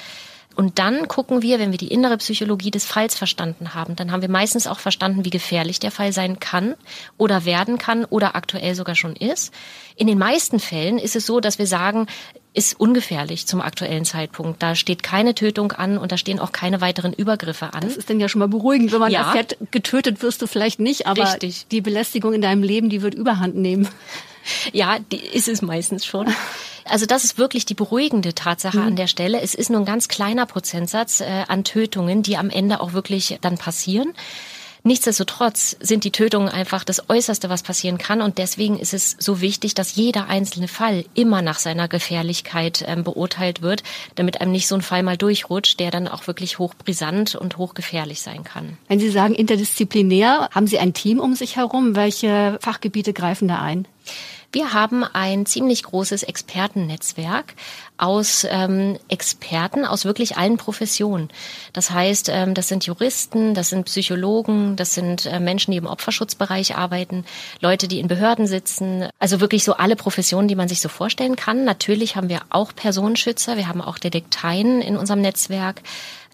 Und 0.56 0.78
dann 0.78 1.06
gucken 1.06 1.42
wir, 1.42 1.58
wenn 1.58 1.70
wir 1.70 1.78
die 1.78 1.92
innere 1.92 2.16
Psychologie 2.16 2.70
des 2.70 2.86
Falls 2.86 3.14
verstanden 3.14 3.74
haben, 3.74 3.94
dann 3.94 4.10
haben 4.10 4.22
wir 4.22 4.30
meistens 4.30 4.66
auch 4.66 4.78
verstanden, 4.78 5.26
wie 5.26 5.30
gefährlich 5.30 5.80
der 5.80 5.90
Fall 5.90 6.14
sein 6.14 6.40
kann 6.40 6.74
oder 7.18 7.44
werden 7.44 7.76
kann 7.76 8.06
oder 8.06 8.34
aktuell 8.34 8.74
sogar 8.74 8.94
schon 8.94 9.14
ist. 9.14 9.52
In 9.96 10.06
den 10.06 10.18
meisten 10.18 10.58
Fällen 10.58 10.98
ist 10.98 11.14
es 11.14 11.26
so, 11.26 11.40
dass 11.40 11.58
wir 11.58 11.66
sagen, 11.66 12.06
ist 12.54 12.80
ungefährlich 12.80 13.46
zum 13.46 13.60
aktuellen 13.60 14.06
Zeitpunkt. 14.06 14.62
Da 14.62 14.74
steht 14.74 15.02
keine 15.02 15.34
Tötung 15.34 15.72
an 15.72 15.98
und 15.98 16.10
da 16.10 16.16
stehen 16.16 16.40
auch 16.40 16.52
keine 16.52 16.80
weiteren 16.80 17.12
Übergriffe 17.12 17.74
an. 17.74 17.82
Das 17.82 17.98
ist 17.98 18.08
denn 18.08 18.18
ja 18.18 18.30
schon 18.30 18.38
mal 18.38 18.48
beruhigend, 18.48 18.92
wenn 18.92 19.00
man 19.00 19.12
ja. 19.12 19.26
erfährt, 19.26 19.58
getötet 19.70 20.22
wirst 20.22 20.40
du 20.40 20.46
vielleicht 20.46 20.80
nicht, 20.80 21.06
aber 21.06 21.24
Richtig. 21.24 21.66
die 21.68 21.82
Belästigung 21.82 22.32
in 22.32 22.40
deinem 22.40 22.62
Leben, 22.62 22.88
die 22.88 23.02
wird 23.02 23.14
überhand 23.14 23.56
nehmen. 23.56 23.88
Ja, 24.72 24.98
die 25.12 25.18
ist 25.18 25.48
es 25.48 25.62
meistens 25.62 26.04
schon. 26.04 26.32
Also 26.84 27.06
das 27.06 27.24
ist 27.24 27.38
wirklich 27.38 27.66
die 27.66 27.74
beruhigende 27.74 28.34
Tatsache 28.34 28.78
mhm. 28.78 28.86
an 28.86 28.96
der 28.96 29.06
Stelle. 29.06 29.40
Es 29.40 29.54
ist 29.54 29.70
nur 29.70 29.80
ein 29.80 29.86
ganz 29.86 30.08
kleiner 30.08 30.46
Prozentsatz 30.46 31.20
äh, 31.20 31.44
an 31.48 31.64
Tötungen, 31.64 32.22
die 32.22 32.36
am 32.36 32.50
Ende 32.50 32.80
auch 32.80 32.92
wirklich 32.92 33.38
dann 33.40 33.58
passieren. 33.58 34.12
Nichtsdestotrotz 34.86 35.76
sind 35.80 36.04
die 36.04 36.12
Tötungen 36.12 36.48
einfach 36.48 36.84
das 36.84 37.10
Äußerste, 37.10 37.50
was 37.50 37.64
passieren 37.64 37.98
kann. 37.98 38.22
Und 38.22 38.38
deswegen 38.38 38.78
ist 38.78 38.94
es 38.94 39.16
so 39.18 39.40
wichtig, 39.40 39.74
dass 39.74 39.96
jeder 39.96 40.28
einzelne 40.28 40.68
Fall 40.68 41.04
immer 41.14 41.42
nach 41.42 41.58
seiner 41.58 41.88
Gefährlichkeit 41.88 42.84
ähm, 42.86 43.02
beurteilt 43.02 43.62
wird, 43.62 43.82
damit 44.14 44.40
einem 44.40 44.52
nicht 44.52 44.68
so 44.68 44.76
ein 44.76 44.82
Fall 44.82 45.02
mal 45.02 45.16
durchrutscht, 45.16 45.80
der 45.80 45.90
dann 45.90 46.06
auch 46.06 46.28
wirklich 46.28 46.60
hochbrisant 46.60 47.34
und 47.34 47.56
hochgefährlich 47.56 48.20
sein 48.20 48.44
kann. 48.44 48.78
Wenn 48.86 49.00
Sie 49.00 49.10
sagen 49.10 49.34
interdisziplinär, 49.34 50.50
haben 50.52 50.68
Sie 50.68 50.78
ein 50.78 50.94
Team 50.94 51.18
um 51.18 51.34
sich 51.34 51.56
herum? 51.56 51.96
Welche 51.96 52.56
Fachgebiete 52.60 53.12
greifen 53.12 53.48
da 53.48 53.60
ein? 53.60 53.88
Wir 54.52 54.72
haben 54.72 55.04
ein 55.04 55.46
ziemlich 55.46 55.82
großes 55.82 56.22
Expertennetzwerk 56.22 57.54
aus 57.98 58.46
ähm, 58.48 58.98
Experten 59.08 59.84
aus 59.84 60.04
wirklich 60.04 60.36
allen 60.36 60.56
Professionen. 60.56 61.30
Das 61.72 61.90
heißt, 61.90 62.28
ähm, 62.30 62.54
das 62.54 62.68
sind 62.68 62.86
Juristen, 62.86 63.54
das 63.54 63.70
sind 63.70 63.84
Psychologen, 63.86 64.76
das 64.76 64.94
sind 64.94 65.26
äh, 65.26 65.40
Menschen, 65.40 65.72
die 65.72 65.78
im 65.78 65.86
Opferschutzbereich 65.86 66.76
arbeiten, 66.76 67.24
Leute, 67.60 67.88
die 67.88 68.00
in 68.00 68.08
Behörden 68.08 68.46
sitzen. 68.46 69.08
Also 69.18 69.40
wirklich 69.40 69.64
so 69.64 69.74
alle 69.74 69.96
Professionen, 69.96 70.48
die 70.48 70.56
man 70.56 70.68
sich 70.68 70.80
so 70.80 70.88
vorstellen 70.88 71.36
kann. 71.36 71.64
Natürlich 71.64 72.16
haben 72.16 72.28
wir 72.28 72.42
auch 72.50 72.74
Personenschützer, 72.74 73.56
wir 73.56 73.68
haben 73.68 73.80
auch 73.80 73.98
Detekteien 73.98 74.80
in 74.80 74.96
unserem 74.96 75.20
Netzwerk. 75.20 75.82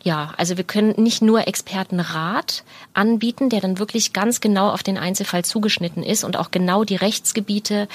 Ja, 0.04 0.34
also 0.36 0.56
wir 0.56 0.64
können 0.64 0.94
nicht 0.96 1.22
nur 1.22 1.46
Expertenrat 1.46 2.64
anbieten, 2.92 3.50
der 3.50 3.60
dann 3.60 3.78
wirklich 3.78 4.12
ganz 4.12 4.40
genau 4.40 4.70
auf 4.70 4.82
den 4.82 4.98
Einzelfall 4.98 5.44
zugeschnitten 5.44 6.02
ist 6.02 6.24
und 6.24 6.36
auch 6.36 6.50
genau 6.50 6.82
die 6.82 6.96
Rechtsgebiete 6.96 7.86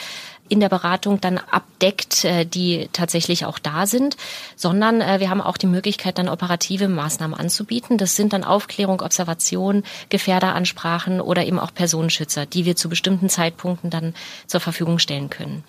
in 0.48 0.62
der 0.62 0.70
Beratung 0.70 1.20
dann 1.20 1.38
abdeckt, 1.38 2.24
äh, 2.24 2.46
die 2.46 2.88
tatsächlich 2.94 3.46
auch 3.46 3.60
da 3.60 3.86
sind, 3.86 4.16
sondern 4.56 5.02
äh, 5.02 5.20
wir 5.20 5.30
haben 5.30 5.42
auch 5.42 5.58
die 5.58 5.68
Möglichkeit, 5.68 6.18
dann 6.18 6.30
operative 6.30 6.88
Maßnahmen 6.88 7.38
anzubieten. 7.38 7.98
Das 7.98 8.16
sind 8.16 8.32
dann 8.32 8.46
Aufklärung, 8.46 9.02
Observation, 9.02 9.84
Gefährderansprachen 10.08 11.20
oder 11.20 11.46
eben 11.46 11.60
auch 11.60 11.74
Personenschützer, 11.74 12.46
die 12.46 12.64
wir 12.64 12.78
zu 12.78 12.88
bestimmten 12.88 13.28
Zeitpunkten 13.28 13.90
dann 13.90 14.16
zur 14.46 14.62
Verfügung 14.62 15.00
stellen 15.00 15.30
können. 15.30 15.66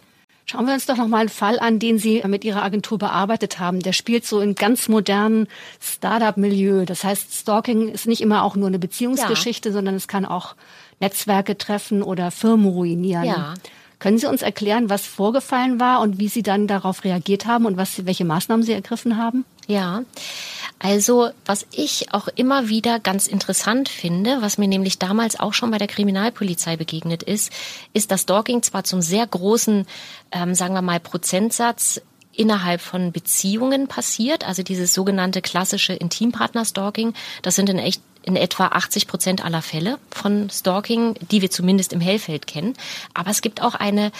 Schauen 0.50 0.66
wir 0.66 0.72
uns 0.72 0.86
doch 0.86 0.96
noch 0.96 1.08
mal 1.08 1.18
einen 1.18 1.28
Fall 1.28 1.58
an, 1.58 1.78
den 1.78 1.98
Sie 1.98 2.22
mit 2.26 2.42
Ihrer 2.42 2.62
Agentur 2.62 2.96
bearbeitet 2.96 3.58
haben. 3.58 3.80
Der 3.80 3.92
spielt 3.92 4.24
so 4.24 4.40
in 4.40 4.54
ganz 4.54 4.88
modernen 4.88 5.46
Startup-Milieu. 5.78 6.86
Das 6.86 7.04
heißt, 7.04 7.34
Stalking 7.34 7.88
ist 7.88 8.06
nicht 8.06 8.22
immer 8.22 8.42
auch 8.42 8.56
nur 8.56 8.68
eine 8.68 8.78
Beziehungsgeschichte, 8.78 9.68
ja. 9.68 9.72
sondern 9.74 9.94
es 9.94 10.08
kann 10.08 10.24
auch 10.24 10.54
Netzwerke 11.00 11.58
treffen 11.58 12.02
oder 12.02 12.30
Firmen 12.30 12.66
ruinieren. 12.66 13.24
Ja. 13.24 13.54
Können 13.98 14.16
Sie 14.16 14.26
uns 14.26 14.40
erklären, 14.40 14.88
was 14.88 15.06
vorgefallen 15.06 15.80
war 15.80 16.00
und 16.00 16.18
wie 16.18 16.28
Sie 16.28 16.42
dann 16.42 16.66
darauf 16.66 17.04
reagiert 17.04 17.44
haben 17.44 17.66
und 17.66 17.76
was, 17.76 18.06
welche 18.06 18.24
Maßnahmen 18.24 18.64
Sie 18.64 18.72
ergriffen 18.72 19.18
haben? 19.18 19.44
Ja, 19.66 20.02
also 20.78 21.30
was 21.44 21.66
ich 21.72 22.12
auch 22.12 22.28
immer 22.28 22.68
wieder 22.68 23.00
ganz 23.00 23.26
interessant 23.26 23.88
finde, 23.88 24.42
was 24.42 24.58
mir 24.58 24.68
nämlich 24.68 24.98
damals 24.98 25.38
auch 25.38 25.52
schon 25.52 25.70
bei 25.70 25.78
der 25.78 25.88
Kriminalpolizei 25.88 26.76
begegnet 26.76 27.22
ist, 27.22 27.52
ist, 27.94 28.10
dass 28.10 28.22
Stalking 28.22 28.62
zwar 28.62 28.84
zum 28.84 29.02
sehr 29.02 29.26
großen, 29.26 29.86
ähm, 30.32 30.54
sagen 30.54 30.74
wir 30.74 30.82
mal, 30.82 31.00
Prozentsatz 31.00 32.00
innerhalb 32.32 32.80
von 32.80 33.10
Beziehungen 33.10 33.88
passiert, 33.88 34.46
also 34.46 34.62
dieses 34.62 34.94
sogenannte 34.94 35.42
klassische 35.42 35.92
Intimpartner-Stalking, 35.94 37.14
das 37.42 37.56
sind 37.56 37.68
in 37.68 37.78
echt 37.78 38.00
in 38.22 38.36
etwa 38.36 38.66
80 38.66 39.06
Prozent 39.06 39.44
aller 39.44 39.62
Fälle 39.62 39.98
von 40.10 40.50
Stalking, 40.50 41.14
die 41.30 41.40
wir 41.40 41.50
zumindest 41.50 41.94
im 41.94 42.00
Hellfeld 42.00 42.46
kennen. 42.46 42.74
Aber 43.14 43.30
es 43.30 43.40
gibt 43.40 43.62
auch 43.62 43.74
eine 43.74 44.12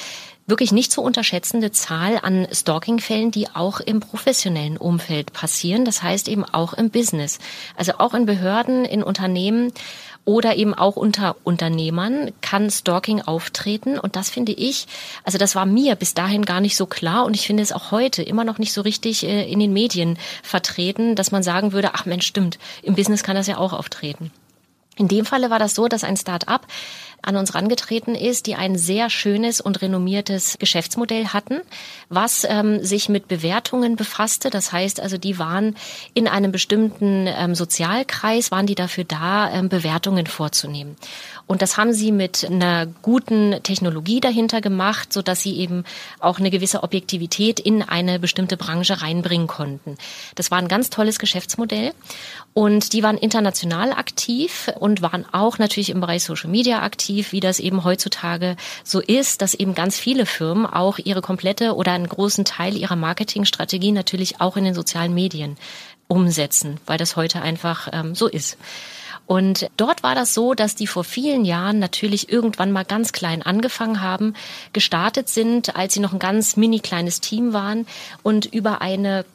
wirklich 0.49 0.73
nicht 0.73 0.91
zu 0.91 1.03
unterschätzende 1.03 1.71
Zahl 1.71 2.19
an 2.23 2.49
Stalking-Fällen, 2.51 3.31
die 3.31 3.49
auch 3.55 3.81
im 3.81 4.01
professionellen 4.01 4.77
Umfeld 4.77 5.33
passieren. 5.33 5.85
Das 5.85 6.03
heißt 6.03 6.27
eben 6.29 6.45
auch 6.45 6.73
im 6.73 6.91
Business. 6.91 7.39
Also 7.77 7.93
auch 7.99 8.15
in 8.15 8.27
Behörden, 8.27 8.85
in 8.85 9.03
Unternehmen 9.03 9.73
oder 10.25 10.57
eben 10.57 10.75
auch 10.75 10.97
unter 10.97 11.37
Unternehmern 11.45 12.33
kann 12.43 12.71
Stalking 12.71 13.23
auftreten. 13.23 13.99
Und 13.99 14.17
das 14.17 14.29
finde 14.29 14.53
ich, 14.53 14.87
also 15.25 15.39
das 15.39 15.55
war 15.55 15.65
mir 15.65 15.97
bis 15.97 16.15
dahin 16.15 16.45
gar 16.45 16.61
nicht 16.61 16.77
so 16.77 16.87
klar 16.87 17.25
und 17.25 17.35
ich 17.35 17.47
finde 17.47 17.63
es 17.63 17.73
auch 17.73 17.93
heute 17.93 18.23
immer 18.23 18.45
noch 18.45 18.59
nicht 18.59 18.73
so 18.73 18.83
richtig 18.83 19.25
äh, 19.25 19.51
in 19.51 19.59
den 19.59 19.73
Medien 19.73 20.19
vertreten, 20.43 21.15
dass 21.15 21.31
man 21.31 21.43
sagen 21.43 21.73
würde, 21.73 21.95
ach 21.95 22.05
Mensch, 22.05 22.27
stimmt, 22.27 22.59
im 22.83 22.95
Business 22.95 23.23
kann 23.23 23.37
das 23.37 23.47
ja 23.47 23.57
auch 23.57 23.73
auftreten. 23.73 24.31
In 24.99 25.09
dem 25.09 25.25
Falle 25.25 25.49
war 25.49 25.61
das 25.61 25.75
so, 25.75 25.87
dass 25.87 26.05
ein 26.05 26.17
Start-up 26.17 26.67
an 27.23 27.37
uns 27.37 27.55
rangetreten 27.55 28.15
ist, 28.15 28.47
die 28.47 28.55
ein 28.55 28.77
sehr 28.77 29.11
schönes 29.11 29.61
und 29.61 29.83
renommiertes 29.83 30.57
Geschäftsmodell 30.59 31.29
hatten, 31.29 31.61
was 32.09 32.47
ähm, 32.49 32.85
sich 32.85 33.09
mit 33.09 33.29
Bewertungen 33.29 33.97
befasste. 33.97 34.51
Das 34.51 34.73
heißt 34.73 35.01
also, 35.01 35.19
die 35.19 35.39
waren 35.39 35.77
in 36.15 36.29
einem 36.29 36.53
bestimmten 36.53 37.27
ähm, 37.27 37.55
Sozialkreis, 37.55 38.51
waren 38.51 38.67
die 38.67 38.75
dafür 38.75 39.05
da, 39.05 39.51
ähm, 39.53 39.69
Bewertungen 39.69 40.27
vorzunehmen. 40.27 40.97
Und 41.47 41.63
das 41.63 41.77
haben 41.77 41.93
sie 41.93 42.13
mit 42.13 42.45
einer 42.45 42.87
guten 42.87 43.57
Technologie 43.63 44.21
dahinter 44.21 44.61
gemacht, 44.61 45.13
so 45.13 45.23
dass 45.23 45.41
sie 45.41 45.57
eben 45.57 45.85
auch 46.21 46.39
eine 46.39 46.51
gewisse 46.51 46.83
Objektivität 46.83 47.59
in 47.59 47.83
eine 47.83 48.19
bestimmte 48.19 48.57
Branche 48.57 49.01
reinbringen 49.01 49.47
konnten. 49.47 49.97
Das 50.35 50.51
war 50.51 50.59
ein 50.59 50.69
ganz 50.69 50.91
tolles 50.91 51.19
Geschäftsmodell. 51.19 51.93
Und 52.53 52.93
die 52.93 53.03
waren 53.03 53.17
international 53.17 53.93
aktiv 53.93 54.71
und 54.81 55.01
waren 55.01 55.25
auch 55.33 55.59
natürlich 55.59 55.91
im 55.91 56.01
Bereich 56.01 56.25
Social 56.25 56.51
Media 56.51 56.83
aktiv, 56.83 57.08
wie 57.09 57.41
das 57.41 57.59
eben 57.59 57.85
heutzutage 57.85 58.57
so 58.85 59.01
ist, 59.01 59.43
dass 59.43 59.55
eben 59.55 59.75
ganz 59.75 59.99
viele 59.99 60.27
Firmen 60.27 60.67
auch 60.67 60.99
ihre 60.99 61.23
komplette 61.23 61.75
oder 61.75 61.93
einen 61.93 62.09
großen 62.09 62.45
Teil 62.45 62.77
ihrer 62.77 62.97
Marketingstrategie 62.97 63.93
natürlich 63.93 64.41
auch 64.41 64.57
in 64.57 64.65
den 64.65 64.75
sozialen 64.75 65.15
Medien 65.15 65.57
umsetzen, 66.07 66.79
weil 66.87 66.99
das 66.99 67.17
heute 67.17 67.43
einfach 67.43 67.89
ähm, 67.93 68.15
so 68.15 68.29
ist. 68.29 68.57
Und 69.27 69.69
dort 69.77 70.03
war 70.03 70.15
das 70.15 70.33
so, 70.33 70.55
dass 70.55 70.75
die 70.75 70.87
vor 70.87 71.05
vielen 71.05 71.45
Jahren 71.45 71.79
natürlich 71.79 72.33
irgendwann 72.33 72.73
mal 72.73 72.85
ganz 72.85 73.13
klein 73.13 73.43
angefangen 73.43 74.01
haben, 74.01 74.33
gestartet 74.73 75.29
sind, 75.29 75.77
als 75.77 75.93
sie 75.93 76.01
noch 76.01 76.15
ein 76.15 76.19
ganz 76.19 76.57
mini 76.57 76.81
kleines 76.81 77.21
Team 77.21 77.53
waren 77.53 77.87
und 78.23 78.47
über 78.47 78.81
eine 78.81 79.27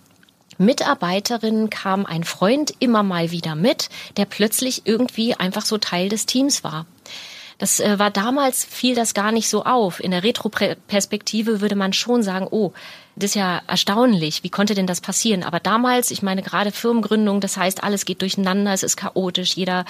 Mitarbeiterin 0.57 1.69
kam 1.69 2.05
ein 2.05 2.23
Freund 2.23 2.73
immer 2.79 3.03
mal 3.03 3.31
wieder 3.31 3.55
mit, 3.55 3.89
der 4.17 4.25
plötzlich 4.25 4.83
irgendwie 4.85 5.35
einfach 5.35 5.65
so 5.65 5.77
Teil 5.77 6.09
des 6.09 6.25
Teams 6.25 6.63
war. 6.63 6.85
Das 7.63 7.79
äh, 7.79 7.97
war 7.97 8.11
damals, 8.11 8.65
fiel 8.65 8.93
das 8.93 9.13
gar 9.13 9.31
nicht 9.31 9.47
so 9.47 9.63
auf. 9.63 10.03
In 10.03 10.11
der 10.11 10.25
Retroperspektive 10.25 11.61
würde 11.61 11.75
man 11.75 11.93
schon 11.93 12.21
sagen, 12.21 12.45
oh, 12.51 12.73
das 13.15 13.29
ist 13.29 13.35
ja 13.35 13.61
erstaunlich. 13.67 14.43
Wie 14.43 14.49
konnte 14.49 14.75
denn 14.75 14.85
das 14.85 14.99
passieren? 14.99 15.43
Aber 15.43 15.61
damals, 15.61 16.11
ich 16.11 16.21
meine 16.21 16.43
gerade 16.43 16.73
Firmengründung, 16.73 17.39
das 17.39 17.55
heißt, 17.55 17.81
alles 17.81 18.03
geht 18.03 18.21
durcheinander, 18.21 18.73
es 18.73 18.83
ist 18.83 18.97
chaotisch, 18.97 19.55
jeder 19.55 19.85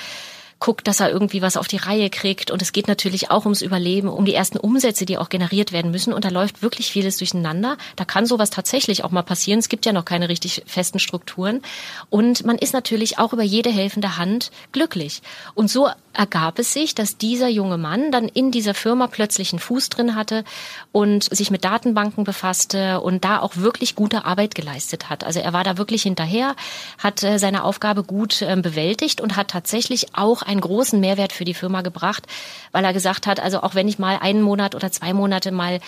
guckt, 0.64 0.88
dass 0.88 1.02
er 1.02 1.12
irgendwie 1.12 1.42
was 1.42 1.58
auf 1.58 1.68
die 1.68 1.78
Reihe 1.78 2.10
kriegt. 2.10 2.50
Und 2.50 2.62
es 2.62 2.72
geht 2.72 2.88
natürlich 2.88 3.30
auch 3.30 3.44
ums 3.44 3.62
Überleben, 3.62 4.08
um 4.08 4.24
die 4.24 4.34
ersten 4.34 4.58
Umsätze, 4.58 5.06
die 5.06 5.18
auch 5.18 5.28
generiert 5.28 5.74
werden 5.74 5.92
müssen. 5.92 6.14
Und 6.14 6.24
da 6.24 6.30
läuft 6.30 6.62
wirklich 6.62 6.90
vieles 6.90 7.18
durcheinander. 7.18 7.78
Da 7.98 8.06
kann 8.06 8.26
sowas 8.26 8.50
tatsächlich 8.50 9.04
auch 9.04 9.12
mal 9.12 9.24
passieren. 9.24 9.60
Es 9.60 9.68
gibt 9.68 9.86
ja 9.86 9.92
noch 9.92 10.06
keine 10.06 10.30
richtig 10.30 10.64
festen 10.66 11.00
Strukturen. 11.00 11.62
Und 12.10 12.46
man 12.46 12.58
ist 12.58 12.74
natürlich 12.74 13.20
auch 13.20 13.34
über 13.34 13.44
jede 13.44 13.72
helfende 13.72 14.18
Hand 14.18 14.52
glücklich. 14.72 15.22
Und 15.54 15.70
so 15.70 15.90
ergab 16.14 16.60
es 16.60 16.72
sich, 16.72 16.96
dass 16.96 17.18
dieser 17.18 17.50
junge 17.50 17.78
Mann 17.78 18.12
dann 18.12 18.28
in 18.28 18.52
dieser 18.52 18.74
Firma 18.74 19.08
plötzlich 19.08 19.52
einen 19.52 19.60
Fuß 19.60 19.90
drin 19.90 20.16
hatte 20.16 20.44
und 20.92 21.24
sich 21.24 21.52
mit 21.52 21.66
Datenbanken 21.66 22.24
befasste 22.24 23.02
und 23.02 23.26
da 23.26 23.40
auch 23.40 23.58
wirklich 23.58 23.96
gute 23.96 24.24
Arbeit 24.26 24.56
geleistet 24.56 25.10
hat. 25.10 25.24
Also 25.24 25.40
er 25.40 25.54
war 25.54 25.64
da 25.64 25.78
wirklich 25.78 26.04
hinterher, 26.04 26.56
hat 27.00 27.24
äh, 27.24 27.40
seine 27.40 27.64
Aufgabe 27.64 28.04
gut 28.04 28.42
ähm, 28.44 28.62
bewältigt 28.62 29.22
und 29.22 29.36
hat 29.36 29.50
tatsächlich 29.50 30.16
auch 30.16 30.44
einen 30.54 30.62
großen 30.62 31.00
Mehrwert 31.00 31.34
für 31.34 31.46
die 31.46 31.54
Firma 31.54 31.82
gebracht, 31.82 32.26
weil 32.72 32.86
er 32.86 32.94
gesagt 32.94 33.28
hat, 33.28 33.40
also 33.40 33.62
auch 33.62 33.76
wenn 33.76 33.88
ich 33.88 34.00
mal 34.00 34.18
einen 34.22 34.42
Monat 34.42 34.76
oder 34.76 34.92
zwei 34.92 35.14
Monate 35.14 35.52
mal 35.52 35.80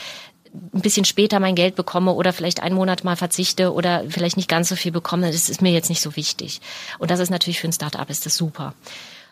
ein 0.73 0.81
bisschen 0.81 1.05
später 1.05 1.39
mein 1.39 1.55
Geld 1.55 1.75
bekomme 1.75 2.13
oder 2.13 2.33
vielleicht 2.33 2.61
einen 2.61 2.75
Monat 2.75 3.03
mal 3.03 3.15
verzichte 3.15 3.73
oder 3.73 4.03
vielleicht 4.09 4.37
nicht 4.37 4.49
ganz 4.49 4.69
so 4.69 4.75
viel 4.75 4.91
bekomme, 4.91 5.31
das 5.31 5.49
ist 5.49 5.61
mir 5.61 5.71
jetzt 5.71 5.89
nicht 5.89 6.01
so 6.01 6.15
wichtig. 6.15 6.61
Und 6.99 7.11
das 7.11 7.19
ist 7.19 7.29
natürlich 7.29 7.59
für 7.59 7.67
ein 7.67 7.73
Startup 7.73 8.09
ist 8.09 8.25
das 8.25 8.35
super. 8.35 8.73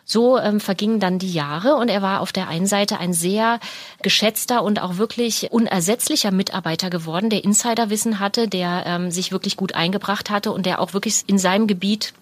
So 0.06 0.38
ähm, 0.38 0.60
vergingen 0.60 1.00
dann 1.00 1.18
die 1.18 1.32
Jahre 1.32 1.76
und 1.76 1.88
er 1.88 2.02
war 2.02 2.20
auf 2.20 2.34
der 2.34 2.50
einen 2.50 2.66
Seite 2.66 3.00
ein 3.00 3.14
sehr 3.14 3.60
geschätzter 4.02 4.62
und 4.62 4.82
auch 4.82 4.98
wirklich 4.98 5.50
unersetzlicher 5.52 6.32
Mitarbeiter 6.32 6.90
geworden, 6.90 7.30
der 7.30 7.46
Insiderwissen 7.46 8.20
hatte, 8.20 8.50
der 8.50 8.84
ähm, 8.86 9.12
sich 9.12 9.32
wirklich 9.32 9.56
gut 9.56 9.76
eingebracht 9.76 10.30
hatte 10.30 10.52
und 10.52 10.66
der 10.66 10.82
auch 10.82 10.94
wirklich 10.94 11.24
in 11.28 11.38
seinem 11.38 11.68
Gebiet 11.68 12.14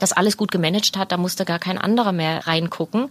das 0.00 0.12
alles 0.12 0.36
gut 0.36 0.50
gemanagt 0.50 0.96
hat. 0.96 1.12
Da 1.12 1.16
musste 1.16 1.44
gar 1.44 1.58
kein 1.58 1.78
anderer 1.78 2.12
mehr 2.12 2.46
reingucken. 2.46 3.10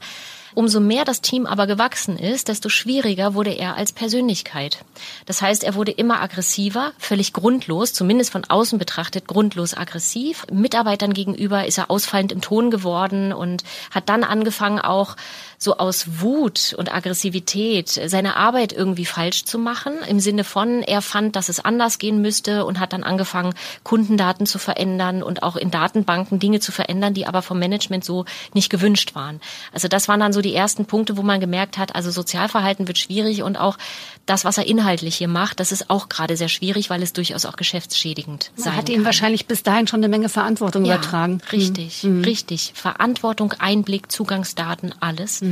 Umso 0.56 0.80
mehr 0.80 1.06
das 1.06 1.21
Team 1.21 1.45
aber 1.45 1.67
gewachsen 1.67 2.17
ist, 2.17 2.47
desto 2.47 2.69
schwieriger 2.69 3.34
wurde 3.34 3.52
er 3.52 3.78
als 3.78 3.91
Persönlichkeit. 3.91 4.80
Das 5.25 5.41
heißt, 5.41 5.63
er 5.63 5.75
wurde 5.75 5.91
immer 5.91 6.21
aggressiver, 6.21 6.91
völlig 6.97 7.34
grundlos, 7.34 7.93
zumindest 7.93 8.32
von 8.32 8.45
außen 8.45 8.80
betrachtet, 8.80 9.28
grundlos 9.28 9.78
aggressiv. 9.78 10.47
Mitarbeitern 10.52 11.13
gegenüber 11.13 11.65
ist 11.67 11.77
er 11.77 11.92
ausfallend 11.92 12.31
im 12.31 12.42
Ton 12.42 12.71
geworden 12.71 13.31
und 13.31 13.63
hat 13.92 14.10
dann 14.10 14.23
angefangen 14.23 14.79
auch 14.79 15.15
so 15.60 15.77
aus 15.77 16.19
Wut 16.21 16.73
und 16.77 16.91
Aggressivität 16.91 17.89
seine 17.89 18.35
Arbeit 18.35 18.73
irgendwie 18.73 19.05
falsch 19.05 19.45
zu 19.45 19.60
machen, 19.60 19.93
im 20.07 20.19
Sinne 20.19 20.43
von, 20.43 20.81
er 20.81 21.03
fand, 21.03 21.35
dass 21.35 21.49
es 21.49 21.63
anders 21.63 21.99
gehen 21.99 22.21
müsste 22.21 22.65
und 22.65 22.79
hat 22.79 22.93
dann 22.93 23.03
angefangen, 23.03 23.53
Kundendaten 23.83 24.47
zu 24.47 24.57
verändern 24.57 25.21
und 25.21 25.43
auch 25.43 25.55
in 25.55 25.69
Datenbanken 25.69 26.39
Dinge 26.39 26.60
zu 26.60 26.71
verändern, 26.71 27.13
die 27.13 27.27
aber 27.27 27.43
vom 27.43 27.60
Management 27.60 28.03
so 28.03 28.25
nicht 28.55 28.71
gewünscht 28.71 29.13
waren. 29.13 29.39
Also 29.71 29.87
das 29.87 30.07
waren 30.07 30.19
dann 30.19 30.33
so 30.33 30.41
die 30.41 30.55
ersten 30.55 30.85
Punkte, 30.85 31.15
wo 31.15 31.21
man 31.21 31.39
gemerkt 31.39 31.77
hat, 31.77 31.93
also 31.93 32.10
Sozialverhalten 32.10 32.87
wird 32.87 32.97
schwierig 32.97 33.43
und 33.43 33.57
auch 33.57 33.77
das, 34.25 34.45
was 34.45 34.57
er 34.57 34.65
inhaltlich 34.65 35.17
hier 35.17 35.27
macht, 35.27 35.60
das 35.60 35.71
ist 35.71 35.89
auch 35.91 36.10
gerade 36.10 36.37
sehr 36.37 36.49
schwierig, 36.49 36.89
weil 36.89 37.03
es 37.03 37.13
durchaus 37.13 37.45
auch 37.45 37.55
geschäftsschädigend 37.55 38.51
sein 38.55 38.79
hat 38.79 38.89
ihm 38.89 39.05
wahrscheinlich 39.05 39.45
bis 39.45 39.62
dahin 39.62 39.87
schon 39.87 39.99
eine 39.99 40.07
Menge 40.07 40.29
Verantwortung 40.29 40.85
ja, 40.85 40.95
übertragen. 40.95 41.41
Richtig, 41.51 42.03
mhm. 42.03 42.23
richtig. 42.23 42.71
Verantwortung, 42.75 43.53
Einblick, 43.60 44.12
Zugangsdaten, 44.12 44.95
alles. 44.99 45.41
Mhm. 45.41 45.48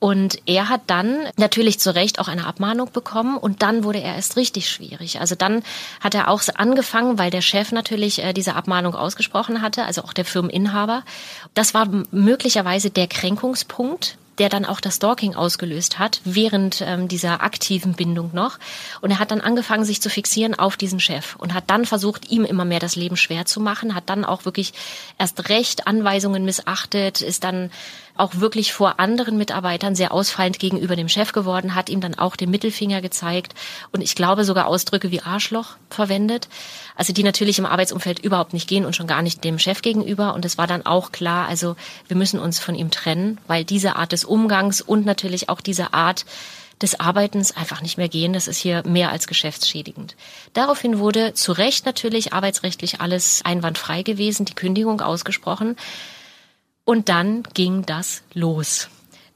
Und 0.00 0.38
er 0.46 0.70
hat 0.70 0.80
dann 0.86 1.18
natürlich 1.36 1.78
zu 1.78 1.94
Recht 1.94 2.18
auch 2.20 2.28
eine 2.28 2.46
Abmahnung 2.46 2.90
bekommen 2.90 3.36
und 3.36 3.60
dann 3.60 3.84
wurde 3.84 4.00
er 4.00 4.16
erst 4.16 4.36
richtig 4.36 4.70
schwierig. 4.70 5.20
Also 5.20 5.34
dann 5.34 5.62
hat 6.00 6.14
er 6.14 6.28
auch 6.28 6.40
angefangen, 6.54 7.18
weil 7.18 7.30
der 7.30 7.42
Chef 7.42 7.70
natürlich 7.70 8.24
äh, 8.24 8.32
diese 8.32 8.54
Abmahnung 8.54 8.94
ausgesprochen 8.94 9.60
hatte, 9.60 9.84
also 9.84 10.02
auch 10.02 10.14
der 10.14 10.24
Firmeninhaber. 10.24 11.04
Das 11.52 11.74
war 11.74 11.86
möglicherweise 12.10 12.88
der 12.88 13.08
Kränkungspunkt, 13.08 14.16
der 14.40 14.48
dann 14.48 14.64
auch 14.64 14.80
das 14.80 14.96
Stalking 14.96 15.34
ausgelöst 15.34 15.98
hat, 15.98 16.22
während 16.24 16.80
ähm, 16.80 17.08
dieser 17.08 17.42
aktiven 17.42 17.92
Bindung 17.92 18.30
noch. 18.32 18.58
Und 19.02 19.10
er 19.10 19.18
hat 19.18 19.32
dann 19.32 19.42
angefangen, 19.42 19.84
sich 19.84 20.00
zu 20.00 20.08
fixieren 20.08 20.54
auf 20.54 20.78
diesen 20.78 20.98
Chef 20.98 21.36
und 21.36 21.52
hat 21.52 21.64
dann 21.66 21.84
versucht, 21.84 22.30
ihm 22.30 22.46
immer 22.46 22.64
mehr 22.64 22.78
das 22.78 22.96
Leben 22.96 23.18
schwer 23.18 23.44
zu 23.44 23.60
machen, 23.60 23.94
hat 23.94 24.04
dann 24.08 24.24
auch 24.24 24.46
wirklich 24.46 24.72
erst 25.18 25.50
recht 25.50 25.86
Anweisungen 25.86 26.46
missachtet, 26.46 27.20
ist 27.20 27.44
dann 27.44 27.70
auch 28.20 28.36
wirklich 28.36 28.72
vor 28.72 29.00
anderen 29.00 29.36
Mitarbeitern 29.36 29.94
sehr 29.94 30.12
ausfallend 30.12 30.58
gegenüber 30.58 30.94
dem 30.94 31.08
Chef 31.08 31.32
geworden, 31.32 31.74
hat 31.74 31.88
ihm 31.88 32.00
dann 32.00 32.14
auch 32.14 32.36
den 32.36 32.50
Mittelfinger 32.50 33.00
gezeigt 33.00 33.54
und 33.92 34.00
ich 34.02 34.14
glaube 34.14 34.44
sogar 34.44 34.66
Ausdrücke 34.66 35.10
wie 35.10 35.22
Arschloch 35.22 35.76
verwendet, 35.88 36.48
also 36.94 37.12
die 37.12 37.22
natürlich 37.22 37.58
im 37.58 37.66
Arbeitsumfeld 37.66 38.18
überhaupt 38.18 38.52
nicht 38.52 38.68
gehen 38.68 38.84
und 38.84 38.94
schon 38.94 39.06
gar 39.06 39.22
nicht 39.22 39.42
dem 39.42 39.58
Chef 39.58 39.82
gegenüber. 39.82 40.34
Und 40.34 40.44
es 40.44 40.58
war 40.58 40.66
dann 40.66 40.84
auch 40.84 41.12
klar, 41.12 41.48
also 41.48 41.76
wir 42.08 42.16
müssen 42.16 42.38
uns 42.38 42.58
von 42.58 42.74
ihm 42.74 42.90
trennen, 42.90 43.38
weil 43.46 43.64
diese 43.64 43.96
Art 43.96 44.12
des 44.12 44.24
Umgangs 44.24 44.80
und 44.80 45.06
natürlich 45.06 45.48
auch 45.48 45.60
diese 45.60 45.94
Art 45.94 46.26
des 46.82 46.98
Arbeitens 46.98 47.56
einfach 47.56 47.82
nicht 47.82 47.98
mehr 47.98 48.08
gehen. 48.08 48.32
Das 48.32 48.48
ist 48.48 48.58
hier 48.58 48.82
mehr 48.86 49.10
als 49.10 49.26
geschäftsschädigend. 49.26 50.16
Daraufhin 50.52 50.98
wurde 50.98 51.34
zu 51.34 51.52
Recht 51.52 51.86
natürlich 51.86 52.32
arbeitsrechtlich 52.32 53.00
alles 53.00 53.42
einwandfrei 53.44 54.02
gewesen, 54.02 54.46
die 54.46 54.54
Kündigung 54.54 55.00
ausgesprochen. 55.00 55.76
Und 56.90 57.08
dann 57.08 57.44
ging 57.54 57.86
das 57.86 58.24
los. 58.34 58.88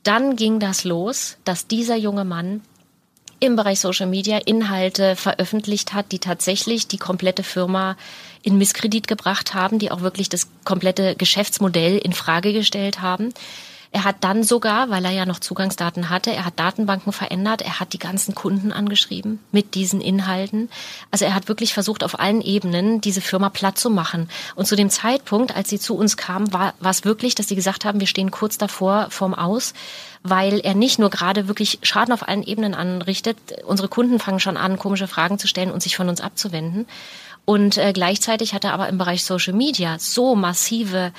Dann 0.02 0.34
ging 0.34 0.58
das 0.58 0.82
los, 0.82 1.36
dass 1.44 1.68
dieser 1.68 1.94
junge 1.94 2.24
Mann 2.24 2.62
im 3.38 3.54
Bereich 3.54 3.78
Social 3.78 4.08
Media 4.08 4.38
Inhalte 4.38 5.14
veröffentlicht 5.14 5.92
hat, 5.92 6.10
die 6.10 6.18
tatsächlich 6.18 6.88
die 6.88 6.96
komplette 6.96 7.44
Firma 7.44 7.96
in 8.42 8.58
Misskredit 8.58 9.06
gebracht 9.06 9.54
haben, 9.54 9.78
die 9.78 9.92
auch 9.92 10.00
wirklich 10.00 10.28
das 10.28 10.48
komplette 10.64 11.14
Geschäftsmodell 11.14 11.96
in 11.98 12.12
Frage 12.12 12.52
gestellt 12.52 13.00
haben. 13.00 13.32
Er 13.94 14.02
hat 14.02 14.16
dann 14.24 14.42
sogar, 14.42 14.90
weil 14.90 15.04
er 15.04 15.12
ja 15.12 15.24
noch 15.24 15.38
Zugangsdaten 15.38 16.10
hatte, 16.10 16.32
er 16.32 16.44
hat 16.44 16.58
Datenbanken 16.58 17.12
verändert, 17.12 17.62
er 17.62 17.78
hat 17.78 17.92
die 17.92 18.00
ganzen 18.00 18.34
Kunden 18.34 18.72
angeschrieben 18.72 19.38
mit 19.52 19.76
diesen 19.76 20.00
Inhalten. 20.00 20.68
Also 21.12 21.26
er 21.26 21.32
hat 21.32 21.46
wirklich 21.46 21.72
versucht, 21.72 22.02
auf 22.02 22.18
allen 22.18 22.40
Ebenen 22.40 23.00
diese 23.00 23.20
Firma 23.20 23.50
platt 23.50 23.78
zu 23.78 23.90
machen. 23.90 24.28
Und 24.56 24.66
zu 24.66 24.74
dem 24.74 24.90
Zeitpunkt, 24.90 25.54
als 25.54 25.70
sie 25.70 25.78
zu 25.78 25.94
uns 25.94 26.16
kamen, 26.16 26.52
war, 26.52 26.74
war 26.80 26.90
es 26.90 27.04
wirklich, 27.04 27.36
dass 27.36 27.46
sie 27.46 27.54
gesagt 27.54 27.84
haben, 27.84 28.00
wir 28.00 28.08
stehen 28.08 28.32
kurz 28.32 28.58
davor 28.58 29.06
vorm 29.10 29.32
Aus, 29.32 29.74
weil 30.24 30.58
er 30.58 30.74
nicht 30.74 30.98
nur 30.98 31.10
gerade 31.10 31.46
wirklich 31.46 31.78
Schaden 31.82 32.12
auf 32.12 32.26
allen 32.26 32.42
Ebenen 32.42 32.74
anrichtet. 32.74 33.36
Unsere 33.64 33.86
Kunden 33.86 34.18
fangen 34.18 34.40
schon 34.40 34.56
an, 34.56 34.76
komische 34.76 35.06
Fragen 35.06 35.38
zu 35.38 35.46
stellen 35.46 35.70
und 35.70 35.84
sich 35.84 35.96
von 35.96 36.08
uns 36.08 36.20
abzuwenden. 36.20 36.86
Und 37.44 37.76
äh, 37.76 37.92
gleichzeitig 37.92 38.54
hat 38.54 38.64
er 38.64 38.72
aber 38.72 38.88
im 38.88 38.98
Bereich 38.98 39.24
Social 39.24 39.52
Media 39.52 39.98
so 39.98 40.34
massive 40.34 41.12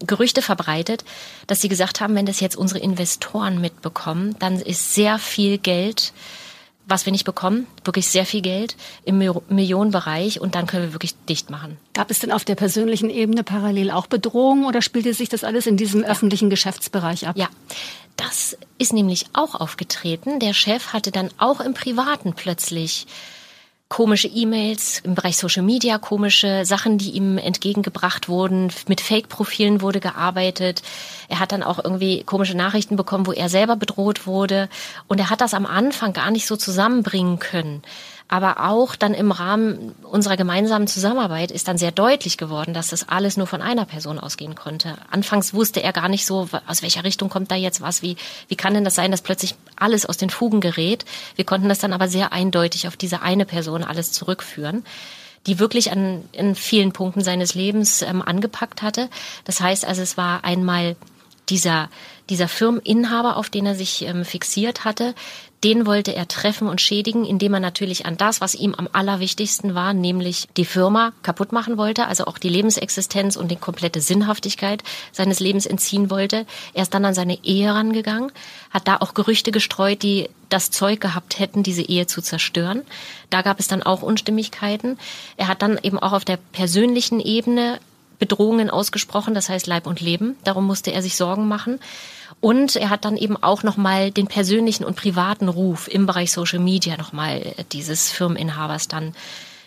Gerüchte 0.00 0.42
verbreitet, 0.42 1.04
dass 1.46 1.60
sie 1.60 1.68
gesagt 1.68 2.00
haben, 2.00 2.14
wenn 2.14 2.26
das 2.26 2.40
jetzt 2.40 2.56
unsere 2.56 2.80
Investoren 2.80 3.60
mitbekommen, 3.60 4.36
dann 4.38 4.60
ist 4.60 4.94
sehr 4.94 5.18
viel 5.18 5.58
Geld, 5.58 6.12
was 6.86 7.04
wir 7.04 7.12
nicht 7.12 7.24
bekommen, 7.24 7.66
wirklich 7.84 8.08
sehr 8.08 8.24
viel 8.24 8.40
Geld 8.40 8.76
im 9.04 9.18
Millionenbereich 9.48 10.40
und 10.40 10.54
dann 10.54 10.66
können 10.66 10.84
wir 10.84 10.92
wirklich 10.94 11.14
dicht 11.28 11.50
machen. 11.50 11.76
Gab 11.92 12.10
es 12.10 12.20
denn 12.20 12.32
auf 12.32 12.44
der 12.46 12.54
persönlichen 12.54 13.10
Ebene 13.10 13.44
parallel 13.44 13.90
auch 13.90 14.06
Bedrohungen 14.06 14.64
oder 14.64 14.80
spielte 14.80 15.12
sich 15.12 15.28
das 15.28 15.44
alles 15.44 15.66
in 15.66 15.76
diesem 15.76 16.02
ja. 16.02 16.08
öffentlichen 16.08 16.48
Geschäftsbereich 16.48 17.28
ab? 17.28 17.36
Ja, 17.36 17.48
das 18.16 18.56
ist 18.78 18.94
nämlich 18.94 19.26
auch 19.34 19.54
aufgetreten. 19.54 20.40
Der 20.40 20.54
Chef 20.54 20.94
hatte 20.94 21.10
dann 21.10 21.30
auch 21.36 21.60
im 21.60 21.74
Privaten 21.74 22.32
plötzlich 22.32 23.06
komische 23.88 24.28
E-Mails 24.28 25.00
im 25.00 25.14
Bereich 25.14 25.38
Social 25.38 25.62
Media, 25.62 25.98
komische 25.98 26.64
Sachen, 26.64 26.98
die 26.98 27.10
ihm 27.12 27.38
entgegengebracht 27.38 28.28
wurden. 28.28 28.70
Mit 28.86 29.00
Fake-Profilen 29.00 29.80
wurde 29.80 30.00
gearbeitet. 30.00 30.82
Er 31.28 31.40
hat 31.40 31.52
dann 31.52 31.62
auch 31.62 31.82
irgendwie 31.82 32.22
komische 32.22 32.56
Nachrichten 32.56 32.96
bekommen, 32.96 33.26
wo 33.26 33.32
er 33.32 33.48
selber 33.48 33.76
bedroht 33.76 34.26
wurde. 34.26 34.68
Und 35.06 35.18
er 35.18 35.30
hat 35.30 35.40
das 35.40 35.54
am 35.54 35.64
Anfang 35.64 36.12
gar 36.12 36.30
nicht 36.30 36.46
so 36.46 36.56
zusammenbringen 36.56 37.38
können. 37.38 37.82
Aber 38.30 38.68
auch 38.68 38.94
dann 38.94 39.14
im 39.14 39.32
Rahmen 39.32 39.94
unserer 40.02 40.36
gemeinsamen 40.36 40.86
Zusammenarbeit 40.86 41.50
ist 41.50 41.66
dann 41.66 41.78
sehr 41.78 41.92
deutlich 41.92 42.36
geworden, 42.36 42.74
dass 42.74 42.88
das 42.88 43.08
alles 43.08 43.38
nur 43.38 43.46
von 43.46 43.62
einer 43.62 43.86
Person 43.86 44.18
ausgehen 44.18 44.54
konnte. 44.54 44.96
Anfangs 45.10 45.54
wusste 45.54 45.82
er 45.82 45.94
gar 45.94 46.10
nicht 46.10 46.26
so, 46.26 46.46
aus 46.66 46.82
welcher 46.82 47.04
Richtung 47.04 47.30
kommt 47.30 47.50
da 47.50 47.54
jetzt 47.54 47.80
was, 47.80 48.02
wie, 48.02 48.16
wie 48.48 48.56
kann 48.56 48.74
denn 48.74 48.84
das 48.84 48.94
sein, 48.94 49.10
dass 49.10 49.22
plötzlich 49.22 49.54
alles 49.76 50.04
aus 50.04 50.18
den 50.18 50.28
Fugen 50.28 50.60
gerät. 50.60 51.06
Wir 51.36 51.46
konnten 51.46 51.70
das 51.70 51.78
dann 51.78 51.94
aber 51.94 52.08
sehr 52.08 52.32
eindeutig 52.32 52.86
auf 52.86 52.98
diese 52.98 53.22
eine 53.22 53.46
Person 53.46 53.82
alles 53.82 54.12
zurückführen 54.12 54.84
die 55.46 55.58
wirklich 55.58 55.92
an 55.92 56.24
in 56.32 56.54
vielen 56.54 56.92
Punkten 56.92 57.22
seines 57.22 57.54
Lebens 57.54 58.02
ähm, 58.02 58.20
angepackt 58.20 58.82
hatte. 58.82 59.08
Das 59.44 59.60
heißt 59.60 59.86
also, 59.86 60.02
es 60.02 60.18
war 60.18 60.44
einmal 60.44 60.96
dieser, 61.48 61.88
dieser 62.28 62.48
Firmeninhaber, 62.48 63.36
auf 63.36 63.48
den 63.48 63.64
er 63.64 63.74
sich 63.74 64.02
ähm, 64.02 64.24
fixiert 64.24 64.84
hatte, 64.84 65.14
den 65.64 65.86
wollte 65.86 66.14
er 66.14 66.28
treffen 66.28 66.68
und 66.68 66.80
schädigen, 66.80 67.24
indem 67.24 67.54
er 67.54 67.60
natürlich 67.60 68.06
an 68.06 68.16
das, 68.16 68.40
was 68.40 68.54
ihm 68.54 68.74
am 68.74 68.88
allerwichtigsten 68.92 69.74
war, 69.74 69.92
nämlich 69.92 70.48
die 70.56 70.64
Firma 70.64 71.12
kaputt 71.22 71.52
machen 71.52 71.76
wollte, 71.76 72.06
also 72.06 72.26
auch 72.26 72.38
die 72.38 72.48
Lebensexistenz 72.48 73.36
und 73.36 73.50
die 73.50 73.56
komplette 73.56 74.00
Sinnhaftigkeit 74.00 74.84
seines 75.12 75.40
Lebens 75.40 75.66
entziehen 75.66 76.10
wollte. 76.10 76.46
Er 76.74 76.82
ist 76.82 76.94
dann 76.94 77.04
an 77.04 77.14
seine 77.14 77.44
Ehe 77.44 77.72
rangegangen, 77.74 78.30
hat 78.70 78.86
da 78.86 78.98
auch 78.98 79.14
Gerüchte 79.14 79.50
gestreut, 79.50 80.02
die 80.02 80.28
das 80.48 80.70
Zeug 80.70 81.00
gehabt 81.00 81.38
hätten, 81.38 81.62
diese 81.62 81.82
Ehe 81.82 82.06
zu 82.06 82.22
zerstören. 82.22 82.82
Da 83.28 83.42
gab 83.42 83.58
es 83.58 83.68
dann 83.68 83.82
auch 83.82 84.02
Unstimmigkeiten. 84.02 84.98
Er 85.36 85.48
hat 85.48 85.62
dann 85.62 85.78
eben 85.82 85.98
auch 85.98 86.12
auf 86.12 86.24
der 86.24 86.38
persönlichen 86.52 87.20
Ebene 87.20 87.80
Bedrohungen 88.18 88.70
ausgesprochen, 88.70 89.34
das 89.34 89.48
heißt 89.48 89.66
Leib 89.66 89.86
und 89.86 90.00
Leben. 90.00 90.36
Darum 90.44 90.66
musste 90.66 90.92
er 90.92 91.02
sich 91.02 91.16
Sorgen 91.16 91.48
machen. 91.48 91.78
Und 92.40 92.76
er 92.76 92.90
hat 92.90 93.04
dann 93.04 93.16
eben 93.16 93.36
auch 93.36 93.62
nochmal 93.62 94.10
den 94.12 94.28
persönlichen 94.28 94.84
und 94.84 94.96
privaten 94.96 95.48
Ruf 95.48 95.88
im 95.88 96.06
Bereich 96.06 96.30
Social 96.30 96.60
Media 96.60 96.96
nochmal 96.96 97.54
dieses 97.72 98.10
Firmeninhabers 98.12 98.86
dann 98.86 99.14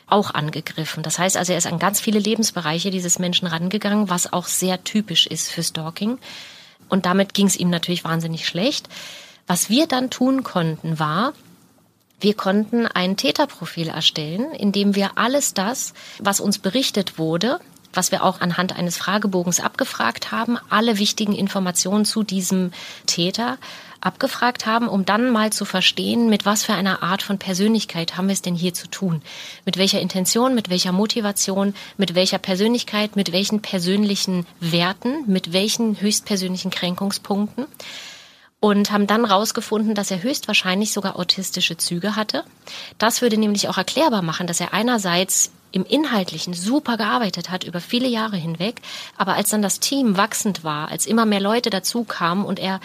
auch 0.08 0.34
angegriffen. 0.34 1.04
Das 1.04 1.20
heißt 1.20 1.38
also, 1.38 1.52
er 1.52 1.58
ist 1.58 1.68
an 1.68 1.80
ganz 1.80 2.00
viele 2.00 2.20
Lebensbereiche 2.20 2.92
dieses 2.92 3.20
Menschen 3.20 3.48
rangegangen, 3.48 4.10
was 4.10 4.32
auch 4.32 4.46
sehr 4.46 4.84
typisch 4.84 5.28
ist 5.28 5.50
für 5.50 5.64
Stalking. 5.64 6.18
Und 6.90 7.06
damit 7.06 7.34
ging 7.34 7.48
es 7.48 7.58
ihm 7.58 7.70
natürlich 7.70 8.04
wahnsinnig 8.04 8.46
schlecht. 8.48 8.90
Was 9.48 9.70
wir 9.70 9.88
dann 9.88 10.10
tun 10.10 10.44
konnten, 10.44 11.00
war, 11.00 11.34
wir 12.20 12.36
konnten 12.36 12.86
ein 12.86 13.18
Täterprofil 13.18 13.90
erstellen, 13.90 14.52
in 14.52 14.72
dem 14.72 14.96
wir 14.96 15.18
alles 15.18 15.54
das, 15.54 15.94
was 16.20 16.40
uns 16.40 16.60
berichtet 16.60 17.18
wurde, 17.18 17.60
was 17.94 18.12
wir 18.12 18.24
auch 18.24 18.42
anhand 18.42 18.76
eines 18.76 18.98
Fragebogens 18.98 19.60
abgefragt 19.60 20.32
haben, 20.32 20.58
alle 20.70 20.98
wichtigen 20.98 21.34
Informationen 21.34 22.06
zu 22.06 22.24
diesem 22.24 22.72
Täter 23.06 23.58
abgefragt 24.02 24.66
haben, 24.66 24.88
um 24.88 25.06
dann 25.06 25.30
mal 25.30 25.54
zu 25.54 25.64
verstehen, 25.64 26.30
mit 26.30 26.46
was 26.46 26.64
für 26.64 26.74
einer 26.74 27.04
Art 27.04 27.22
von 27.22 27.38
Persönlichkeit 27.38 28.18
haben 28.18 28.28
wir 28.28 28.34
es 28.34 28.42
denn 28.42 28.56
hier 28.56 28.74
zu 28.74 28.88
tun? 28.88 29.22
Mit 29.66 29.78
welcher 29.78 30.02
Intention, 30.02 30.56
mit 30.56 30.70
welcher 30.70 30.92
Motivation, 30.92 31.76
mit 31.98 32.16
welcher 32.16 32.40
Persönlichkeit, 32.40 33.16
mit 33.16 33.32
welchen 33.32 33.62
persönlichen 33.62 34.48
Werten, 34.60 35.24
mit 35.28 35.54
welchen 35.54 36.02
höchstpersönlichen 36.02 36.72
Kränkungspunkten? 36.72 37.68
und 38.64 38.92
haben 38.92 39.08
dann 39.08 39.26
rausgefunden, 39.26 39.96
dass 39.96 40.12
er 40.12 40.22
höchstwahrscheinlich 40.22 40.94
sogar 40.94 41.18
autistische 41.18 41.78
Züge 41.78 42.16
hatte. 42.16 42.44
Das 43.00 43.24
würde 43.24 43.38
nämlich 43.38 43.68
auch 43.68 43.78
erklärbar 43.78 44.22
machen, 44.22 44.46
dass 44.46 44.62
er 44.62 44.72
einerseits 44.72 45.52
im 45.72 45.86
Inhaltlichen 45.86 46.54
super 46.54 46.98
gearbeitet 46.98 47.50
hat 47.50 47.64
über 47.64 47.80
viele 47.80 48.08
Jahre 48.08 48.38
hinweg, 48.38 48.82
aber 49.18 49.36
als 49.36 49.50
dann 49.50 49.62
das 49.62 49.80
Team 49.80 50.18
wachsend 50.18 50.64
war, 50.64 50.90
als 50.90 51.06
immer 51.06 51.26
mehr 51.26 51.40
Leute 51.40 51.70
dazu 51.70 52.04
kamen 52.04 52.46
und 52.46 52.60
er 52.60 52.80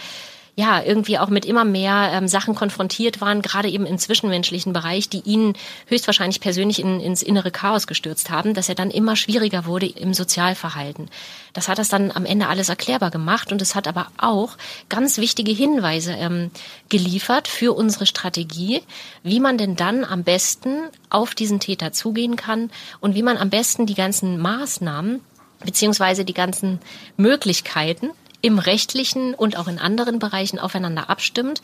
ja 0.57 0.81
irgendwie 0.83 1.19
auch 1.19 1.29
mit 1.29 1.45
immer 1.45 1.63
mehr 1.65 2.09
ähm, 2.13 2.27
Sachen 2.27 2.55
konfrontiert 2.55 3.21
waren, 3.21 3.43
gerade 3.43 3.69
eben 3.69 3.85
im 3.85 3.99
zwischenmenschlichen 3.99 4.73
Bereich, 4.73 5.07
die 5.07 5.19
ihn 5.19 5.53
höchstwahrscheinlich 5.85 6.41
persönlich 6.41 6.79
in, 6.79 6.99
ins 6.99 7.21
innere 7.21 7.51
Chaos 7.51 7.85
gestürzt 7.85 8.31
haben, 8.31 8.55
dass 8.55 8.67
er 8.67 8.73
dann 8.73 8.89
immer 8.89 9.15
schwieriger 9.15 9.67
wurde 9.67 9.85
im 9.85 10.15
Sozialverhalten. 10.15 11.11
Das 11.53 11.67
hat 11.67 11.77
das 11.77 11.89
dann 11.89 12.11
am 12.11 12.25
Ende 12.25 12.47
alles 12.47 12.69
erklärbar 12.69 13.11
gemacht 13.11 13.51
und 13.51 13.61
es 13.61 13.75
hat 13.75 13.87
aber 13.87 14.07
auch 14.17 14.57
ganz 14.89 15.19
wichtige 15.19 15.51
Hinweise 15.51 16.13
ähm, 16.13 16.49
geliefert 16.89 17.47
für 17.47 17.73
unsere 17.73 18.07
Strategie, 18.07 18.81
wie 19.21 19.39
man 19.39 19.59
denn 19.59 19.75
dann 19.75 20.03
am 20.03 20.23
besten 20.23 20.89
auf 21.11 21.35
diesen 21.35 21.59
Täter 21.59 21.93
zugehen 21.93 22.35
kann 22.35 22.71
und 22.99 23.13
wie 23.13 23.21
man 23.21 23.37
am 23.37 23.51
besten 23.51 23.85
die 23.85 23.93
ganzen 23.93 24.39
Maßnahmen 24.39 25.21
beziehungsweise 25.63 26.25
die 26.25 26.33
ganzen 26.33 26.79
Möglichkeiten, 27.15 28.09
im 28.47 28.59
rechtlichen 28.59 29.33
und 29.33 29.57
auch 29.57 29.67
in 29.67 29.77
anderen 29.77 30.19
Bereichen 30.19 30.57
aufeinander 30.57 31.09
abstimmt, 31.09 31.61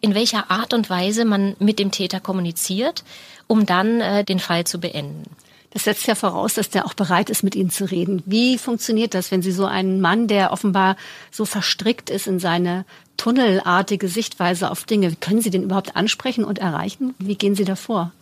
in 0.00 0.14
welcher 0.14 0.50
Art 0.50 0.74
und 0.74 0.90
Weise 0.90 1.24
man 1.24 1.54
mit 1.60 1.78
dem 1.78 1.92
Täter 1.92 2.20
kommuniziert, 2.20 3.04
um 3.46 3.64
dann 3.64 4.00
äh, 4.00 4.24
den 4.24 4.40
Fall 4.40 4.64
zu 4.64 4.80
beenden. 4.80 5.24
Das 5.70 5.84
setzt 5.84 6.06
ja 6.06 6.14
voraus, 6.14 6.54
dass 6.54 6.70
der 6.70 6.86
auch 6.86 6.94
bereit 6.94 7.30
ist, 7.30 7.42
mit 7.42 7.54
Ihnen 7.54 7.70
zu 7.70 7.84
reden. 7.84 8.22
Wie 8.26 8.58
funktioniert 8.58 9.14
das, 9.14 9.30
wenn 9.30 9.42
Sie 9.42 9.52
so 9.52 9.64
einen 9.64 10.00
Mann, 10.00 10.28
der 10.28 10.52
offenbar 10.52 10.96
so 11.30 11.44
verstrickt 11.44 12.10
ist 12.10 12.26
in 12.26 12.38
seine 12.38 12.84
tunnelartige 13.16 14.08
Sichtweise 14.08 14.70
auf 14.70 14.84
Dinge, 14.84 15.14
können 15.16 15.40
Sie 15.40 15.50
den 15.50 15.64
überhaupt 15.64 15.96
ansprechen 15.96 16.44
und 16.44 16.58
erreichen? 16.58 17.14
Wie 17.18 17.36
gehen 17.36 17.54
Sie 17.54 17.64
davor? 17.64 18.12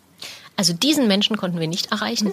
Also 0.55 0.73
diesen 0.73 1.07
Menschen 1.07 1.37
konnten 1.37 1.59
wir 1.59 1.67
nicht 1.67 1.91
erreichen. 1.91 2.31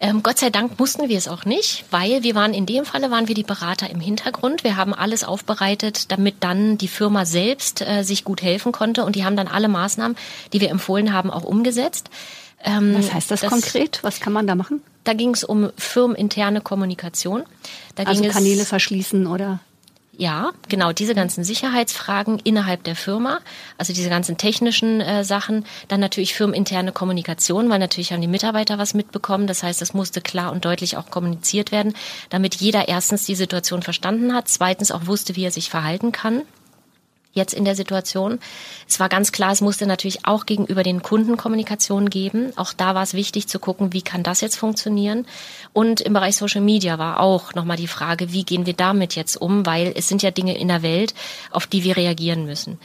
Ähm, 0.00 0.22
Gott 0.22 0.38
sei 0.38 0.50
Dank 0.50 0.78
mussten 0.78 1.08
wir 1.08 1.18
es 1.18 1.28
auch 1.28 1.44
nicht, 1.44 1.84
weil 1.90 2.22
wir 2.22 2.34
waren 2.34 2.54
in 2.54 2.66
dem 2.66 2.84
Falle 2.84 3.10
waren 3.10 3.26
wir 3.26 3.34
die 3.34 3.42
Berater 3.42 3.90
im 3.90 4.00
Hintergrund. 4.00 4.62
Wir 4.62 4.76
haben 4.76 4.94
alles 4.94 5.24
aufbereitet, 5.24 6.12
damit 6.12 6.36
dann 6.40 6.78
die 6.78 6.88
Firma 6.88 7.24
selbst 7.24 7.80
äh, 7.80 8.02
sich 8.04 8.24
gut 8.24 8.42
helfen 8.42 8.70
konnte 8.70 9.04
und 9.04 9.16
die 9.16 9.24
haben 9.24 9.36
dann 9.36 9.48
alle 9.48 9.68
Maßnahmen, 9.68 10.16
die 10.52 10.60
wir 10.60 10.70
empfohlen 10.70 11.12
haben, 11.12 11.30
auch 11.30 11.44
umgesetzt. 11.44 12.10
Ähm, 12.62 12.94
Was 12.96 13.12
heißt 13.12 13.30
das, 13.30 13.40
das, 13.40 13.50
konkret? 13.50 14.00
Was 14.02 14.20
kann 14.20 14.32
man 14.32 14.46
da 14.46 14.54
machen? 14.54 14.82
Da 15.04 15.14
ging 15.14 15.30
es 15.30 15.42
um 15.42 15.70
firmeninterne 15.76 16.60
Kommunikation. 16.60 17.44
Da 17.94 18.04
also 18.04 18.22
Kanäle 18.24 18.64
verschließen 18.64 19.26
oder? 19.26 19.60
Ja, 20.20 20.50
genau, 20.68 20.92
diese 20.92 21.14
ganzen 21.14 21.44
Sicherheitsfragen 21.44 22.40
innerhalb 22.40 22.82
der 22.82 22.96
Firma, 22.96 23.38
also 23.76 23.92
diese 23.92 24.10
ganzen 24.10 24.36
technischen 24.36 25.00
äh, 25.00 25.22
Sachen, 25.22 25.64
dann 25.86 26.00
natürlich 26.00 26.34
firmeninterne 26.34 26.90
Kommunikation, 26.90 27.70
weil 27.70 27.78
natürlich 27.78 28.12
haben 28.12 28.20
die 28.20 28.26
Mitarbeiter 28.26 28.78
was 28.78 28.94
mitbekommen. 28.94 29.46
Das 29.46 29.62
heißt, 29.62 29.80
es 29.80 29.94
musste 29.94 30.20
klar 30.20 30.50
und 30.50 30.64
deutlich 30.64 30.96
auch 30.96 31.12
kommuniziert 31.12 31.70
werden, 31.70 31.94
damit 32.30 32.56
jeder 32.56 32.88
erstens 32.88 33.26
die 33.26 33.36
Situation 33.36 33.82
verstanden 33.82 34.34
hat, 34.34 34.48
zweitens 34.48 34.90
auch 34.90 35.06
wusste, 35.06 35.36
wie 35.36 35.44
er 35.44 35.52
sich 35.52 35.70
verhalten 35.70 36.10
kann 36.10 36.42
jetzt 37.38 37.54
in 37.54 37.64
der 37.64 37.74
Situation. 37.74 38.38
Es 38.86 39.00
war 39.00 39.08
ganz 39.08 39.32
klar, 39.32 39.52
es 39.52 39.62
musste 39.62 39.86
natürlich 39.86 40.26
auch 40.26 40.44
gegenüber 40.44 40.82
den 40.82 41.02
Kunden 41.02 41.38
Kommunikation 41.38 42.10
geben. 42.10 42.52
Auch 42.56 42.74
da 42.74 42.94
war 42.94 43.02
es 43.02 43.14
wichtig 43.14 43.48
zu 43.48 43.58
gucken, 43.58 43.94
wie 43.94 44.02
kann 44.02 44.22
das 44.22 44.42
jetzt 44.42 44.56
funktionieren. 44.56 45.26
Und 45.72 46.02
im 46.02 46.12
Bereich 46.12 46.36
Social 46.36 46.60
Media 46.60 46.98
war 46.98 47.20
auch 47.20 47.54
nochmal 47.54 47.78
die 47.78 47.88
Frage, 47.88 48.32
wie 48.32 48.44
gehen 48.44 48.66
wir 48.66 48.74
damit 48.74 49.14
jetzt 49.14 49.36
um, 49.36 49.64
weil 49.64 49.94
es 49.96 50.08
sind 50.08 50.22
ja 50.22 50.30
Dinge 50.30 50.58
in 50.58 50.68
der 50.68 50.82
Welt, 50.82 51.14
auf 51.50 51.66
die 51.66 51.84
wir 51.84 51.96
reagieren 51.96 52.44
müssen. 52.44 52.78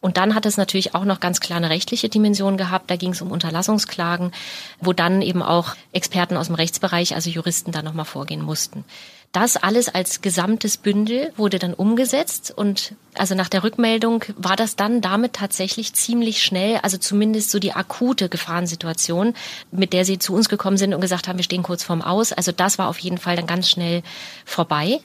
Und 0.00 0.16
dann 0.16 0.34
hat 0.34 0.46
es 0.46 0.56
natürlich 0.56 0.94
auch 0.94 1.04
noch 1.04 1.20
ganz 1.20 1.40
klar 1.40 1.58
eine 1.58 1.70
rechtliche 1.70 2.08
Dimension 2.08 2.56
gehabt. 2.56 2.90
Da 2.90 2.96
ging 2.96 3.12
es 3.12 3.20
um 3.20 3.30
Unterlassungsklagen, 3.30 4.32
wo 4.80 4.92
dann 4.92 5.20
eben 5.20 5.42
auch 5.42 5.74
Experten 5.92 6.36
aus 6.36 6.46
dem 6.46 6.54
Rechtsbereich, 6.54 7.14
also 7.14 7.28
Juristen, 7.28 7.70
da 7.70 7.82
nochmal 7.82 8.06
vorgehen 8.06 8.42
mussten. 8.42 8.84
Das 9.32 9.56
alles 9.56 9.88
als 9.88 10.22
gesamtes 10.22 10.76
Bündel 10.76 11.32
wurde 11.36 11.60
dann 11.60 11.72
umgesetzt 11.72 12.52
und 12.54 12.96
also 13.14 13.36
nach 13.36 13.48
der 13.48 13.62
Rückmeldung 13.62 14.24
war 14.36 14.56
das 14.56 14.74
dann 14.74 15.00
damit 15.00 15.34
tatsächlich 15.34 15.92
ziemlich 15.94 16.42
schnell, 16.42 16.78
also 16.82 16.98
zumindest 16.98 17.52
so 17.52 17.60
die 17.60 17.72
akute 17.72 18.28
Gefahrensituation, 18.28 19.34
mit 19.70 19.92
der 19.92 20.04
sie 20.04 20.18
zu 20.18 20.34
uns 20.34 20.48
gekommen 20.48 20.78
sind 20.78 20.94
und 20.94 21.00
gesagt 21.00 21.28
haben, 21.28 21.36
wir 21.36 21.44
stehen 21.44 21.62
kurz 21.62 21.84
vorm 21.84 22.02
Aus. 22.02 22.32
Also 22.32 22.50
das 22.50 22.78
war 22.78 22.88
auf 22.88 22.98
jeden 22.98 23.18
Fall 23.18 23.36
dann 23.36 23.46
ganz 23.46 23.70
schnell 23.70 24.02
vorbei. 24.44 24.98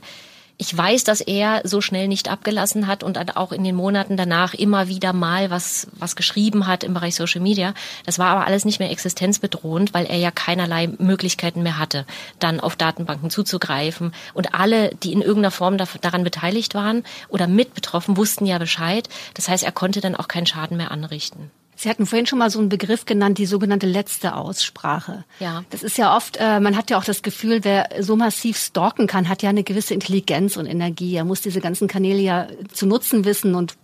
Ich 0.58 0.76
weiß, 0.76 1.04
dass 1.04 1.20
er 1.20 1.62
so 1.66 1.82
schnell 1.82 2.08
nicht 2.08 2.30
abgelassen 2.30 2.88
hat 2.88 3.04
und 3.04 3.36
auch 3.36 3.52
in 3.52 3.66
den 3.66 3.76
Monaten 3.76 4.16
danach 4.16 4.54
immer 4.54 4.88
wieder 4.88 5.12
mal 5.12 5.50
was, 5.50 5.88
was 5.94 6.16
geschrieben 6.16 6.66
hat 6.66 6.86
im 6.86 6.94
Bereich 6.94 7.16
Social 7.16 7.42
Media. 7.42 7.74
Das 8.06 8.20
war 8.20 8.28
aber 8.28 8.48
alles 8.48 8.64
nicht 8.64 8.80
mehr 8.80 8.90
existenzbedrohend, 8.90 9.94
weil 9.94 10.06
er 10.06 10.18
ja 10.18 10.32
keinerlei 10.32 10.88
Möglichkeiten 10.98 11.62
mehr 11.62 11.78
hatte, 11.78 12.06
dann 12.40 12.62
auf 12.62 12.78
Datenbanken 12.78 13.30
zuzugreifen. 13.30 14.14
Und 14.34 14.54
alle, 14.54 14.96
die 14.96 15.12
in 15.12 15.22
irgendeiner 15.22 15.52
Form 15.52 15.78
daran 15.78 16.24
beteiligt 16.24 16.74
waren 16.74 17.04
oder 17.28 17.48
mit 17.48 17.74
betroffen, 17.74 18.16
wussten 18.16 18.46
ja 18.46 18.58
Bescheid. 18.58 19.10
Das 19.34 19.50
heißt, 19.50 19.66
er 19.66 19.74
konnte 19.74 20.00
dann 20.00 20.16
auch 20.16 20.30
keinen 20.30 20.46
Schaden 20.46 20.78
mehr 20.78 20.92
anrichten. 20.92 21.52
Sie 21.76 21.90
hatten 21.90 22.06
vorhin 22.06 22.26
schon 22.26 22.40
mal 22.40 22.50
so 22.50 22.60
einen 22.60 22.70
Begriff 22.70 23.06
genannt, 23.06 23.38
die 23.38 23.46
sogenannte 23.46 23.86
letzte 23.86 24.36
Aussprache. 24.36 25.26
Ja. 25.40 25.64
Das 25.70 25.84
ist 25.84 25.98
ja 25.98 26.16
oft, 26.16 26.38
äh, 26.38 26.60
man 26.60 26.78
hat 26.78 26.90
ja 26.90 26.98
auch 26.98 27.04
das 27.04 27.22
Gefühl, 27.22 27.64
wer 27.64 27.90
so 28.00 28.16
massiv 28.16 28.58
stalken 28.58 29.08
kann, 29.08 29.28
hat 29.28 29.44
ja 29.44 29.50
eine 29.50 29.64
gewisse 29.64 29.94
Intelligenz 29.94 30.56
und 30.56 30.68
Energie. 30.68 31.16
Er 31.16 31.26
muss 31.26 31.42
diese 31.42 31.60
ganzen 31.60 31.88
Kanäle 31.88 32.22
ja 32.22 32.48
zu 32.72 32.86
nutzen 32.86 33.26
wissen 33.26 33.56
und 33.56 33.76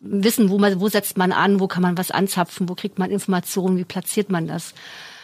wissen, 0.00 0.50
wo 0.50 0.58
man, 0.58 0.80
wo 0.80 0.88
setzt 0.88 1.16
man 1.16 1.32
an, 1.32 1.60
wo 1.60 1.66
kann 1.66 1.82
man 1.82 1.96
was 1.96 2.10
anzapfen, 2.10 2.68
wo 2.68 2.74
kriegt 2.74 2.98
man 2.98 3.10
Informationen, 3.10 3.78
wie 3.78 3.84
platziert 3.84 4.30
man 4.30 4.46
das. 4.46 4.74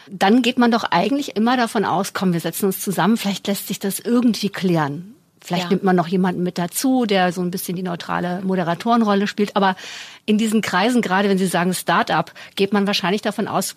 Dann 0.09 0.41
geht 0.41 0.57
man 0.57 0.71
doch 0.71 0.85
eigentlich 0.85 1.35
immer 1.35 1.57
davon 1.57 1.85
aus, 1.85 2.13
komm, 2.13 2.33
wir 2.33 2.39
setzen 2.39 2.65
uns 2.65 2.79
zusammen, 2.79 3.17
vielleicht 3.17 3.47
lässt 3.47 3.67
sich 3.67 3.79
das 3.79 3.99
irgendwie 3.99 4.49
klären. 4.49 5.16
Vielleicht 5.47 5.63
ja. 5.63 5.69
nimmt 5.69 5.83
man 5.83 5.95
noch 5.95 6.09
jemanden 6.09 6.43
mit 6.43 6.57
dazu, 6.57 7.05
der 7.05 7.31
so 7.31 7.39
ein 7.39 7.51
bisschen 7.51 7.77
die 7.77 7.83
neutrale 7.83 8.41
Moderatorenrolle 8.41 9.27
spielt. 9.27 9.55
Aber 9.55 9.77
in 10.25 10.37
diesen 10.37 10.61
Kreisen, 10.61 11.01
gerade 11.01 11.29
wenn 11.29 11.37
Sie 11.37 11.47
sagen 11.47 11.73
Start-up, 11.73 12.33
geht 12.57 12.73
man 12.73 12.85
wahrscheinlich 12.85 13.21
davon 13.21 13.47
aus, 13.47 13.75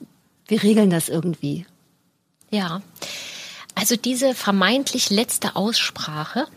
wir 0.49 0.65
regeln 0.65 0.91
das 0.91 1.09
irgendwie. 1.09 1.67
Ja. 2.51 2.83
Also 3.77 3.95
diese 3.95 4.35
vermeintlich 4.35 5.11
letzte 5.11 5.55
Aussprache, 5.55 6.49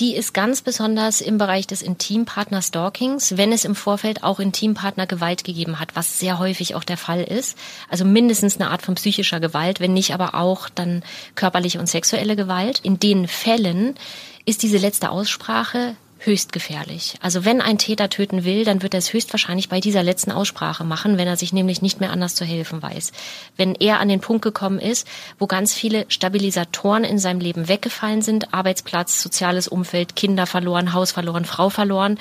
die 0.00 0.14
ist 0.14 0.34
ganz 0.34 0.60
besonders 0.60 1.22
im 1.22 1.38
Bereich 1.38 1.66
des 1.66 1.80
Intimpartner-Stalkings, 1.80 3.38
wenn 3.38 3.52
es 3.52 3.64
im 3.64 3.74
Vorfeld 3.74 4.22
auch 4.22 4.38
Intimpartner 4.38 5.06
Gewalt 5.06 5.44
gegeben 5.44 5.80
hat, 5.80 5.96
was 5.96 6.18
sehr 6.18 6.38
häufig 6.38 6.74
auch 6.74 6.84
der 6.84 6.98
Fall 6.98 7.22
ist. 7.22 7.56
Also 7.88 8.04
mindestens 8.04 8.60
eine 8.60 8.70
Art 8.70 8.82
von 8.82 8.96
psychischer 8.96 9.40
Gewalt, 9.40 9.80
wenn 9.80 9.94
nicht 9.94 10.12
aber 10.12 10.34
auch 10.34 10.68
dann 10.68 11.02
körperliche 11.36 11.78
und 11.78 11.88
sexuelle 11.88 12.36
Gewalt. 12.36 12.80
In 12.82 13.00
den 13.00 13.28
Fällen 13.28 13.94
ist 14.44 14.62
diese 14.62 14.78
letzte 14.78 15.10
Aussprache 15.10 15.96
höchst 16.24 16.52
gefährlich. 16.52 17.14
Also 17.20 17.44
wenn 17.44 17.60
ein 17.60 17.78
Täter 17.78 18.08
töten 18.08 18.44
will, 18.44 18.64
dann 18.64 18.82
wird 18.82 18.94
er 18.94 18.98
es 18.98 19.12
höchstwahrscheinlich 19.12 19.68
bei 19.68 19.80
dieser 19.80 20.02
letzten 20.02 20.30
Aussprache 20.30 20.84
machen, 20.84 21.18
wenn 21.18 21.26
er 21.26 21.36
sich 21.36 21.52
nämlich 21.52 21.82
nicht 21.82 22.00
mehr 22.00 22.10
anders 22.10 22.34
zu 22.34 22.44
helfen 22.44 22.80
weiß. 22.82 23.12
Wenn 23.56 23.74
er 23.74 24.00
an 24.00 24.08
den 24.08 24.20
Punkt 24.20 24.42
gekommen 24.42 24.78
ist, 24.78 25.06
wo 25.38 25.46
ganz 25.46 25.74
viele 25.74 26.06
Stabilisatoren 26.08 27.04
in 27.04 27.18
seinem 27.18 27.40
Leben 27.40 27.68
weggefallen 27.68 28.22
sind, 28.22 28.54
Arbeitsplatz, 28.54 29.22
soziales 29.22 29.68
Umfeld, 29.68 30.16
Kinder 30.16 30.46
verloren, 30.46 30.92
Haus 30.92 31.12
verloren, 31.12 31.44
Frau 31.44 31.70
verloren, 31.70 32.18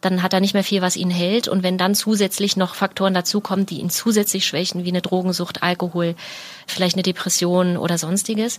dann 0.00 0.22
hat 0.22 0.32
er 0.32 0.40
nicht 0.40 0.54
mehr 0.54 0.64
viel, 0.64 0.82
was 0.82 0.96
ihn 0.96 1.10
hält. 1.10 1.46
Und 1.46 1.62
wenn 1.62 1.78
dann 1.78 1.94
zusätzlich 1.94 2.56
noch 2.56 2.74
Faktoren 2.74 3.14
dazukommen, 3.14 3.66
die 3.66 3.80
ihn 3.80 3.90
zusätzlich 3.90 4.46
schwächen, 4.46 4.84
wie 4.84 4.88
eine 4.88 5.02
Drogensucht, 5.02 5.62
Alkohol, 5.62 6.16
vielleicht 6.66 6.96
eine 6.96 7.02
Depression 7.02 7.76
oder 7.76 7.98
sonstiges, 7.98 8.58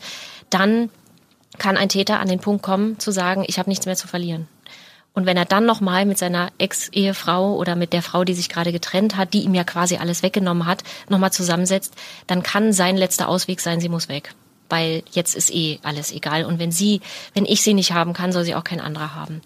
dann 0.49 0.89
kann 1.57 1.77
ein 1.77 1.89
Täter 1.89 2.19
an 2.19 2.27
den 2.27 2.39
Punkt 2.39 2.63
kommen, 2.63 2.99
zu 2.99 3.11
sagen, 3.11 3.43
ich 3.47 3.59
habe 3.59 3.69
nichts 3.69 3.85
mehr 3.85 3.95
zu 3.95 4.07
verlieren. 4.07 4.47
Und 5.13 5.27
wenn 5.27 5.37
er 5.37 5.45
dann 5.45 5.65
nochmal 5.65 6.05
mit 6.05 6.17
seiner 6.17 6.49
Ex-Ehefrau 6.57 7.55
oder 7.55 7.75
mit 7.75 7.93
der 7.93 8.01
Frau, 8.01 8.23
die 8.23 8.33
sich 8.33 8.49
gerade 8.49 8.71
getrennt 8.71 9.15
hat, 9.15 9.33
die 9.33 9.43
ihm 9.43 9.53
ja 9.53 9.63
quasi 9.63 9.97
alles 9.97 10.23
weggenommen 10.23 10.65
hat, 10.65 10.83
nochmal 11.07 11.31
zusammensetzt, 11.31 11.93
dann 12.25 12.41
kann 12.41 12.73
sein 12.73 12.97
letzter 12.97 13.29
Ausweg 13.29 13.61
sein, 13.61 13.79
sie 13.79 13.89
muss 13.89 14.09
weg. 14.09 14.33
Weil 14.69 15.03
jetzt 15.11 15.35
ist 15.35 15.53
eh 15.53 15.79
alles 15.83 16.11
egal. 16.11 16.45
Und 16.45 16.57
wenn 16.57 16.71
sie, 16.71 17.01
wenn 17.35 17.45
ich 17.45 17.61
sie 17.61 17.75
nicht 17.75 17.91
haben 17.91 18.13
kann, 18.13 18.31
soll 18.31 18.43
sie 18.43 18.55
auch 18.55 18.63
kein 18.63 18.81
anderer 18.81 19.13
haben. 19.13 19.41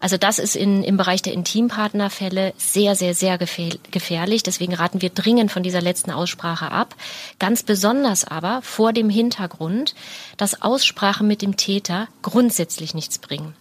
Also 0.00 0.16
das 0.16 0.38
ist 0.38 0.54
in, 0.54 0.84
im 0.84 0.96
Bereich 0.96 1.22
der 1.22 1.32
Intimpartnerfälle 1.32 2.54
sehr, 2.56 2.94
sehr, 2.94 3.14
sehr 3.14 3.36
gefährlich. 3.36 4.42
Deswegen 4.44 4.74
raten 4.74 5.02
wir 5.02 5.10
dringend 5.10 5.50
von 5.50 5.64
dieser 5.64 5.80
letzten 5.80 6.12
Aussprache 6.12 6.70
ab. 6.70 6.94
Ganz 7.38 7.64
besonders 7.64 8.24
aber 8.24 8.62
vor 8.62 8.92
dem 8.92 9.10
Hintergrund, 9.10 9.94
dass 10.36 10.62
Aussprachen 10.62 11.26
mit 11.26 11.42
dem 11.42 11.56
Täter 11.56 12.06
grundsätzlich 12.22 12.94
nichts 12.94 13.18
bringen. 13.18 13.56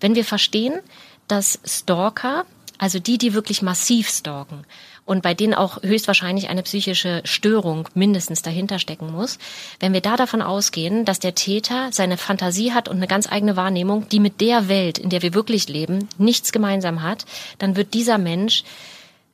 Wenn 0.00 0.14
wir 0.14 0.24
verstehen, 0.24 0.80
dass 1.28 1.60
Stalker, 1.64 2.46
also 2.78 2.98
die, 2.98 3.18
die 3.18 3.34
wirklich 3.34 3.62
massiv 3.62 4.08
stalken, 4.08 4.64
und 5.06 5.22
bei 5.22 5.34
denen 5.34 5.54
auch 5.54 5.82
höchstwahrscheinlich 5.82 6.48
eine 6.48 6.62
psychische 6.62 7.20
Störung 7.24 7.88
mindestens 7.94 8.42
dahinter 8.42 8.78
stecken 8.78 9.12
muss. 9.12 9.38
Wenn 9.80 9.92
wir 9.92 10.00
da 10.00 10.16
davon 10.16 10.42
ausgehen, 10.42 11.04
dass 11.04 11.18
der 11.18 11.34
Täter 11.34 11.88
seine 11.92 12.16
Fantasie 12.16 12.72
hat 12.72 12.88
und 12.88 12.96
eine 12.96 13.06
ganz 13.06 13.30
eigene 13.30 13.56
Wahrnehmung, 13.56 14.08
die 14.08 14.20
mit 14.20 14.40
der 14.40 14.68
Welt, 14.68 14.98
in 14.98 15.10
der 15.10 15.22
wir 15.22 15.34
wirklich 15.34 15.68
leben, 15.68 16.08
nichts 16.18 16.52
gemeinsam 16.52 17.02
hat, 17.02 17.26
dann 17.58 17.76
wird 17.76 17.94
dieser 17.94 18.18
Mensch 18.18 18.64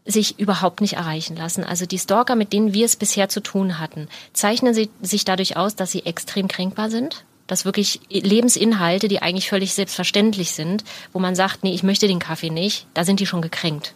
sich 0.04 0.38
überhaupt 0.38 0.80
nicht 0.80 0.94
erreichen 0.94 1.36
lassen. 1.36 1.62
Also 1.62 1.86
die 1.86 1.98
Stalker, 1.98 2.34
mit 2.34 2.52
denen 2.52 2.72
wir 2.72 2.86
es 2.86 2.96
bisher 2.96 3.28
zu 3.28 3.40
tun 3.40 3.78
hatten, 3.78 4.08
zeichnen 4.32 4.74
sie 4.74 4.90
sich 5.02 5.24
dadurch 5.24 5.56
aus, 5.56 5.76
dass 5.76 5.92
sie 5.92 6.04
extrem 6.04 6.48
kränkbar 6.48 6.90
sind, 6.90 7.24
dass 7.50 7.64
wirklich 7.64 8.00
Lebensinhalte, 8.08 9.08
die 9.08 9.22
eigentlich 9.22 9.48
völlig 9.48 9.74
selbstverständlich 9.74 10.52
sind, 10.52 10.84
wo 11.12 11.18
man 11.18 11.34
sagt, 11.34 11.64
nee, 11.64 11.74
ich 11.74 11.82
möchte 11.82 12.06
den 12.06 12.20
Kaffee 12.20 12.50
nicht, 12.50 12.86
da 12.94 13.04
sind 13.04 13.18
die 13.18 13.26
schon 13.26 13.42
gekränkt. 13.42 13.94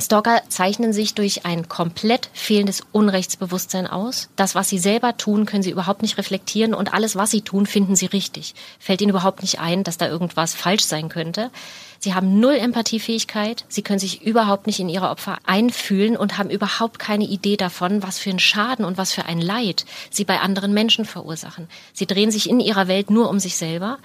Stalker 0.00 0.42
zeichnen 0.48 0.92
sich 0.92 1.14
durch 1.14 1.44
ein 1.44 1.68
komplett 1.68 2.30
fehlendes 2.32 2.82
Unrechtsbewusstsein 2.92 3.86
aus. 3.86 4.30
Das, 4.36 4.54
was 4.54 4.68
sie 4.68 4.78
selber 4.78 5.16
tun, 5.16 5.46
können 5.46 5.62
sie 5.62 5.70
überhaupt 5.70 6.02
nicht 6.02 6.18
reflektieren 6.18 6.74
und 6.74 6.92
alles, 6.92 7.14
was 7.14 7.30
sie 7.30 7.42
tun, 7.42 7.66
finden 7.66 7.94
sie 7.94 8.06
richtig. 8.06 8.54
Fällt 8.78 9.00
ihnen 9.00 9.10
überhaupt 9.10 9.42
nicht 9.42 9.60
ein, 9.60 9.84
dass 9.84 9.98
da 9.98 10.08
irgendwas 10.08 10.54
falsch 10.54 10.84
sein 10.84 11.08
könnte. 11.08 11.50
Sie 12.00 12.14
haben 12.14 12.40
null 12.40 12.54
Empathiefähigkeit. 12.54 13.64
Sie 13.68 13.82
können 13.82 14.00
sich 14.00 14.22
überhaupt 14.22 14.66
nicht 14.66 14.80
in 14.80 14.88
ihre 14.88 15.08
Opfer 15.08 15.38
einfühlen 15.46 16.16
und 16.16 16.36
haben 16.36 16.50
überhaupt 16.50 16.98
keine 16.98 17.24
Idee 17.24 17.56
davon, 17.56 18.02
was 18.02 18.18
für 18.18 18.30
ein 18.30 18.40
Schaden 18.40 18.84
und 18.84 18.98
was 18.98 19.12
für 19.12 19.26
ein 19.26 19.40
Leid 19.40 19.84
sie 20.10 20.24
bei 20.24 20.40
anderen 20.40 20.74
Menschen 20.74 21.04
verursachen. 21.04 21.68
Sie 21.92 22.06
drehen 22.06 22.32
sich 22.32 22.48
in 22.50 22.58
ihrer 22.58 22.88
Welt 22.88 23.10
nur 23.10 23.28
um 23.28 23.38
sich 23.38 23.56
selber. 23.56 23.98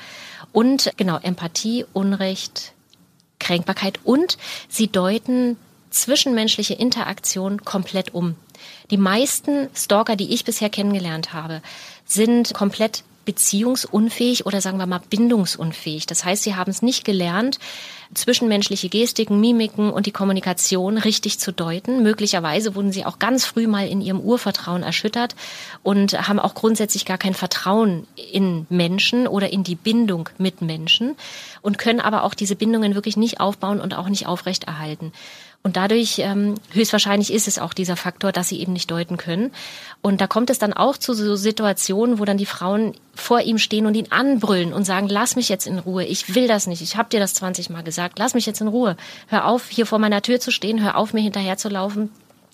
Und 0.51 0.91
genau, 0.97 1.17
Empathie, 1.17 1.85
Unrecht, 1.93 2.73
Kränkbarkeit 3.39 3.99
und 4.03 4.37
sie 4.69 4.87
deuten 4.89 5.57
zwischenmenschliche 5.89 6.73
Interaktion 6.73 7.63
komplett 7.63 8.13
um. 8.13 8.35
Die 8.91 8.97
meisten 8.97 9.69
Stalker, 9.75 10.15
die 10.15 10.33
ich 10.33 10.45
bisher 10.45 10.69
kennengelernt 10.69 11.33
habe, 11.33 11.61
sind 12.05 12.53
komplett 12.53 13.03
beziehungsunfähig 13.27 14.45
oder 14.45 14.61
sagen 14.61 14.77
wir 14.77 14.85
mal 14.85 15.01
bindungsunfähig. 15.09 16.05
Das 16.05 16.23
heißt, 16.23 16.43
sie 16.43 16.55
haben 16.55 16.71
es 16.71 16.81
nicht 16.81 17.03
gelernt, 17.03 17.59
zwischenmenschliche 18.13 18.87
Gestiken, 18.87 19.41
Mimiken 19.41 19.89
und 19.89 20.05
die 20.05 20.13
Kommunikation 20.13 20.97
richtig 20.97 21.37
zu 21.37 21.51
deuten. 21.51 22.03
Möglicherweise 22.03 22.73
wurden 22.73 22.93
sie 22.93 23.03
auch 23.03 23.19
ganz 23.19 23.45
früh 23.45 23.67
mal 23.67 23.85
in 23.85 23.99
ihrem 23.99 24.21
Urvertrauen 24.21 24.81
erschüttert 24.81 25.35
und 25.83 26.13
haben 26.27 26.39
auch 26.39 26.55
grundsätzlich 26.55 27.03
gar 27.03 27.17
kein 27.17 27.33
Vertrauen 27.33 28.07
in 28.31 28.65
Menschen 28.69 29.27
oder 29.27 29.51
in 29.51 29.65
die 29.65 29.75
Bindung 29.75 30.29
mit 30.37 30.61
Menschen 30.61 31.17
und 31.61 31.77
können 31.77 31.99
aber 31.99 32.23
auch 32.23 32.33
diese 32.33 32.55
Bindungen 32.55 32.95
wirklich 32.95 33.17
nicht 33.17 33.41
aufbauen 33.41 33.81
und 33.81 33.93
auch 33.93 34.07
nicht 34.07 34.25
aufrechterhalten. 34.25 35.11
Und 35.63 35.75
dadurch 35.75 36.19
ähm, 36.19 36.55
höchstwahrscheinlich 36.71 37.33
ist 37.33 37.47
es 37.47 37.59
auch 37.59 37.73
dieser 37.73 37.97
Faktor, 37.97 38.31
dass 38.31 38.47
sie 38.47 38.59
eben 38.61 38.71
nicht 38.71 38.89
deuten 38.89 39.17
können. 39.17 39.51
Und 40.01 40.21
da 40.21 40.27
kommt 40.27 40.49
es 40.49 40.59
dann 40.59 40.71
auch 40.71 40.97
zu 40.97 41.13
so 41.13 41.35
Situationen, 41.35 42.19
wo 42.19 42.25
dann 42.25 42.37
die 42.37 42.45
Frauen 42.45 42.93
vor 43.15 43.41
ihm 43.41 43.57
stehen 43.57 43.85
und 43.85 43.95
ihn 43.95 44.11
anbrüllen 44.11 44.71
und 44.71 44.85
sagen, 44.85 45.09
lass 45.09 45.35
mich 45.35 45.49
jetzt 45.49 45.67
in 45.67 45.79
Ruhe, 45.79 46.05
ich 46.05 46.35
will 46.35 46.47
das 46.47 46.67
nicht, 46.67 46.81
ich 46.81 46.95
habe 46.95 47.09
dir 47.09 47.19
das 47.19 47.33
20 47.33 47.69
Mal 47.69 47.83
gesagt, 47.83 48.17
lass 48.17 48.33
mich 48.33 48.45
jetzt 48.45 48.61
in 48.61 48.69
Ruhe. 48.69 48.95
Hör 49.27 49.45
auf, 49.45 49.67
hier 49.67 49.85
vor 49.85 49.99
meiner 49.99 50.21
Tür 50.21 50.39
zu 50.39 50.51
stehen, 50.51 50.81
hör 50.81 50.95
auf, 50.95 51.13
mir 51.13 51.21
hinterher 51.21 51.57
zu 51.57 51.67
laufen, 51.67 52.11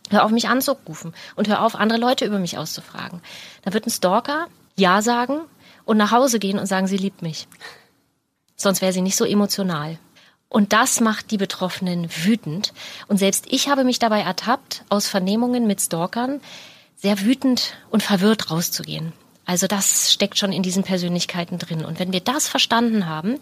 hör 0.10 0.26
auf, 0.26 0.32
mich 0.32 0.48
anzurufen 0.48 1.14
und 1.36 1.48
hör 1.48 1.62
auf, 1.64 1.76
andere 1.76 2.00
Leute 2.00 2.26
über 2.26 2.40
mich 2.40 2.58
auszufragen. 2.58 3.22
Da 3.64 3.74
wird 3.74 3.86
ein 3.86 3.92
Stalker 3.92 4.48
Ja 4.76 5.04
sagen 5.04 5.42
und 5.86 5.98
nach 5.98 6.12
Hause 6.12 6.40
gehen 6.40 6.58
und 6.58 6.66
sagen, 6.66 6.88
sie 6.88 6.98
liebt 6.98 7.22
mich. 7.22 7.48
Sonst 8.56 8.82
wäre 8.82 8.94
sie 8.94 9.02
nicht 9.02 9.18
so 9.18 9.26
emotional. 9.26 10.00
Und 10.54 10.72
das 10.72 11.02
macht 11.02 11.32
die 11.32 11.38
Betroffenen 11.38 12.08
wütend. 12.16 12.74
Und 13.08 13.18
selbst 13.18 13.46
ich 13.50 13.70
habe 13.70 13.84
mich 13.84 13.98
dabei 13.98 14.22
ertappt, 14.22 14.84
aus 14.88 15.08
Vernehmungen 15.08 15.66
mit 15.66 15.82
Stalkern 15.82 16.42
sehr 16.96 17.22
wütend 17.22 17.74
und 17.90 18.04
verwirrt 18.04 18.52
rauszugehen. 18.52 19.14
Also 19.46 19.66
das 19.66 20.14
steckt 20.14 20.38
schon 20.38 20.54
in 20.54 20.62
diesen 20.62 20.84
Persönlichkeiten 20.84 21.58
drin. 21.58 21.84
Und 21.84 21.98
wenn 21.98 22.14
wir 22.14 22.20
das 22.20 22.48
verstanden 22.48 23.08
haben, 23.08 23.40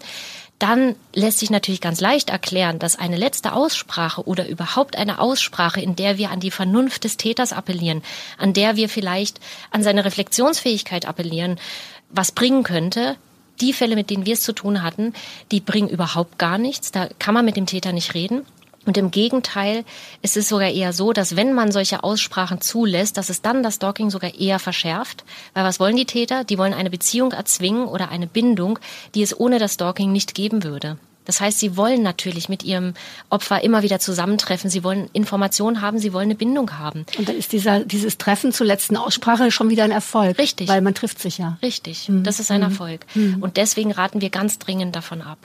dann 0.58 0.96
lässt 1.12 1.40
sich 1.40 1.50
natürlich 1.50 1.82
ganz 1.82 2.00
leicht 2.00 2.30
erklären, 2.30 2.78
dass 2.78 2.98
eine 2.98 3.18
letzte 3.18 3.52
Aussprache 3.52 4.26
oder 4.26 4.48
überhaupt 4.48 4.96
eine 4.96 5.18
Aussprache, 5.18 5.82
in 5.82 5.94
der 5.94 6.16
wir 6.16 6.30
an 6.30 6.40
die 6.40 6.50
Vernunft 6.50 7.04
des 7.04 7.18
Täters 7.18 7.52
appellieren, 7.52 8.02
an 8.38 8.54
der 8.54 8.76
wir 8.76 8.88
vielleicht 8.88 9.38
an 9.70 9.82
seine 9.82 10.06
Reflexionsfähigkeit 10.06 11.06
appellieren, 11.06 11.60
was 12.08 12.32
bringen 12.32 12.62
könnte, 12.62 13.16
die 13.60 13.72
Fälle, 13.72 13.96
mit 13.96 14.10
denen 14.10 14.26
wir 14.26 14.34
es 14.34 14.42
zu 14.42 14.52
tun 14.52 14.82
hatten, 14.82 15.12
die 15.50 15.60
bringen 15.60 15.88
überhaupt 15.88 16.38
gar 16.38 16.58
nichts. 16.58 16.90
Da 16.92 17.08
kann 17.18 17.34
man 17.34 17.44
mit 17.44 17.56
dem 17.56 17.66
Täter 17.66 17.92
nicht 17.92 18.14
reden. 18.14 18.42
Und 18.84 18.96
im 18.96 19.12
Gegenteil 19.12 19.84
ist 20.22 20.36
es 20.36 20.48
sogar 20.48 20.68
eher 20.68 20.92
so, 20.92 21.12
dass 21.12 21.36
wenn 21.36 21.52
man 21.52 21.70
solche 21.70 22.02
Aussprachen 22.02 22.60
zulässt, 22.60 23.16
dass 23.16 23.28
es 23.28 23.40
dann 23.40 23.62
das 23.62 23.76
Stalking 23.76 24.10
sogar 24.10 24.34
eher 24.34 24.58
verschärft. 24.58 25.24
Weil 25.54 25.64
was 25.64 25.78
wollen 25.78 25.96
die 25.96 26.04
Täter? 26.04 26.42
Die 26.42 26.58
wollen 26.58 26.74
eine 26.74 26.90
Beziehung 26.90 27.30
erzwingen 27.30 27.86
oder 27.86 28.08
eine 28.08 28.26
Bindung, 28.26 28.80
die 29.14 29.22
es 29.22 29.38
ohne 29.38 29.60
das 29.60 29.74
Stalking 29.74 30.10
nicht 30.10 30.34
geben 30.34 30.64
würde. 30.64 30.98
Das 31.24 31.40
heißt, 31.40 31.58
sie 31.58 31.76
wollen 31.76 32.02
natürlich 32.02 32.48
mit 32.48 32.62
ihrem 32.62 32.94
Opfer 33.30 33.62
immer 33.62 33.82
wieder 33.82 33.98
zusammentreffen. 33.98 34.70
Sie 34.70 34.84
wollen 34.84 35.08
Informationen 35.12 35.80
haben, 35.80 35.98
sie 35.98 36.12
wollen 36.12 36.24
eine 36.24 36.34
Bindung 36.34 36.78
haben. 36.78 37.06
Und 37.18 37.28
dann 37.28 37.36
ist 37.36 37.52
dieser, 37.52 37.80
dieses 37.80 38.18
Treffen 38.18 38.52
zur 38.52 38.66
letzten 38.66 38.96
Aussprache 38.96 39.50
schon 39.50 39.70
wieder 39.70 39.84
ein 39.84 39.90
Erfolg. 39.90 40.38
Richtig. 40.38 40.68
Weil 40.68 40.80
man 40.80 40.94
trifft 40.94 41.18
sich 41.20 41.38
ja. 41.38 41.58
Richtig. 41.62 42.08
Mhm. 42.08 42.24
Das 42.24 42.40
ist 42.40 42.50
ein 42.50 42.58
mhm. 42.58 42.64
Erfolg. 42.64 43.06
Mhm. 43.14 43.42
Und 43.42 43.56
deswegen 43.56 43.92
raten 43.92 44.20
wir 44.20 44.30
ganz 44.30 44.58
dringend 44.58 44.96
davon 44.96 45.22
ab. 45.22 45.38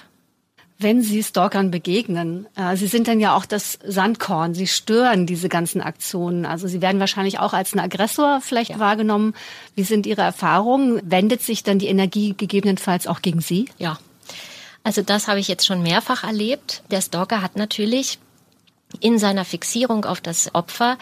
Wenn 0.80 1.02
Sie 1.02 1.24
Stalkern 1.24 1.72
begegnen, 1.72 2.46
äh, 2.56 2.76
Sie 2.76 2.86
sind 2.86 3.08
dann 3.08 3.20
ja 3.20 3.36
auch 3.36 3.46
das 3.46 3.80
Sandkorn, 3.84 4.54
Sie 4.54 4.68
stören 4.68 5.26
diese 5.26 5.50
ganzen 5.50 5.82
Aktionen. 5.82 6.46
Also 6.46 6.68
Sie 6.68 6.82
werden 6.82 7.00
wahrscheinlich 7.00 7.40
auch 7.40 7.54
als 7.54 7.74
ein 7.74 7.80
Aggressor 7.80 8.42
vielleicht 8.42 8.72
ja. 8.72 8.80
wahrgenommen. 8.80 9.34
Wie 9.74 9.84
sind 9.84 10.06
Ihre 10.06 10.22
Erfahrungen? 10.22 11.02
Wendet 11.04 11.42
sich 11.42 11.64
dann 11.64 11.80
die 11.80 11.88
Energie 11.88 12.36
gegebenenfalls 12.38 13.08
auch 13.08 13.24
gegen 13.24 13.42
Sie? 13.42 13.70
Ja, 13.80 13.98
also 14.88 15.02
das 15.02 15.28
habe 15.28 15.42
ich 15.42 15.50
jetzt 15.50 15.66
schon 15.66 15.84
mehrfach 15.84 16.24
erlebt. 16.24 16.82
Der 16.92 17.02
Stalker 17.02 17.42
hat 17.42 17.58
natürlich 17.58 18.20
in 19.02 19.20
seiner 19.20 19.44
Fixierung 19.44 20.06
auf 20.06 20.22
das 20.22 20.56
Opfer 20.56 20.98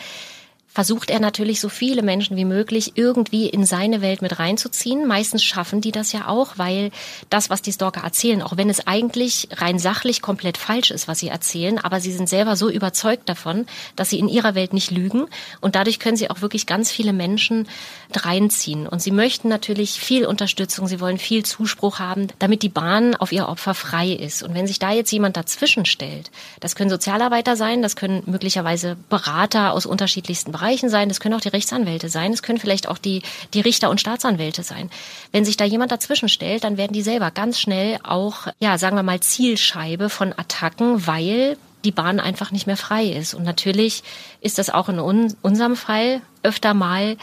versucht 0.76 1.10
er 1.10 1.22
natürlich 1.22 1.62
so 1.62 1.70
viele 1.70 2.02
Menschen 2.02 2.36
wie 2.36 2.44
möglich 2.44 2.92
irgendwie 2.96 3.48
in 3.48 3.66
seine 3.66 4.02
Welt 4.02 4.22
mit 4.22 4.40
reinzuziehen. 4.40 5.08
Meistens 5.08 5.42
schaffen 5.42 5.80
die 5.80 5.94
das 5.94 6.12
ja 6.12 6.28
auch, 6.28 6.58
weil 6.58 6.92
das, 7.30 7.50
was 7.50 7.62
die 7.62 7.72
Stalker 7.72 8.02
erzählen, 8.02 8.42
auch 8.42 8.58
wenn 8.58 8.70
es 8.70 8.86
eigentlich 8.86 9.48
rein 9.56 9.80
sachlich 9.80 10.22
komplett 10.22 10.58
falsch 10.58 10.92
ist, 10.92 11.08
was 11.08 11.20
sie 11.20 11.30
erzählen, 11.30 11.80
aber 11.80 12.02
sie 12.02 12.12
sind 12.12 12.28
selber 12.28 12.58
so 12.58 12.70
überzeugt 12.70 13.30
davon, 13.30 13.68
dass 13.96 14.10
sie 14.10 14.20
in 14.20 14.28
ihrer 14.28 14.54
Welt 14.54 14.74
nicht 14.74 14.92
lügen 14.92 15.28
und 15.62 15.76
dadurch 15.76 15.98
können 15.98 16.18
sie 16.18 16.30
auch 16.30 16.42
wirklich 16.42 16.66
ganz 16.66 16.92
viele 16.92 17.14
Menschen 17.14 17.70
reinziehen. 18.14 18.86
Und 18.86 19.02
sie 19.02 19.12
möchten 19.12 19.48
natürlich 19.48 19.92
viel 20.02 20.26
Unterstützung, 20.26 20.88
sie 20.88 21.00
wollen 21.00 21.18
viel 21.18 21.46
Zuspruch 21.46 22.00
haben, 22.00 22.28
damit 22.38 22.64
die 22.64 22.70
Bahn 22.70 23.16
auf 23.16 23.32
ihr 23.32 23.48
Opfer 23.48 23.76
frei 23.76 24.10
ist. 24.10 24.44
Und 24.44 24.54
wenn 24.54 24.68
sich 24.68 24.80
da 24.80 24.92
jetzt 24.92 25.12
jemand 25.12 25.38
dazwischen 25.38 25.86
stellt, 25.86 26.32
das 26.60 26.76
können 26.76 26.90
Sozialarbeiter 26.90 27.56
sein, 27.56 27.82
das 27.82 27.96
können 27.96 28.24
möglicherweise 28.26 28.98
Berater 29.08 29.72
aus 29.72 29.86
unterschiedlichsten 29.86 30.52
Bereichen 30.52 30.65
Bereichen 30.66 30.90
sein, 30.90 31.10
das 31.10 31.20
können 31.20 31.36
auch 31.36 31.42
die 31.42 31.50
Rechtsanwälte 31.50 32.10
sein, 32.10 32.34
es 32.34 32.42
können 32.42 32.58
vielleicht 32.58 32.88
auch 32.88 32.98
die, 32.98 33.22
die 33.54 33.62
Richter 33.62 33.92
und 33.92 34.02
Staatsanwälte 34.02 34.64
sein. 34.64 34.90
Wenn 35.32 35.46
sich 35.46 35.58
da 35.58 35.64
jemand 35.64 35.92
dazwischen 35.92 36.28
stellt, 36.28 36.64
dann 36.64 36.78
werden 36.78 36.94
die 36.94 37.04
selber 37.04 37.30
ganz 37.30 37.60
schnell 37.60 38.00
auch, 38.04 38.48
ja, 38.60 38.80
sagen 38.80 38.96
wir 38.96 39.04
mal, 39.04 39.20
Zielscheibe 39.20 40.10
von 40.10 40.34
Attacken, 40.34 41.06
weil 41.06 41.58
die 41.84 41.92
Bahn 41.92 42.20
einfach 42.20 42.50
nicht 42.50 42.66
mehr 42.66 42.78
frei 42.78 43.06
ist. 43.06 43.36
Und 43.36 43.44
natürlich 43.44 44.02
ist 44.42 44.58
das 44.58 44.72
auch 44.72 44.90
in 44.90 44.98
un 44.98 45.36
unserem 45.44 45.76
Fall 45.76 46.22
öfter 46.42 46.74
mal 46.74 47.16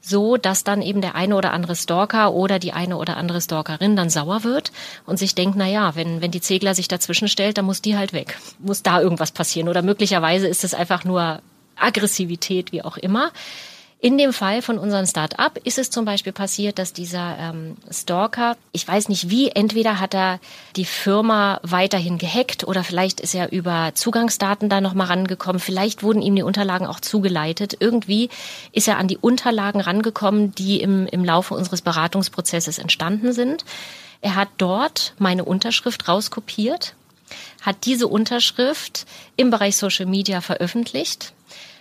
so, 0.00 0.36
dass 0.36 0.64
dann 0.64 0.82
eben 0.82 1.00
der 1.00 1.14
eine 1.14 1.36
oder 1.36 1.52
andere 1.52 1.76
Stalker 1.76 2.32
oder 2.32 2.58
die 2.58 2.72
eine 2.72 2.96
oder 2.96 3.16
andere 3.16 3.40
Stalkerin 3.40 3.94
dann 3.94 4.10
sauer 4.10 4.42
wird 4.42 4.72
und 5.06 5.20
sich 5.20 5.36
denkt, 5.36 5.54
na 5.56 5.68
ja, 5.68 5.94
wenn, 5.94 6.20
wenn 6.20 6.32
die 6.32 6.40
Zegler 6.40 6.74
sich 6.74 6.88
dazwischen 6.88 7.28
stellt, 7.28 7.58
dann 7.58 7.64
muss 7.64 7.80
die 7.80 7.96
halt 7.96 8.12
weg. 8.12 8.38
Muss 8.58 8.82
da 8.82 9.00
irgendwas 9.00 9.30
passieren. 9.30 9.68
Oder 9.68 9.82
möglicherweise 9.82 10.48
ist 10.48 10.64
es 10.64 10.74
einfach 10.74 11.04
nur 11.04 11.40
Aggressivität, 11.80 12.72
wie 12.72 12.82
auch 12.82 12.96
immer. 12.96 13.32
In 14.00 14.16
dem 14.16 14.32
Fall 14.32 14.62
von 14.62 14.78
unserem 14.78 15.06
Start-up 15.06 15.58
ist 15.64 15.76
es 15.76 15.90
zum 15.90 16.04
Beispiel 16.04 16.32
passiert, 16.32 16.78
dass 16.78 16.92
dieser 16.92 17.36
ähm, 17.36 17.76
Stalker, 17.90 18.56
ich 18.70 18.86
weiß 18.86 19.08
nicht 19.08 19.28
wie, 19.28 19.48
entweder 19.48 19.98
hat 19.98 20.14
er 20.14 20.38
die 20.76 20.84
Firma 20.84 21.58
weiterhin 21.64 22.16
gehackt 22.16 22.62
oder 22.62 22.84
vielleicht 22.84 23.20
ist 23.20 23.34
er 23.34 23.50
über 23.50 23.90
Zugangsdaten 23.94 24.68
da 24.68 24.80
nochmal 24.80 25.08
rangekommen, 25.08 25.58
vielleicht 25.58 26.04
wurden 26.04 26.22
ihm 26.22 26.36
die 26.36 26.44
Unterlagen 26.44 26.86
auch 26.86 27.00
zugeleitet. 27.00 27.76
Irgendwie 27.80 28.30
ist 28.70 28.86
er 28.86 28.98
an 28.98 29.08
die 29.08 29.18
Unterlagen 29.18 29.80
rangekommen, 29.80 30.54
die 30.54 30.80
im, 30.80 31.08
im 31.08 31.24
Laufe 31.24 31.54
unseres 31.54 31.82
Beratungsprozesses 31.82 32.78
entstanden 32.78 33.32
sind. 33.32 33.64
Er 34.20 34.36
hat 34.36 34.48
dort 34.58 35.14
meine 35.18 35.44
Unterschrift 35.44 36.06
rauskopiert 36.06 36.94
hat 37.60 37.84
diese 37.84 38.06
Unterschrift 38.06 39.04
im 39.36 39.50
Bereich 39.50 39.76
Social 39.76 40.06
Media 40.06 40.40
veröffentlicht. 40.40 41.34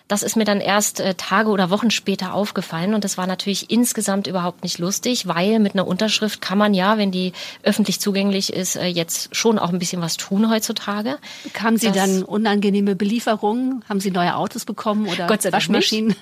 Das 0.07 0.23
ist 0.23 0.35
mir 0.35 0.45
dann 0.45 0.61
erst 0.61 0.99
äh, 0.99 1.15
Tage 1.15 1.49
oder 1.49 1.69
Wochen 1.69 1.91
später 1.91 2.33
aufgefallen 2.33 2.93
und 2.93 3.03
das 3.03 3.17
war 3.17 3.27
natürlich 3.27 3.69
insgesamt 3.69 4.27
überhaupt 4.27 4.63
nicht 4.63 4.79
lustig, 4.79 5.27
weil 5.27 5.59
mit 5.59 5.73
einer 5.73 5.85
Unterschrift 5.85 6.41
kann 6.41 6.57
man 6.57 6.73
ja, 6.73 6.97
wenn 6.97 7.11
die 7.11 7.33
öffentlich 7.63 7.99
zugänglich 7.99 8.53
ist, 8.53 8.77
äh, 8.77 8.85
jetzt 8.85 9.35
schon 9.35 9.59
auch 9.59 9.69
ein 9.69 9.79
bisschen 9.79 10.01
was 10.01 10.17
tun 10.17 10.49
heutzutage. 10.49 11.17
Kamen 11.53 11.77
Sie 11.77 11.87
das, 11.87 11.95
dann 11.95 12.23
unangenehme 12.23 12.95
Belieferungen? 12.95 13.83
Haben 13.89 13.99
Sie 13.99 14.11
neue 14.11 14.35
Autos 14.35 14.65
bekommen 14.65 15.07
oder 15.07 15.27
Gott 15.27 15.41
sei 15.41 15.51
Waschmaschinen? 15.51 16.09
Nicht. 16.09 16.19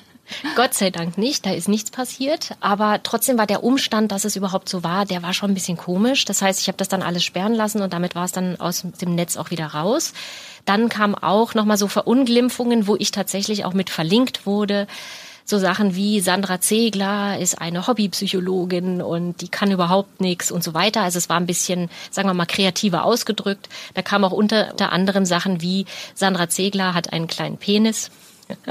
Gott 0.55 0.73
sei 0.73 0.89
Dank 0.89 1.17
nicht, 1.17 1.45
da 1.45 1.51
ist 1.51 1.67
nichts 1.67 1.91
passiert. 1.91 2.55
Aber 2.59 3.01
trotzdem 3.03 3.37
war 3.37 3.45
der 3.45 3.63
Umstand, 3.63 4.11
dass 4.11 4.25
es 4.25 4.35
überhaupt 4.35 4.69
so 4.69 4.83
war, 4.83 5.05
der 5.05 5.23
war 5.23 5.33
schon 5.33 5.51
ein 5.51 5.53
bisschen 5.53 5.77
komisch. 5.77 6.25
Das 6.25 6.41
heißt, 6.41 6.59
ich 6.59 6.67
habe 6.67 6.77
das 6.77 6.89
dann 6.89 7.03
alles 7.03 7.23
sperren 7.23 7.53
lassen 7.53 7.81
und 7.81 7.93
damit 7.93 8.15
war 8.15 8.25
es 8.25 8.31
dann 8.31 8.59
aus 8.59 8.83
dem 9.01 9.15
Netz 9.15 9.37
auch 9.37 9.51
wieder 9.51 9.67
raus. 9.67 10.13
Dann 10.65 10.89
kam 10.89 11.15
auch 11.15 11.53
nochmal 11.53 11.77
so 11.77 11.87
Verunglimpfungen, 11.87 12.87
wo 12.87 12.95
ich 12.95 13.11
tatsächlich 13.11 13.65
auch 13.65 13.73
mit 13.73 13.89
verlinkt 13.89 14.45
wurde. 14.45 14.87
So 15.47 15.59
Sachen 15.59 15.95
wie 15.95 16.21
Sandra 16.21 16.59
Zegler 16.59 17.37
ist 17.37 17.61
eine 17.61 17.85
Hobbypsychologin 17.85 19.03
und 19.03 19.41
die 19.41 19.47
kann 19.47 19.71
überhaupt 19.71 20.19
nichts 20.19 20.49
und 20.49 20.63
so 20.63 20.73
weiter. 20.73 21.01
Also 21.01 21.19
es 21.19 21.29
war 21.29 21.37
ein 21.37 21.45
bisschen, 21.45 21.89
sagen 22.09 22.27
wir 22.27 22.33
mal, 22.33 22.47
kreativer 22.47 23.05
ausgedrückt. 23.05 23.69
Da 23.93 24.01
kam 24.01 24.23
auch 24.23 24.31
unter, 24.31 24.71
unter 24.71 24.91
anderem 24.91 25.23
Sachen 25.23 25.61
wie 25.61 25.85
Sandra 26.15 26.49
Zegler 26.49 26.95
hat 26.95 27.13
einen 27.13 27.27
kleinen 27.27 27.57
Penis. 27.57 28.09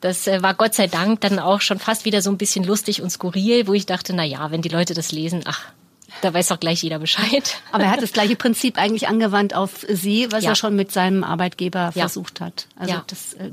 Das 0.00 0.26
äh, 0.26 0.42
war 0.42 0.54
Gott 0.54 0.74
sei 0.74 0.86
Dank 0.86 1.20
dann 1.20 1.38
auch 1.38 1.60
schon 1.60 1.78
fast 1.78 2.06
wieder 2.06 2.22
so 2.22 2.30
ein 2.30 2.38
bisschen 2.38 2.64
lustig 2.64 3.02
und 3.02 3.10
skurril, 3.10 3.66
wo 3.66 3.74
ich 3.74 3.84
dachte, 3.84 4.14
na 4.14 4.24
ja, 4.24 4.50
wenn 4.50 4.62
die 4.62 4.70
Leute 4.70 4.94
das 4.94 5.12
lesen, 5.12 5.42
ach, 5.44 5.72
da 6.22 6.32
weiß 6.32 6.48
doch 6.48 6.60
gleich 6.60 6.82
jeder 6.82 6.98
Bescheid. 6.98 7.60
Aber 7.72 7.84
er 7.84 7.90
hat 7.90 8.02
das 8.02 8.12
gleiche 8.12 8.36
Prinzip 8.36 8.78
eigentlich 8.78 9.08
angewandt 9.08 9.54
auf 9.54 9.86
Sie, 9.88 10.30
was 10.30 10.44
ja. 10.44 10.50
er 10.50 10.54
schon 10.54 10.76
mit 10.76 10.92
seinem 10.92 11.24
Arbeitgeber 11.24 11.92
ja. 11.94 12.02
versucht 12.02 12.40
hat. 12.40 12.66
Also 12.76 12.94
ja. 12.94 13.04
das 13.06 13.34
äh, 13.34 13.50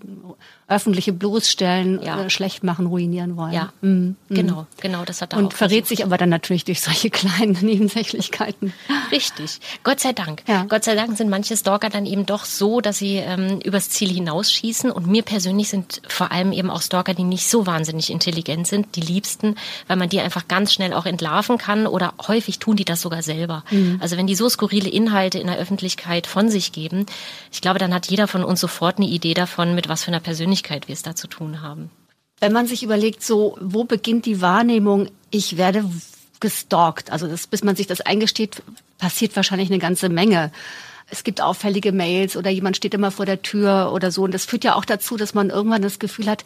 öffentliche 0.69 1.13
bloßstellen, 1.13 2.01
ja. 2.01 2.25
äh, 2.25 2.29
schlecht 2.29 2.61
machen, 2.61 2.87
ruinieren 2.87 3.37
wollen. 3.37 3.53
Ja, 3.53 3.71
mhm. 3.79 4.17
genau, 4.27 4.67
genau, 4.81 5.05
das 5.05 5.21
hat 5.21 5.33
er 5.33 5.39
Und 5.39 5.53
verrät 5.53 5.85
versucht. 5.85 5.87
sich 5.87 6.03
aber 6.03 6.17
dann 6.17 6.27
natürlich 6.27 6.65
durch 6.65 6.81
solche 6.81 7.09
kleinen 7.09 7.57
Nebensächlichkeiten. 7.61 8.73
Richtig, 9.09 9.59
Gott 9.85 10.01
sei 10.01 10.11
Dank. 10.11 10.43
Ja. 10.45 10.65
Gott 10.67 10.83
sei 10.83 10.95
Dank 10.95 11.17
sind 11.17 11.29
manche 11.29 11.55
Stalker 11.55 11.89
dann 11.89 12.05
eben 12.05 12.25
doch 12.25 12.43
so, 12.43 12.81
dass 12.81 12.97
sie 12.97 13.15
ähm, 13.15 13.61
übers 13.63 13.89
Ziel 13.89 14.09
hinausschießen. 14.09 14.91
Und 14.91 15.07
mir 15.07 15.23
persönlich 15.23 15.69
sind 15.69 16.01
vor 16.05 16.33
allem 16.33 16.51
eben 16.51 16.69
auch 16.69 16.81
Stalker, 16.81 17.13
die 17.13 17.23
nicht 17.23 17.47
so 17.47 17.65
wahnsinnig 17.65 18.09
intelligent 18.11 18.67
sind, 18.67 18.97
die 18.97 19.01
liebsten, 19.01 19.55
weil 19.87 19.95
man 19.95 20.09
die 20.09 20.19
einfach 20.19 20.49
ganz 20.49 20.73
schnell 20.73 20.93
auch 20.93 21.05
entlarven 21.05 21.57
kann 21.57 21.87
oder 21.87 22.13
häufig 22.27 22.59
tun 22.59 22.75
die 22.75 22.85
das 22.85 23.01
sogar 23.01 23.21
selber. 23.21 23.63
Mhm. 23.71 23.99
Also 24.01 24.17
wenn 24.17 24.27
die 24.27 24.35
so 24.35 24.49
skurrile 24.49 24.89
Inhalte 24.89 25.39
in 25.39 25.47
der 25.47 25.57
Öffentlichkeit 25.57 26.27
von 26.27 26.49
sich 26.49 26.73
geben, 26.73 27.05
ich 27.53 27.61
glaube, 27.61 27.79
dann 27.79 27.93
hat 27.93 28.07
jeder 28.07 28.27
von 28.27 28.43
uns 28.43 28.59
sofort 28.59 28.97
eine 28.97 29.07
Idee 29.07 29.33
davon, 29.33 29.73
mit 29.73 29.87
was 29.87 30.03
für 30.03 30.09
einer 30.09 30.19
Persönlichkeit 30.19 30.56
Persönlichkeit 30.57 30.87
wir 30.87 30.93
es 30.93 31.03
da 31.03 31.15
zu 31.15 31.27
tun 31.27 31.61
haben. 31.61 31.89
Wenn 32.39 32.53
man 32.53 32.67
sich 32.67 32.83
überlegt, 32.83 33.23
so, 33.23 33.57
wo 33.59 33.83
beginnt 33.83 34.25
die 34.25 34.41
Wahrnehmung, 34.41 35.09
ich 35.31 35.57
werde 35.57 35.83
gestalkt, 36.39 37.11
also 37.11 37.27
das, 37.27 37.47
bis 37.47 37.63
man 37.63 37.75
sich 37.75 37.87
das 37.87 38.01
eingesteht, 38.01 38.61
passiert 38.97 39.35
wahrscheinlich 39.35 39.69
eine 39.69 39.79
ganze 39.79 40.09
Menge. 40.09 40.51
Es 41.09 41.23
gibt 41.23 41.41
auffällige 41.41 41.91
Mails 41.91 42.37
oder 42.37 42.49
jemand 42.51 42.77
steht 42.77 42.93
immer 42.93 43.11
vor 43.11 43.25
der 43.25 43.41
Tür 43.41 43.91
oder 43.93 44.11
so. 44.11 44.23
Und 44.23 44.33
das 44.33 44.45
führt 44.45 44.63
ja 44.63 44.75
auch 44.75 44.85
dazu, 44.85 45.17
dass 45.17 45.33
man 45.33 45.49
irgendwann 45.49 45.81
das 45.81 45.99
Gefühl 45.99 46.27
hat, 46.27 46.43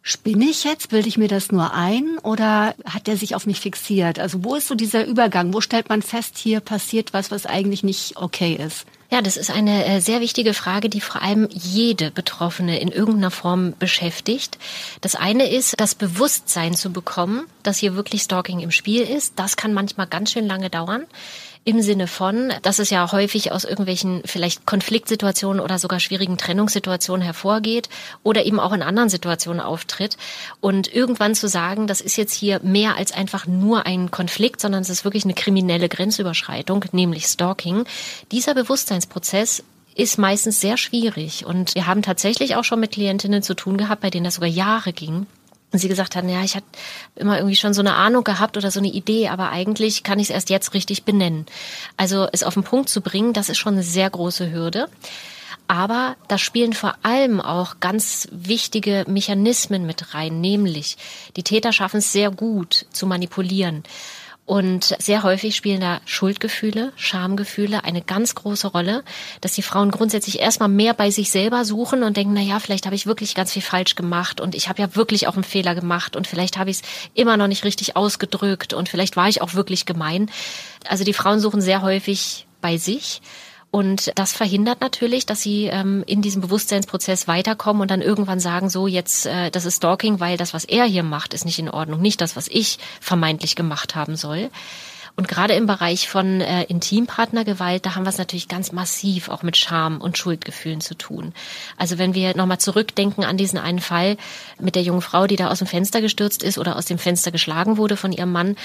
spinne 0.00 0.46
ich 0.46 0.64
jetzt? 0.64 0.88
Bilde 0.88 1.08
ich 1.08 1.18
mir 1.18 1.28
das 1.28 1.52
nur 1.52 1.74
ein? 1.74 2.18
Oder 2.22 2.74
hat 2.86 3.08
der 3.08 3.16
sich 3.16 3.34
auf 3.34 3.46
mich 3.46 3.60
fixiert? 3.60 4.18
Also 4.18 4.42
wo 4.42 4.54
ist 4.54 4.68
so 4.68 4.74
dieser 4.74 5.04
Übergang? 5.04 5.52
Wo 5.52 5.60
stellt 5.60 5.88
man 5.88 6.02
fest, 6.02 6.38
hier 6.38 6.60
passiert 6.60 7.12
was, 7.12 7.30
was 7.30 7.44
eigentlich 7.44 7.82
nicht 7.82 8.16
okay 8.16 8.54
ist? 8.54 8.86
Ja, 9.10 9.22
das 9.22 9.36
ist 9.36 9.50
eine 9.50 9.84
äh, 9.86 10.00
sehr 10.00 10.20
wichtige 10.20 10.52
Frage, 10.52 10.88
die 10.88 11.00
vor 11.00 11.22
allem 11.22 11.48
jede 11.52 12.10
Betroffene 12.10 12.80
in 12.80 12.88
irgendeiner 12.88 13.30
Form 13.30 13.74
beschäftigt. 13.78 14.58
Das 15.00 15.14
eine 15.14 15.48
ist, 15.48 15.78
das 15.78 15.94
Bewusstsein 15.94 16.74
zu 16.74 16.90
bekommen, 16.90 17.46
dass 17.62 17.78
hier 17.78 17.94
wirklich 17.94 18.22
Stalking 18.22 18.60
im 18.60 18.72
Spiel 18.72 19.02
ist. 19.02 19.34
Das 19.36 19.56
kann 19.56 19.72
manchmal 19.72 20.08
ganz 20.08 20.32
schön 20.32 20.46
lange 20.46 20.70
dauern 20.70 21.06
im 21.66 21.82
Sinne 21.82 22.06
von, 22.06 22.52
dass 22.62 22.78
es 22.78 22.90
ja 22.90 23.10
häufig 23.10 23.50
aus 23.50 23.64
irgendwelchen 23.64 24.22
vielleicht 24.24 24.66
Konfliktsituationen 24.66 25.60
oder 25.60 25.80
sogar 25.80 25.98
schwierigen 25.98 26.38
Trennungssituationen 26.38 27.22
hervorgeht 27.22 27.88
oder 28.22 28.46
eben 28.46 28.60
auch 28.60 28.72
in 28.72 28.82
anderen 28.82 29.08
Situationen 29.08 29.60
auftritt. 29.60 30.16
Und 30.60 30.94
irgendwann 30.94 31.34
zu 31.34 31.48
sagen, 31.48 31.88
das 31.88 32.00
ist 32.00 32.16
jetzt 32.16 32.34
hier 32.34 32.60
mehr 32.62 32.96
als 32.96 33.10
einfach 33.10 33.48
nur 33.48 33.84
ein 33.84 34.12
Konflikt, 34.12 34.60
sondern 34.60 34.82
es 34.82 34.90
ist 34.90 35.04
wirklich 35.04 35.24
eine 35.24 35.34
kriminelle 35.34 35.88
Grenzüberschreitung, 35.88 36.84
nämlich 36.92 37.26
Stalking. 37.26 37.84
Dieser 38.30 38.54
Bewusstseinsprozess 38.54 39.64
ist 39.96 40.18
meistens 40.18 40.60
sehr 40.60 40.76
schwierig. 40.76 41.46
Und 41.46 41.74
wir 41.74 41.88
haben 41.88 42.02
tatsächlich 42.02 42.54
auch 42.54 42.64
schon 42.64 42.78
mit 42.78 42.92
Klientinnen 42.92 43.42
zu 43.42 43.54
tun 43.54 43.76
gehabt, 43.76 44.02
bei 44.02 44.10
denen 44.10 44.24
das 44.24 44.34
sogar 44.34 44.48
Jahre 44.48 44.92
ging 44.92 45.26
sie 45.72 45.88
gesagt 45.88 46.16
hat, 46.16 46.24
ja, 46.28 46.42
ich 46.42 46.54
hatte 46.54 46.66
immer 47.16 47.36
irgendwie 47.38 47.56
schon 47.56 47.74
so 47.74 47.80
eine 47.80 47.94
Ahnung 47.94 48.24
gehabt 48.24 48.56
oder 48.56 48.70
so 48.70 48.80
eine 48.80 48.88
Idee, 48.88 49.28
aber 49.28 49.50
eigentlich 49.50 50.02
kann 50.02 50.18
ich 50.18 50.28
es 50.28 50.34
erst 50.34 50.50
jetzt 50.50 50.74
richtig 50.74 51.04
benennen. 51.04 51.46
Also 51.96 52.28
es 52.32 52.42
auf 52.42 52.54
den 52.54 52.62
Punkt 52.62 52.88
zu 52.88 53.00
bringen, 53.00 53.32
das 53.32 53.48
ist 53.48 53.58
schon 53.58 53.74
eine 53.74 53.82
sehr 53.82 54.08
große 54.08 54.52
Hürde. 54.52 54.88
Aber 55.68 56.16
da 56.28 56.38
spielen 56.38 56.72
vor 56.72 56.94
allem 57.02 57.40
auch 57.40 57.80
ganz 57.80 58.28
wichtige 58.30 59.04
Mechanismen 59.08 59.84
mit 59.84 60.14
rein, 60.14 60.40
nämlich 60.40 60.96
die 61.36 61.42
Täter 61.42 61.72
schaffen 61.72 61.98
es 61.98 62.12
sehr 62.12 62.30
gut 62.30 62.86
zu 62.92 63.06
manipulieren. 63.06 63.82
Und 64.46 64.94
sehr 65.00 65.24
häufig 65.24 65.56
spielen 65.56 65.80
da 65.80 66.00
Schuldgefühle, 66.04 66.92
Schamgefühle 66.94 67.82
eine 67.82 68.00
ganz 68.00 68.36
große 68.36 68.68
Rolle, 68.68 69.02
dass 69.40 69.54
die 69.54 69.62
Frauen 69.62 69.90
grundsätzlich 69.90 70.38
erstmal 70.38 70.68
mehr 70.68 70.94
bei 70.94 71.10
sich 71.10 71.32
selber 71.32 71.64
suchen 71.64 72.04
und 72.04 72.16
denken, 72.16 72.32
na 72.32 72.40
ja, 72.40 72.60
vielleicht 72.60 72.86
habe 72.86 72.94
ich 72.94 73.08
wirklich 73.08 73.34
ganz 73.34 73.52
viel 73.52 73.62
falsch 73.62 73.96
gemacht 73.96 74.40
und 74.40 74.54
ich 74.54 74.68
habe 74.68 74.80
ja 74.80 74.94
wirklich 74.94 75.26
auch 75.26 75.34
einen 75.34 75.42
Fehler 75.42 75.74
gemacht 75.74 76.14
und 76.14 76.28
vielleicht 76.28 76.58
habe 76.58 76.70
ich 76.70 76.76
es 76.76 76.82
immer 77.14 77.36
noch 77.36 77.48
nicht 77.48 77.64
richtig 77.64 77.96
ausgedrückt 77.96 78.72
und 78.72 78.88
vielleicht 78.88 79.16
war 79.16 79.28
ich 79.28 79.42
auch 79.42 79.54
wirklich 79.54 79.84
gemein. 79.84 80.30
Also 80.88 81.02
die 81.02 81.12
Frauen 81.12 81.40
suchen 81.40 81.60
sehr 81.60 81.82
häufig 81.82 82.46
bei 82.60 82.76
sich 82.76 83.22
und 83.76 84.10
das 84.14 84.32
verhindert 84.32 84.80
natürlich, 84.80 85.26
dass 85.26 85.42
sie 85.42 85.66
ähm, 85.66 86.02
in 86.06 86.22
diesem 86.22 86.40
Bewusstseinsprozess 86.40 87.28
weiterkommen 87.28 87.82
und 87.82 87.90
dann 87.90 88.00
irgendwann 88.00 88.40
sagen, 88.40 88.70
so 88.70 88.86
jetzt, 88.86 89.26
äh, 89.26 89.50
das 89.50 89.66
ist 89.66 89.76
Stalking, 89.76 90.18
weil 90.18 90.38
das, 90.38 90.54
was 90.54 90.64
er 90.64 90.86
hier 90.86 91.02
macht, 91.02 91.34
ist 91.34 91.44
nicht 91.44 91.58
in 91.58 91.68
Ordnung, 91.68 92.00
nicht 92.00 92.22
das, 92.22 92.36
was 92.36 92.48
ich 92.48 92.78
vermeintlich 93.02 93.54
gemacht 93.54 93.94
haben 93.94 94.16
soll. 94.16 94.48
Und 95.14 95.28
gerade 95.28 95.52
im 95.52 95.66
Bereich 95.66 96.08
von 96.08 96.40
äh, 96.40 96.62
Intimpartnergewalt, 96.64 97.84
da 97.84 97.94
haben 97.94 98.04
wir 98.04 98.08
es 98.08 98.16
natürlich 98.16 98.48
ganz 98.48 98.72
massiv 98.72 99.28
auch 99.28 99.42
mit 99.42 99.58
Scham 99.58 100.00
und 100.00 100.16
Schuldgefühlen 100.16 100.80
zu 100.80 100.94
tun. 100.94 101.34
Also 101.76 101.98
wenn 101.98 102.14
wir 102.14 102.34
nochmal 102.34 102.58
zurückdenken 102.58 103.24
an 103.24 103.36
diesen 103.36 103.58
einen 103.58 103.80
Fall 103.80 104.16
mit 104.58 104.74
der 104.74 104.84
jungen 104.84 105.02
Frau, 105.02 105.26
die 105.26 105.36
da 105.36 105.50
aus 105.50 105.58
dem 105.58 105.66
Fenster 105.66 106.00
gestürzt 106.00 106.42
ist 106.42 106.56
oder 106.56 106.76
aus 106.76 106.86
dem 106.86 106.98
Fenster 106.98 107.30
geschlagen 107.30 107.76
wurde 107.76 107.98
von 107.98 108.12
ihrem 108.12 108.32
Mann, 108.32 108.56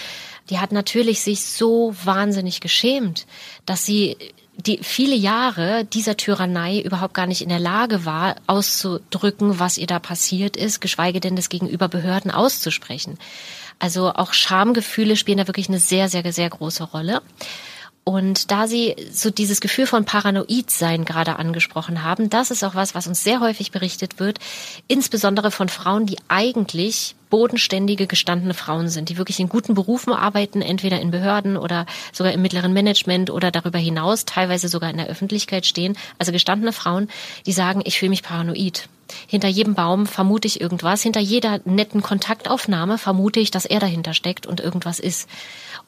die 0.50 0.60
hat 0.60 0.72
natürlich 0.72 1.20
sich 1.20 1.44
so 1.44 1.94
wahnsinnig 2.02 2.62
geschämt, 2.62 3.28
dass 3.66 3.86
sie 3.86 4.16
die 4.66 4.80
viele 4.82 5.16
Jahre 5.16 5.86
dieser 5.86 6.18
Tyrannei 6.18 6.82
überhaupt 6.82 7.14
gar 7.14 7.28
nicht 7.28 7.42
in 7.42 7.50
der 7.50 7.60
Lage 7.60 8.06
war, 8.06 8.36
auszudrücken, 8.48 9.60
was 9.60 9.78
ihr 9.78 9.88
da 9.88 10.00
passiert 10.00 10.58
ist, 10.58 10.82
geschweige 10.82 11.20
denn 11.20 11.36
das 11.36 11.50
gegenüber 11.50 11.88
Behörden 11.88 12.32
auszusprechen. 12.32 13.18
Also 13.80 14.14
auch 14.14 14.34
Schamgefühle 14.34 15.16
spielen 15.16 15.40
da 15.40 15.48
wirklich 15.48 15.70
eine 15.70 15.80
sehr, 15.80 16.08
sehr, 16.10 16.32
sehr 16.32 16.50
große 16.50 16.84
Rolle. 16.84 17.22
Und 18.04 18.50
da 18.50 18.68
Sie 18.68 18.96
so 19.12 19.30
dieses 19.30 19.62
Gefühl 19.62 19.86
von 19.86 20.06
Paranoidsein 20.06 21.06
gerade 21.06 21.38
angesprochen 21.38 22.04
haben, 22.04 22.30
das 22.32 22.50
ist 22.50 22.64
auch 22.64 22.74
was, 22.74 22.96
was 22.96 23.06
uns 23.06 23.24
sehr 23.24 23.42
häufig 23.42 23.72
berichtet 23.72 24.20
wird, 24.20 24.40
insbesondere 24.88 25.52
von 25.52 25.70
Frauen, 25.70 26.08
die 26.08 26.18
eigentlich 26.28 27.16
bodenständige, 27.30 28.08
gestandene 28.08 28.56
Frauen 28.56 28.90
sind, 28.90 29.10
die 29.10 29.18
wirklich 29.18 29.40
in 29.40 29.50
guten 29.50 29.76
Berufen 29.76 30.14
arbeiten, 30.14 30.62
entweder 30.62 31.00
in 31.00 31.12
Behörden 31.12 31.58
oder 31.58 31.86
sogar 32.12 32.34
im 32.34 32.42
mittleren 32.42 32.74
Management 32.74 33.30
oder 33.30 33.52
darüber 33.52 33.80
hinaus, 33.80 34.26
teilweise 34.26 34.68
sogar 34.68 34.90
in 34.90 34.98
der 34.98 35.08
Öffentlichkeit 35.08 35.66
stehen. 35.66 35.96
Also 36.18 36.32
gestandene 36.32 36.74
Frauen, 36.74 37.08
die 37.46 37.54
sagen, 37.54 37.82
ich 37.86 38.00
fühle 38.00 38.10
mich 38.10 38.24
paranoid. 38.24 38.90
Hinter 39.28 39.48
jedem 39.48 39.76
Baum 39.76 40.08
vermute 40.08 40.48
ich 40.48 40.62
irgendwas. 40.62 41.04
Hinter 41.04 41.20
jeder 41.20 41.60
netten 41.66 42.02
Kontaktaufnahme 42.02 42.98
vermute 42.98 43.40
ich, 43.40 43.52
dass 43.52 43.66
er 43.66 43.80
dahinter 43.80 44.14
steckt 44.14 44.46
und 44.46 44.60
irgendwas 44.60 45.00
ist. 45.00 45.30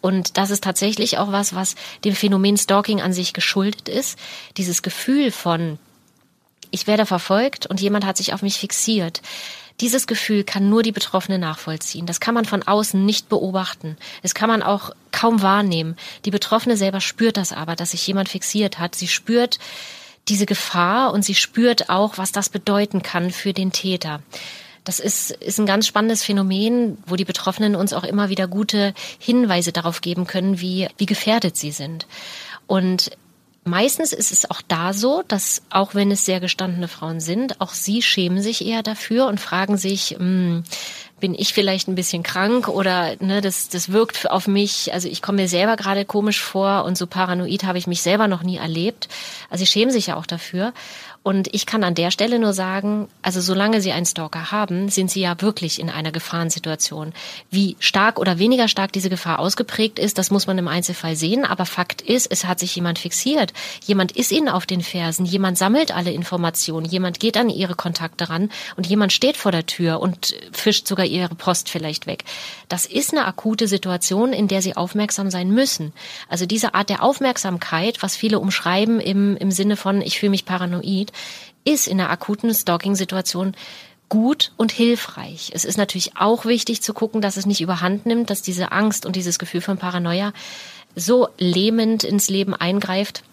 Und 0.03 0.37
das 0.37 0.49
ist 0.49 0.65
tatsächlich 0.65 1.17
auch 1.17 1.31
was, 1.31 1.55
was 1.55 1.75
dem 2.03 2.13
Phänomen 2.13 2.57
Stalking 2.57 2.99
an 2.99 3.13
sich 3.13 3.31
geschuldet 3.31 3.87
ist. 3.87 4.19
Dieses 4.57 4.81
Gefühl 4.81 5.31
von, 5.31 5.79
ich 6.71 6.87
werde 6.87 7.05
verfolgt 7.05 7.67
und 7.67 7.79
jemand 7.79 8.05
hat 8.05 8.17
sich 8.17 8.33
auf 8.33 8.41
mich 8.41 8.57
fixiert. 8.57 9.21
Dieses 9.79 10.05
Gefühl 10.05 10.43
kann 10.43 10.69
nur 10.69 10.83
die 10.83 10.91
Betroffene 10.91 11.39
nachvollziehen. 11.39 12.05
Das 12.05 12.19
kann 12.19 12.35
man 12.35 12.43
von 12.43 12.63
außen 12.63 13.05
nicht 13.05 13.29
beobachten. 13.29 13.95
Das 14.23 14.35
kann 14.35 14.49
man 14.49 14.61
auch 14.61 14.91
kaum 15.13 15.41
wahrnehmen. 15.41 15.95
Die 16.25 16.31
Betroffene 16.31 16.75
selber 16.75 16.99
spürt 16.99 17.37
das 17.37 17.53
aber, 17.53 17.77
dass 17.77 17.91
sich 17.91 18.05
jemand 18.05 18.27
fixiert 18.27 18.79
hat. 18.79 18.95
Sie 18.95 19.07
spürt, 19.07 19.57
diese 20.27 20.45
Gefahr 20.45 21.13
und 21.13 21.23
sie 21.23 21.35
spürt 21.35 21.89
auch, 21.89 22.17
was 22.17 22.33
das 22.33 22.49
bedeuten 22.49 23.03
kann 23.03 23.31
für 23.31 23.53
den 23.53 23.71
Täter. 23.71 24.21
Das 24.83 24.99
ist, 24.99 25.31
ist 25.31 25.59
ein 25.59 25.65
ganz 25.65 25.87
spannendes 25.87 26.23
Phänomen, 26.23 26.97
wo 27.05 27.15
die 27.15 27.25
Betroffenen 27.25 27.75
uns 27.75 27.93
auch 27.93 28.03
immer 28.03 28.29
wieder 28.29 28.47
gute 28.47 28.93
Hinweise 29.19 29.71
darauf 29.71 30.01
geben 30.01 30.27
können, 30.27 30.59
wie, 30.59 30.87
wie 30.97 31.05
gefährdet 31.05 31.57
sie 31.57 31.71
sind. 31.71 32.07
Und 32.67 33.11
Meistens 33.65 34.11
ist 34.11 34.33
es 34.33 34.49
auch 34.51 34.61
da 34.67 34.91
so, 34.91 35.23
dass 35.25 35.61
auch 35.69 35.95
wenn 35.95 36.11
es 36.11 36.25
sehr 36.25 36.41
gestandene 36.41 36.89
Frauen 36.89 37.21
sind, 37.21 37.61
auch 37.61 37.71
sie 37.71 38.01
schämen 38.01 38.41
sich 38.41 38.65
eher 38.65 38.83
dafür 38.83 39.27
und 39.27 39.39
fragen 39.39 39.77
sich, 39.77 40.17
mh, 40.19 40.19
hm, 40.19 40.63
bin 41.21 41.33
ich 41.33 41.53
vielleicht 41.53 41.87
ein 41.87 41.95
bisschen 41.95 42.21
krank 42.21 42.67
oder 42.67 43.15
ne, 43.21 43.39
das, 43.39 43.69
das 43.69 43.93
wirkt 43.93 44.29
auf 44.29 44.45
mich, 44.45 44.91
also 44.91 45.07
ich 45.07 45.21
komme 45.21 45.43
mir 45.43 45.47
selber 45.47 45.77
gerade 45.77 46.03
komisch 46.03 46.41
vor 46.41 46.83
und 46.83 46.97
so 46.97 47.07
paranoid 47.07 47.63
habe 47.63 47.77
ich 47.77 47.87
mich 47.87 48.01
selber 48.01 48.27
noch 48.27 48.43
nie 48.43 48.57
erlebt. 48.57 49.07
Also 49.49 49.63
sie 49.63 49.71
schämen 49.71 49.93
sich 49.93 50.07
ja 50.07 50.17
auch 50.17 50.25
dafür. 50.25 50.73
Und 51.23 51.53
ich 51.53 51.65
kann 51.65 51.85
an 51.85 51.95
der 51.95 52.11
Stelle 52.11 52.37
nur 52.37 52.51
sagen, 52.51 53.07
also 53.21 53.39
solange 53.39 53.79
Sie 53.79 53.93
einen 53.93 54.05
Stalker 54.05 54.51
haben, 54.51 54.89
sind 54.89 55.09
Sie 55.09 55.21
ja 55.21 55.39
wirklich 55.39 55.79
in 55.79 55.89
einer 55.89 56.11
Gefahrensituation. 56.11 57.13
Wie 57.49 57.77
stark 57.79 58.19
oder 58.19 58.39
weniger 58.39 58.67
stark 58.67 58.91
diese 58.91 59.09
Gefahr 59.09 59.39
ausgeprägt 59.39 59.99
ist, 59.99 60.17
das 60.17 60.31
muss 60.31 60.47
man 60.47 60.57
im 60.57 60.67
Einzelfall 60.67 61.15
sehen. 61.15 61.45
Aber 61.45 61.65
Fakt 61.65 62.01
ist, 62.01 62.29
es 62.29 62.43
hat 62.43 62.59
sich 62.59 62.75
jemand 62.75 62.99
fixiert. 62.99 63.53
Jemand 63.85 64.11
ist 64.11 64.33
Ihnen 64.33 64.49
auf 64.49 64.65
den 64.65 64.81
Fersen. 64.81 65.25
Jemand 65.25 65.57
sammelt 65.57 65.95
alle 65.95 66.11
Informationen. 66.11 66.85
Jemand 66.85 67.21
geht 67.21 67.37
an 67.37 67.49
Ihre 67.49 67.75
Kontakte 67.75 68.29
ran 68.29 68.49
und 68.75 68.85
jemand 68.85 69.13
steht 69.13 69.37
vor 69.37 69.53
der 69.53 69.65
Tür 69.65 70.01
und 70.01 70.35
fischt 70.51 70.87
sogar 70.87 71.05
Ihre 71.05 71.35
Post 71.35 71.69
vielleicht 71.69 72.05
weg. 72.05 72.25
Das 72.67 72.85
ist 72.85 73.13
eine 73.13 73.25
akute 73.25 73.69
Situation, 73.69 74.33
in 74.33 74.49
der 74.49 74.61
Sie 74.61 74.75
aufmerksam 74.75 75.31
sein 75.31 75.51
müssen. 75.51 75.93
Also 76.27 76.45
diese 76.45 76.73
Art 76.73 76.89
der 76.89 77.01
Aufmerksamkeit, 77.01 78.03
was 78.03 78.17
viele 78.17 78.39
umschreiben 78.39 78.99
im, 78.99 79.37
im 79.37 79.51
Sinne 79.51 79.77
von, 79.77 80.01
ich 80.01 80.19
fühle 80.19 80.31
mich 80.31 80.43
paranoid, 80.43 81.12
ist 81.65 81.87
in 81.87 81.99
einer 81.99 82.09
akuten 82.09 82.53
Stalking-Situation 82.53 83.55
gut 84.09 84.51
und 84.57 84.71
hilfreich. 84.71 85.51
Es 85.53 85.65
ist 85.65 85.77
natürlich 85.77 86.17
auch 86.17 86.45
wichtig 86.45 86.81
zu 86.81 86.93
gucken, 86.93 87.21
dass 87.21 87.37
es 87.37 87.45
nicht 87.45 87.61
überhand 87.61 88.05
nimmt, 88.05 88.29
dass 88.29 88.41
diese 88.41 88.71
Angst 88.71 89.05
und 89.05 89.15
dieses 89.15 89.39
Gefühl 89.39 89.61
von 89.61 89.77
Paranoia 89.77 90.33
so 90.95 91.29
lähmend 91.39 92.03
ins 92.03 92.29
Leben 92.29 92.53
eingreift, 92.53 93.23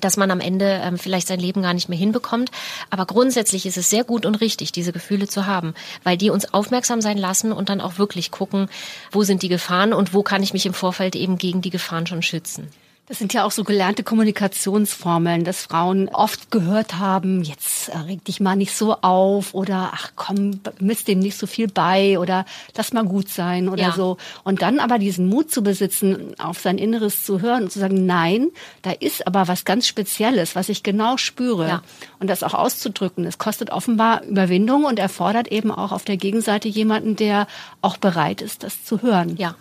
dass 0.00 0.16
man 0.16 0.30
am 0.30 0.40
Ende 0.40 0.80
ähm, 0.84 0.98
vielleicht 0.98 1.26
sein 1.26 1.40
Leben 1.40 1.62
gar 1.62 1.74
nicht 1.74 1.88
mehr 1.88 1.98
hinbekommt. 1.98 2.50
Aber 2.90 3.06
grundsätzlich 3.06 3.66
ist 3.66 3.76
es 3.76 3.90
sehr 3.90 4.04
gut 4.04 4.26
und 4.26 4.40
richtig, 4.40 4.72
diese 4.72 4.92
Gefühle 4.92 5.26
zu 5.26 5.46
haben, 5.46 5.74
weil 6.04 6.16
die 6.16 6.30
uns 6.30 6.52
aufmerksam 6.52 7.00
sein 7.00 7.18
lassen 7.18 7.52
und 7.52 7.68
dann 7.68 7.80
auch 7.80 7.98
wirklich 7.98 8.30
gucken, 8.30 8.68
wo 9.10 9.22
sind 9.22 9.42
die 9.42 9.48
Gefahren 9.48 9.92
und 9.92 10.14
wo 10.14 10.22
kann 10.22 10.42
ich 10.42 10.52
mich 10.52 10.66
im 10.66 10.74
Vorfeld 10.74 11.16
eben 11.16 11.38
gegen 11.38 11.62
die 11.62 11.70
Gefahren 11.70 12.06
schon 12.06 12.22
schützen. 12.22 12.68
Das 13.10 13.18
sind 13.18 13.34
ja 13.34 13.42
auch 13.42 13.50
so 13.50 13.64
gelernte 13.64 14.04
Kommunikationsformeln, 14.04 15.42
dass 15.42 15.62
Frauen 15.62 16.08
oft 16.10 16.52
gehört 16.52 17.00
haben, 17.00 17.42
jetzt 17.42 17.90
reg 18.06 18.24
dich 18.24 18.38
mal 18.38 18.54
nicht 18.54 18.72
so 18.72 18.98
auf 19.00 19.52
oder 19.52 19.90
ach 19.92 20.12
komm, 20.14 20.60
misst 20.78 21.08
dem 21.08 21.18
nicht 21.18 21.36
so 21.36 21.48
viel 21.48 21.66
bei 21.66 22.20
oder 22.20 22.44
lass 22.76 22.92
mal 22.92 23.02
gut 23.02 23.28
sein 23.28 23.68
oder 23.68 23.82
ja. 23.82 23.92
so. 23.92 24.16
Und 24.44 24.62
dann 24.62 24.78
aber 24.78 25.00
diesen 25.00 25.28
Mut 25.28 25.50
zu 25.50 25.64
besitzen, 25.64 26.34
auf 26.38 26.60
sein 26.60 26.78
Inneres 26.78 27.24
zu 27.24 27.40
hören 27.40 27.64
und 27.64 27.72
zu 27.72 27.80
sagen, 27.80 28.06
nein, 28.06 28.50
da 28.82 28.92
ist 28.92 29.26
aber 29.26 29.48
was 29.48 29.64
ganz 29.64 29.88
Spezielles, 29.88 30.54
was 30.54 30.68
ich 30.68 30.84
genau 30.84 31.16
spüre. 31.16 31.66
Ja. 31.66 31.82
Und 32.20 32.30
das 32.30 32.44
auch 32.44 32.54
auszudrücken. 32.54 33.24
Es 33.24 33.38
kostet 33.38 33.70
offenbar 33.70 34.22
Überwindung 34.22 34.84
und 34.84 35.00
erfordert 35.00 35.48
eben 35.48 35.72
auch 35.72 35.90
auf 35.90 36.04
der 36.04 36.16
Gegenseite 36.16 36.68
jemanden, 36.68 37.16
der 37.16 37.48
auch 37.82 37.96
bereit 37.96 38.40
ist, 38.40 38.62
das 38.62 38.84
zu 38.84 39.02
hören. 39.02 39.36
Ja 39.36 39.56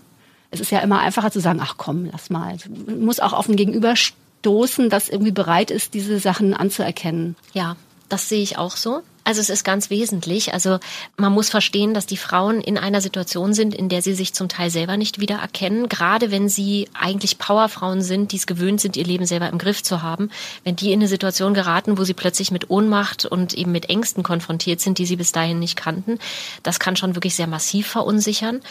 es 0.51 0.59
ist 0.59 0.71
ja 0.71 0.79
immer 0.79 0.99
einfacher 0.99 1.31
zu 1.31 1.39
sagen, 1.39 1.59
ach 1.61 1.75
komm, 1.77 2.09
lass 2.11 2.29
mal. 2.29 2.57
Man 2.85 3.01
muss 3.01 3.19
auch 3.19 3.33
auf 3.33 3.47
ein 3.47 3.55
Gegenüber 3.55 3.95
stoßen, 3.95 4.89
das 4.89 5.09
irgendwie 5.09 5.31
bereit 5.31 5.71
ist, 5.71 5.93
diese 5.93 6.19
Sachen 6.19 6.53
anzuerkennen. 6.53 7.35
Ja, 7.53 7.75
das 8.07 8.29
sehe 8.29 8.41
ich 8.41 8.57
auch 8.57 8.75
so. 8.75 9.03
Also 9.23 9.41
es 9.41 9.51
ist 9.51 9.63
ganz 9.63 9.91
wesentlich. 9.91 10.53
Also 10.53 10.79
man 11.15 11.31
muss 11.31 11.51
verstehen, 11.51 11.93
dass 11.93 12.07
die 12.07 12.17
Frauen 12.17 12.61
in 12.61 12.79
einer 12.79 12.99
Situation 12.99 13.53
sind, 13.53 13.75
in 13.75 13.87
der 13.87 14.01
sie 14.01 14.15
sich 14.15 14.33
zum 14.33 14.49
Teil 14.49 14.71
selber 14.71 14.97
nicht 14.97 15.19
wiedererkennen. 15.19 15.87
Gerade 15.87 16.31
wenn 16.31 16.49
sie 16.49 16.89
eigentlich 16.99 17.37
Powerfrauen 17.37 18.01
sind, 18.01 18.31
die 18.31 18.37
es 18.37 18.47
gewöhnt 18.47 18.81
sind, 18.81 18.97
ihr 18.97 19.03
Leben 19.03 19.27
selber 19.27 19.47
im 19.49 19.59
Griff 19.59 19.83
zu 19.83 20.01
haben. 20.01 20.31
Wenn 20.63 20.77
die 20.77 20.91
in 20.91 20.99
eine 20.99 21.07
Situation 21.07 21.53
geraten, 21.53 21.99
wo 21.99 22.05
sie 22.05 22.15
plötzlich 22.15 22.49
mit 22.49 22.71
Ohnmacht 22.71 23.25
und 23.25 23.53
eben 23.53 23.71
mit 23.71 23.89
Ängsten 23.89 24.23
konfrontiert 24.23 24.81
sind, 24.81 24.97
die 24.97 25.05
sie 25.05 25.17
bis 25.17 25.31
dahin 25.31 25.59
nicht 25.59 25.75
kannten, 25.75 26.17
das 26.63 26.79
kann 26.79 26.95
schon 26.95 27.13
wirklich 27.13 27.35
sehr 27.35 27.45
massiv 27.45 27.85
verunsichern. 27.85 28.61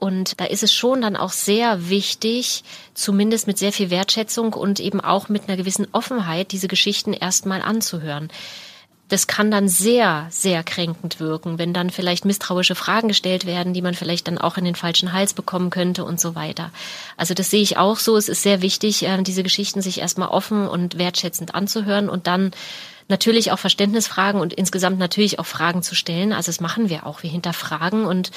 Und 0.00 0.40
da 0.40 0.46
ist 0.46 0.62
es 0.62 0.72
schon 0.72 1.02
dann 1.02 1.14
auch 1.14 1.30
sehr 1.30 1.90
wichtig, 1.90 2.64
zumindest 2.94 3.46
mit 3.46 3.58
sehr 3.58 3.72
viel 3.72 3.90
Wertschätzung 3.90 4.54
und 4.54 4.80
eben 4.80 5.00
auch 5.00 5.28
mit 5.28 5.46
einer 5.46 5.58
gewissen 5.58 5.86
Offenheit, 5.92 6.52
diese 6.52 6.68
Geschichten 6.68 7.12
erstmal 7.12 7.60
anzuhören. 7.60 8.28
Das 9.10 9.26
kann 9.26 9.50
dann 9.50 9.68
sehr, 9.68 10.28
sehr 10.30 10.62
kränkend 10.62 11.20
wirken, 11.20 11.58
wenn 11.58 11.74
dann 11.74 11.90
vielleicht 11.90 12.24
misstrauische 12.24 12.76
Fragen 12.76 13.08
gestellt 13.08 13.44
werden, 13.44 13.74
die 13.74 13.82
man 13.82 13.92
vielleicht 13.92 14.28
dann 14.28 14.38
auch 14.38 14.56
in 14.56 14.64
den 14.64 14.76
falschen 14.76 15.12
Hals 15.12 15.34
bekommen 15.34 15.68
könnte 15.68 16.04
und 16.04 16.18
so 16.18 16.34
weiter. 16.34 16.70
Also 17.16 17.34
das 17.34 17.50
sehe 17.50 17.60
ich 17.60 17.76
auch 17.76 17.98
so. 17.98 18.16
Es 18.16 18.28
ist 18.28 18.42
sehr 18.42 18.62
wichtig, 18.62 19.02
äh, 19.02 19.22
diese 19.22 19.42
Geschichten 19.42 19.82
sich 19.82 20.00
erstmal 20.00 20.28
offen 20.28 20.66
und 20.66 20.96
wertschätzend 20.96 21.54
anzuhören 21.54 22.08
und 22.08 22.26
dann 22.26 22.52
natürlich 23.10 23.52
auch 23.52 23.58
Verständnisfragen 23.58 24.40
und 24.40 24.52
insgesamt 24.52 24.98
natürlich 24.98 25.38
auch 25.38 25.46
Fragen 25.46 25.82
zu 25.82 25.94
stellen. 25.94 26.32
Also 26.32 26.50
das 26.50 26.60
machen 26.60 26.88
wir 26.88 27.06
auch. 27.06 27.22
Wir 27.22 27.30
hinterfragen 27.30 28.06
und 28.06 28.30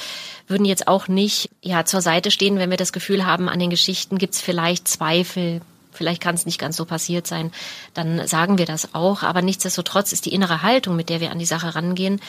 würden 0.48 0.66
jetzt 0.66 0.88
auch 0.88 1.08
nicht 1.08 1.50
ja 1.62 1.86
zur 1.86 2.02
Seite 2.02 2.32
stehen, 2.32 2.58
wenn 2.58 2.70
wir 2.70 2.78
das 2.78 2.92
Gefühl 2.92 3.26
haben, 3.26 3.48
an 3.48 3.60
den 3.60 3.70
Geschichten 3.70 4.18
gibt 4.18 4.34
es 4.34 4.42
vielleicht 4.42 4.88
Zweifel. 4.88 5.62
Vielleicht 5.92 6.22
kann 6.22 6.36
es 6.36 6.46
nicht 6.46 6.60
ganz 6.60 6.76
so 6.76 6.86
passiert 6.86 7.28
sein, 7.28 7.52
dann 7.94 8.28
sagen 8.28 8.58
wir 8.58 8.66
das 8.66 8.96
auch. 8.96 9.22
Aber 9.22 9.42
nichtsdestotrotz 9.42 10.12
ist 10.12 10.26
die 10.26 10.34
innere 10.34 10.64
Haltung, 10.64 10.96
mit 10.96 11.10
der 11.10 11.22
wir 11.22 11.32
an 11.32 11.40
die 11.40 11.46
Sache 11.46 11.76
rangehen, 11.76 12.20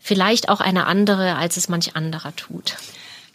vielleicht 0.00 0.50
auch 0.50 0.60
eine 0.60 0.86
andere, 0.86 1.36
als 1.36 1.56
es 1.56 1.68
manch 1.68 1.96
anderer 1.96 2.36
tut. 2.36 2.76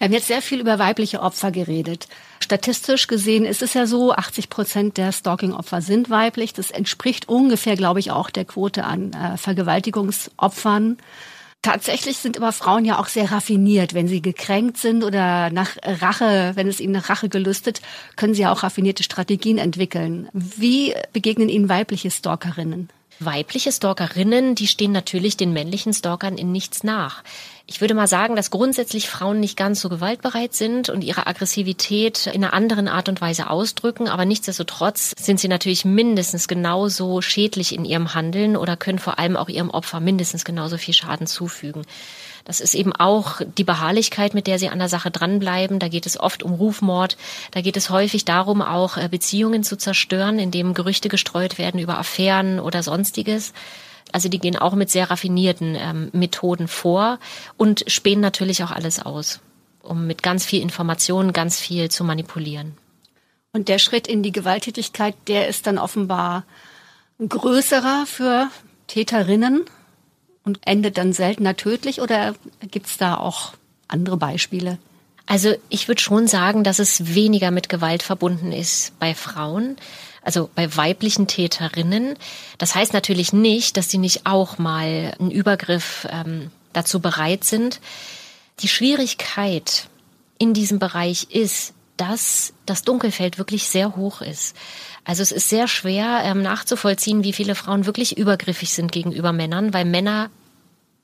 Wir 0.04 0.08
haben 0.08 0.16
jetzt 0.16 0.28
sehr 0.28 0.42
viel 0.42 0.60
über 0.60 0.80
weibliche 0.80 1.22
Opfer 1.22 1.50
geredet. 1.50 2.10
Statistisch 2.42 3.08
gesehen 3.08 3.46
ist 3.46 3.62
es 3.62 3.74
ja 3.74 3.88
so, 3.88 4.12
80 4.12 4.50
Prozent 4.50 4.98
der 4.98 5.14
Stalking-Opfer 5.14 5.82
sind 5.82 6.10
weiblich. 6.10 6.52
Das 6.52 6.72
entspricht 6.72 7.30
ungefähr, 7.30 7.78
glaube 7.78 8.02
ich, 8.02 8.12
auch 8.12 8.30
der 8.30 8.44
Quote 8.44 8.84
an 8.84 9.14
äh, 9.14 9.38
Vergewaltigungsopfern. 9.38 10.98
Tatsächlich 11.62 12.18
sind 12.18 12.36
aber 12.36 12.52
Frauen 12.52 12.84
ja 12.84 13.00
auch 13.00 13.08
sehr 13.08 13.32
raffiniert. 13.32 13.94
Wenn 13.94 14.10
sie 14.10 14.22
gekränkt 14.22 14.76
sind 14.76 15.06
oder 15.06 15.50
nach 15.52 15.78
Rache, 15.82 16.52
wenn 16.56 16.68
es 16.68 16.82
ihnen 16.82 16.92
nach 16.92 17.08
Rache 17.08 17.30
gelüstet, 17.30 17.82
können 18.18 18.34
sie 18.34 18.42
ja 18.42 18.52
auch 18.52 18.64
raffinierte 18.64 19.04
Strategien 19.04 19.58
entwickeln. 19.58 20.28
Wie 20.34 20.94
begegnen 21.14 21.48
ihnen 21.48 21.70
weibliche 21.70 22.12
Stalkerinnen? 22.12 22.90
Weibliche 23.20 23.72
Stalkerinnen, 23.72 24.56
die 24.56 24.68
stehen 24.68 24.92
natürlich 24.92 25.38
den 25.38 25.54
männlichen 25.54 25.94
Stalkern 25.94 26.38
in 26.38 26.52
nichts 26.52 26.84
nach. 26.84 27.24
Ich 27.74 27.82
würde 27.82 27.96
mal 27.96 28.06
sagen, 28.06 28.36
dass 28.36 28.52
grundsätzlich 28.52 29.10
Frauen 29.10 29.40
nicht 29.40 29.58
ganz 29.58 29.82
so 29.82 29.90
gewaltbereit 29.90 30.54
sind 30.54 30.90
und 30.90 31.04
ihre 31.04 31.26
Aggressivität 31.26 32.28
in 32.28 32.44
einer 32.44 32.54
anderen 32.54 32.88
Art 32.88 33.10
und 33.10 33.20
Weise 33.20 33.50
ausdrücken, 33.50 34.08
aber 34.08 34.26
nichtsdestotrotz 34.26 35.16
sind 35.20 35.40
sie 35.40 35.48
natürlich 35.48 35.84
mindestens 35.84 36.48
genauso 36.48 37.20
schädlich 37.22 37.74
in 37.74 37.84
ihrem 37.84 38.14
Handeln 38.14 38.58
oder 38.58 38.78
können 38.78 39.00
vor 39.00 39.18
allem 39.18 39.36
auch 39.36 39.50
ihrem 39.50 39.72
Opfer 39.72 40.02
mindestens 40.02 40.46
genauso 40.46 40.78
viel 40.78 40.94
Schaden 40.94 41.26
zufügen. 41.26 41.82
Das 42.46 42.62
ist 42.62 42.76
eben 42.76 42.94
auch 42.94 43.42
die 43.58 43.64
Beharrlichkeit, 43.64 44.36
mit 44.36 44.46
der 44.46 44.60
sie 44.60 44.70
an 44.70 44.78
der 44.78 44.90
Sache 44.90 45.10
dranbleiben. 45.10 45.80
Da 45.80 45.88
geht 45.88 46.06
es 46.06 46.20
oft 46.20 46.44
um 46.44 46.54
Rufmord. 46.54 47.18
Da 47.50 47.62
geht 47.62 47.76
es 47.76 47.90
häufig 47.90 48.24
darum, 48.24 48.62
auch 48.62 48.98
äh, 48.98 49.08
Beziehungen 49.10 49.64
zu 49.64 49.78
zerstören, 49.78 50.38
indem 50.38 50.76
Gerüchte 50.76 51.10
gestreut 51.10 51.58
werden 51.58 51.80
über 51.80 51.98
Affären 51.98 52.60
oder 52.60 52.84
sonstiges. 52.84 53.52
Also 54.14 54.30
die 54.30 54.40
gehen 54.40 54.56
auch 54.56 54.76
mit 54.76 54.90
sehr 54.90 55.12
raffinierten 55.12 55.76
ähm, 55.76 56.10
Methoden 56.14 56.70
vor 56.70 57.20
und 57.58 57.84
spähen 57.88 58.22
natürlich 58.22 58.64
auch 58.64 58.72
alles 58.72 59.04
aus, 59.04 59.42
um 59.82 60.08
mit 60.08 60.24
ganz 60.24 60.46
viel 60.46 60.62
Informationen 60.62 61.34
ganz 61.34 61.60
viel 61.60 61.90
zu 61.90 62.04
manipulieren. 62.06 62.78
Und 63.52 63.68
der 63.68 63.80
Schritt 63.80 64.08
in 64.08 64.24
die 64.24 64.32
Gewalttätigkeit, 64.32 65.16
der 65.28 65.48
ist 65.48 65.68
dann 65.68 65.78
offenbar 65.78 66.46
größerer 67.20 68.06
für 68.06 68.50
Täterinnen 68.88 69.66
und 70.44 70.60
endet 70.66 70.98
dann 70.98 71.14
seltener 71.14 71.56
tödlich 71.56 72.02
oder 72.02 72.36
gibt 72.72 72.88
es 72.88 72.98
da 72.98 73.18
auch 73.18 73.54
andere 73.88 74.18
Beispiele? 74.18 74.78
Also 75.26 75.54
ich 75.70 75.88
würde 75.88 76.02
schon 76.02 76.28
sagen, 76.28 76.64
dass 76.64 76.80
es 76.80 77.16
weniger 77.16 77.52
mit 77.52 77.70
Gewalt 77.70 78.04
verbunden 78.04 78.52
ist 78.52 78.98
bei 79.00 79.16
Frauen, 79.16 79.78
also 80.24 80.50
bei 80.56 80.76
weiblichen 80.76 81.28
Täterinnen. 81.28 82.16
Das 82.58 82.76
heißt 82.76 82.94
natürlich 82.94 83.34
nicht, 83.34 83.78
dass 83.78 83.90
sie 83.90 83.98
nicht 83.98 84.26
auch 84.26 84.58
mal 84.58 85.14
einen 85.20 85.32
Übergriff 85.32 86.08
ähm, 86.10 86.52
dazu 86.72 87.00
bereit 87.00 87.44
sind. 87.44 87.80
Die 88.60 88.68
Schwierigkeit 88.68 89.88
in 90.38 90.54
diesem 90.54 90.80
Bereich 90.80 91.28
ist, 91.32 91.74
dass 91.98 92.54
das 92.66 92.82
Dunkelfeld 92.84 93.38
wirklich 93.38 93.68
sehr 93.68 93.96
hoch 93.96 94.22
ist. 94.22 94.56
Also 95.06 95.22
es 95.22 95.32
ist 95.32 95.50
sehr 95.50 95.68
schwer 95.68 96.22
ähm, 96.24 96.42
nachzuvollziehen, 96.42 97.24
wie 97.24 97.34
viele 97.34 97.56
Frauen 97.56 97.86
wirklich 97.86 98.18
übergriffig 98.18 98.74
sind 98.74 98.92
gegenüber 98.92 99.32
Männern, 99.32 99.74
weil 99.74 99.86
Männer 99.86 100.30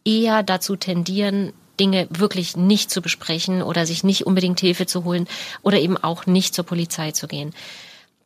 eher 0.05 0.41
dazu 0.41 0.75
tendieren, 0.75 1.53
Dinge 1.79 2.07
wirklich 2.09 2.57
nicht 2.57 2.91
zu 2.91 3.01
besprechen 3.01 3.61
oder 3.61 3.85
sich 3.85 4.03
nicht 4.03 4.25
unbedingt 4.25 4.59
Hilfe 4.59 4.85
zu 4.85 5.03
holen 5.03 5.27
oder 5.61 5.79
eben 5.79 5.97
auch 5.97 6.25
nicht 6.25 6.53
zur 6.53 6.65
Polizei 6.65 7.11
zu 7.11 7.27
gehen. 7.27 7.53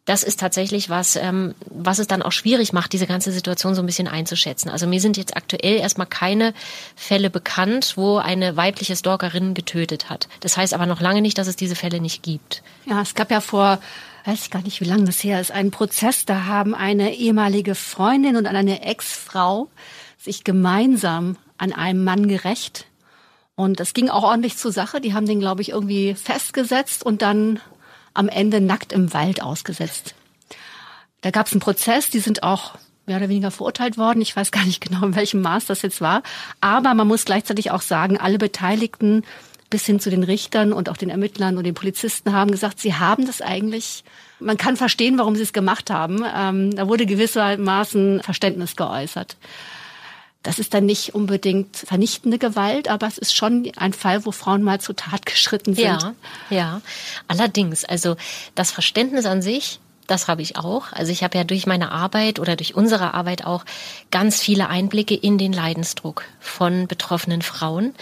Das 0.05 0.23
ist 0.23 0.39
tatsächlich 0.39 0.89
was, 0.89 1.15
ähm, 1.15 1.55
was 1.69 1.99
es 1.99 2.07
dann 2.07 2.21
auch 2.21 2.33
schwierig 2.33 2.73
macht, 2.73 2.91
diese 2.91 3.07
ganze 3.07 3.31
Situation 3.31 3.73
so 3.73 3.81
ein 3.81 3.85
bisschen 3.85 4.09
einzuschätzen. 4.09 4.69
Also 4.69 4.85
mir 4.85 4.99
sind 4.99 5.15
jetzt 5.15 5.37
aktuell 5.37 5.77
erstmal 5.77 6.07
keine 6.07 6.53
Fälle 6.95 7.29
bekannt, 7.29 7.93
wo 7.95 8.17
eine 8.17 8.57
weibliche 8.57 8.97
Stalkerin 8.97 9.53
getötet 9.53 10.09
hat. 10.09 10.27
Das 10.41 10.57
heißt 10.57 10.73
aber 10.73 10.85
noch 10.85 10.99
lange 10.99 11.21
nicht, 11.21 11.37
dass 11.37 11.47
es 11.47 11.55
diese 11.55 11.75
Fälle 11.75 12.01
nicht 12.01 12.21
gibt. 12.21 12.63
Ja, 12.85 13.01
es 13.01 13.15
gab 13.15 13.31
ja 13.31 13.39
vor, 13.39 13.79
weiß 14.25 14.41
ich 14.43 14.51
gar 14.51 14.61
nicht, 14.61 14.81
wie 14.81 14.85
lange 14.85 15.05
das 15.05 15.23
her 15.23 15.39
ist, 15.39 15.51
einen 15.51 15.71
Prozess, 15.71 16.25
da 16.25 16.45
haben 16.45 16.75
eine 16.75 17.15
ehemalige 17.15 17.73
Freundin 17.73 18.35
und 18.35 18.45
eine 18.45 18.83
Ex-Frau 18.83 19.69
sich 20.17 20.43
gemeinsam 20.43 21.37
an 21.57 21.71
einem 21.71 22.03
Mann 22.03 22.27
gerecht. 22.27 22.87
Und 23.55 23.79
das 23.79 23.93
ging 23.93 24.09
auch 24.09 24.23
ordentlich 24.23 24.57
zur 24.57 24.71
Sache. 24.71 24.99
Die 24.99 25.13
haben 25.13 25.27
den, 25.27 25.39
glaube 25.39 25.61
ich, 25.61 25.69
irgendwie 25.69 26.15
festgesetzt 26.15 27.05
und 27.05 27.21
dann 27.21 27.59
am 28.13 28.29
Ende 28.29 28.61
nackt 28.61 28.93
im 28.93 29.13
Wald 29.13 29.41
ausgesetzt. 29.41 30.15
Da 31.21 31.31
gab 31.31 31.47
es 31.47 31.53
einen 31.53 31.61
Prozess, 31.61 32.09
die 32.09 32.19
sind 32.19 32.43
auch 32.43 32.75
mehr 33.05 33.17
oder 33.17 33.29
weniger 33.29 33.51
verurteilt 33.51 33.97
worden. 33.97 34.21
Ich 34.21 34.35
weiß 34.35 34.51
gar 34.51 34.65
nicht 34.65 34.81
genau, 34.81 35.05
in 35.05 35.15
welchem 35.15 35.41
Maß 35.41 35.65
das 35.65 35.81
jetzt 35.81 36.01
war. 36.01 36.23
Aber 36.61 36.93
man 36.93 37.07
muss 37.07 37.25
gleichzeitig 37.25 37.71
auch 37.71 37.81
sagen, 37.81 38.17
alle 38.17 38.37
Beteiligten 38.37 39.23
bis 39.69 39.85
hin 39.85 39.99
zu 39.99 40.11
den 40.11 40.23
Richtern 40.23 40.71
und 40.71 40.87
auch 40.87 40.97
den 40.97 41.09
Ermittlern 41.09 41.57
und 41.57 41.63
den 41.63 41.73
Polizisten 41.73 42.33
haben 42.33 42.51
gesagt, 42.51 42.79
sie 42.79 42.93
haben 42.93 43.25
das 43.25 43.41
eigentlich, 43.41 44.03
man 44.39 44.55
kann 44.55 44.77
verstehen, 44.77 45.17
warum 45.17 45.35
sie 45.35 45.41
es 45.41 45.51
gemacht 45.51 45.89
haben. 45.89 46.23
Ähm, 46.35 46.75
da 46.75 46.87
wurde 46.87 47.07
gewissermaßen 47.07 48.21
Verständnis 48.21 48.75
geäußert. 48.75 49.35
Das 50.43 50.59
ist 50.59 50.73
dann 50.73 50.85
nicht 50.85 51.15
unbedingt 51.15 51.77
vernichtende 51.77 52.37
Gewalt, 52.37 52.89
aber 52.89 53.07
es 53.07 53.17
ist 53.17 53.33
schon 53.35 53.71
ein 53.77 53.93
Fall, 53.93 54.25
wo 54.25 54.31
Frauen 54.31 54.61
mal 54.61 54.79
zur 54.81 54.95
Tat 54.95 55.25
geschritten 55.25 55.73
sind. 55.73 55.85
Ja, 55.85 56.13
ja. 56.49 56.81
Allerdings, 57.27 57.85
also 57.85 58.17
das 58.53 58.69
Verständnis 58.71 59.25
an 59.25 59.41
sich, 59.41 59.79
das 60.07 60.27
habe 60.27 60.41
ich 60.41 60.57
auch. 60.57 60.91
Also 60.91 61.11
ich 61.11 61.23
habe 61.23 61.37
ja 61.37 61.45
durch 61.45 61.65
meine 61.65 61.91
Arbeit 61.91 62.39
oder 62.39 62.57
durch 62.57 62.75
unsere 62.75 63.13
Arbeit 63.13 63.45
auch 63.45 63.63
ganz 64.11 64.41
viele 64.41 64.67
Einblicke 64.67 65.15
in 65.15 65.37
den 65.37 65.53
Leidensdruck 65.53 66.25
von 66.41 66.87
betroffenen 66.87 67.41
Frauen. 67.41 67.95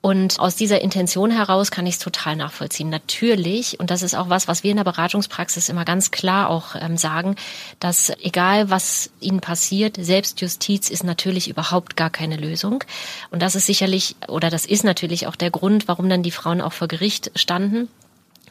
Und 0.00 0.38
aus 0.38 0.54
dieser 0.54 0.80
Intention 0.80 1.32
heraus 1.32 1.72
kann 1.72 1.86
ich 1.86 1.94
es 1.94 1.98
total 1.98 2.36
nachvollziehen. 2.36 2.88
Natürlich, 2.88 3.80
und 3.80 3.90
das 3.90 4.02
ist 4.02 4.14
auch 4.14 4.28
was, 4.28 4.46
was 4.46 4.62
wir 4.62 4.70
in 4.70 4.76
der 4.76 4.84
Beratungspraxis 4.84 5.68
immer 5.68 5.84
ganz 5.84 6.12
klar 6.12 6.50
auch 6.50 6.76
ähm, 6.76 6.96
sagen, 6.96 7.34
dass 7.80 8.10
egal 8.22 8.70
was 8.70 9.10
ihnen 9.18 9.40
passiert, 9.40 9.96
Selbstjustiz 9.98 10.88
ist 10.88 11.02
natürlich 11.02 11.48
überhaupt 11.48 11.96
gar 11.96 12.10
keine 12.10 12.36
Lösung. 12.36 12.84
Und 13.32 13.42
das 13.42 13.56
ist 13.56 13.66
sicherlich, 13.66 14.14
oder 14.28 14.50
das 14.50 14.66
ist 14.66 14.84
natürlich 14.84 15.26
auch 15.26 15.36
der 15.36 15.50
Grund, 15.50 15.88
warum 15.88 16.08
dann 16.08 16.22
die 16.22 16.30
Frauen 16.30 16.60
auch 16.60 16.72
vor 16.72 16.86
Gericht 16.86 17.32
standen. 17.34 17.88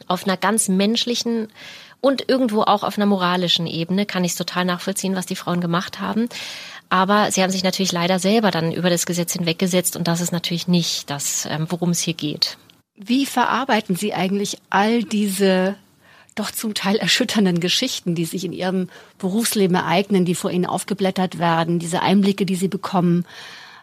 Auf 0.06 0.24
einer 0.24 0.36
ganz 0.36 0.68
menschlichen 0.68 1.48
und 2.00 2.28
irgendwo 2.28 2.62
auch 2.62 2.84
auf 2.84 2.96
einer 2.96 3.06
moralischen 3.06 3.66
Ebene 3.66 4.06
kann 4.06 4.22
ich 4.22 4.32
es 4.32 4.38
total 4.38 4.64
nachvollziehen, 4.64 5.16
was 5.16 5.26
die 5.26 5.34
Frauen 5.34 5.60
gemacht 5.60 5.98
haben. 5.98 6.28
Aber 6.90 7.30
sie 7.30 7.42
haben 7.42 7.50
sich 7.50 7.64
natürlich 7.64 7.92
leider 7.92 8.18
selber 8.18 8.50
dann 8.50 8.72
über 8.72 8.90
das 8.90 9.04
Gesetz 9.04 9.32
hinweggesetzt 9.32 9.96
und 9.96 10.08
das 10.08 10.20
ist 10.20 10.32
natürlich 10.32 10.68
nicht 10.68 11.10
das, 11.10 11.46
ähm, 11.50 11.66
worum 11.68 11.90
es 11.90 12.00
hier 12.00 12.14
geht. 12.14 12.56
Wie 12.94 13.26
verarbeiten 13.26 13.94
Sie 13.94 14.14
eigentlich 14.14 14.58
all 14.70 15.04
diese 15.04 15.76
doch 16.34 16.50
zum 16.50 16.74
Teil 16.74 16.96
erschütternden 16.96 17.60
Geschichten, 17.60 18.14
die 18.14 18.24
sich 18.24 18.44
in 18.44 18.52
Ihrem 18.52 18.88
Berufsleben 19.18 19.76
ereignen, 19.76 20.24
die 20.24 20.34
vor 20.34 20.50
Ihnen 20.50 20.66
aufgeblättert 20.66 21.38
werden, 21.38 21.78
diese 21.78 22.00
Einblicke, 22.00 22.46
die 22.46 22.56
Sie 22.56 22.68
bekommen? 22.68 23.24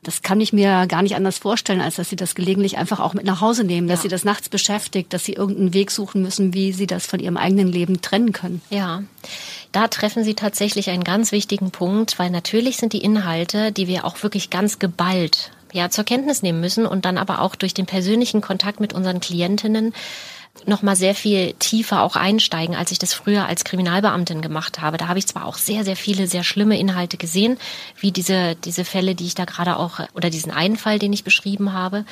Das 0.06 0.22
kann 0.22 0.40
ich 0.40 0.54
mir 0.54 0.86
gar 0.86 1.02
nicht 1.02 1.16
anders 1.16 1.40
vorstellen, 1.40 1.82
als 1.82 1.96
dass 1.96 2.10
sie 2.10 2.16
das 2.16 2.36
gelegentlich 2.36 2.78
einfach 2.78 3.00
auch 3.00 3.16
mit 3.16 3.26
nach 3.26 3.42
Hause 3.42 3.64
nehmen, 3.64 3.88
dass 3.88 4.00
ja. 4.00 4.04
sie 4.04 4.10
das 4.10 4.24
nachts 4.24 4.50
beschäftigt, 4.50 5.12
dass 5.14 5.26
sie 5.26 5.34
irgendeinen 5.34 5.74
Weg 5.74 5.90
suchen 5.90 6.22
müssen, 6.22 6.54
wie 6.54 6.74
sie 6.74 6.86
das 6.86 7.08
von 7.08 7.20
ihrem 7.20 7.38
eigenen 7.38 7.68
Leben 7.68 8.02
trennen 8.02 8.32
können. 8.32 8.62
Ja. 8.70 9.02
Da 9.72 9.88
treffen 9.88 10.24
Sie 10.24 10.36
tatsächlich 10.36 10.92
einen 10.92 11.04
ganz 11.04 11.32
wichtigen 11.32 11.72
Punkt, 11.72 12.20
weil 12.20 12.30
natürlich 12.30 12.78
sind 12.78 12.94
die 12.94 13.02
Inhalte, 13.02 13.72
die 13.72 13.88
wir 13.88 14.06
auch 14.06 14.22
wirklich 14.22 14.52
ganz 14.52 14.78
geballt 14.78 15.52
ja, 15.74 15.90
zur 15.90 16.06
Kenntnis 16.06 16.44
nehmen 16.44 16.62
müssen 16.62 16.86
und 16.86 17.04
dann 17.04 17.18
aber 17.18 17.42
auch 17.42 17.56
durch 17.56 17.74
den 17.74 17.86
persönlichen 17.86 18.40
Kontakt 18.42 18.80
mit 18.80 18.94
unseren 18.94 19.20
Klientinnen 19.20 19.94
noch 20.66 20.82
mal 20.82 20.96
sehr 20.96 21.16
viel 21.16 21.54
tiefer 21.54 22.02
auch 22.02 22.16
einsteigen, 22.16 22.76
als 22.76 22.92
ich 22.92 23.00
das 23.00 23.14
früher 23.14 23.46
als 23.46 23.66
Kriminalbeamtin 23.66 24.42
gemacht 24.42 24.82
habe. 24.82 24.98
Da 24.98 25.08
habe 25.08 25.20
ich 25.20 25.28
zwar 25.28 25.46
auch 25.46 25.58
sehr, 25.58 25.84
sehr 25.84 25.96
viele 25.96 26.28
sehr 26.28 26.44
schlimme 26.44 26.80
Inhalte 26.80 27.18
gesehen, 27.18 27.58
wie 28.00 28.12
diese, 28.12 28.56
diese 28.56 28.86
Fälle, 28.86 29.16
die 29.16 29.26
ich 29.26 29.36
da 29.36 29.46
gerade 29.46 29.78
auch, 29.78 30.00
oder 30.14 30.30
diesen 30.30 30.52
einen 30.52 30.78
Fall, 30.78 31.00
den 31.00 31.14
ich 31.14 31.24
beschrieben 31.24 31.74
habe. 31.74 32.06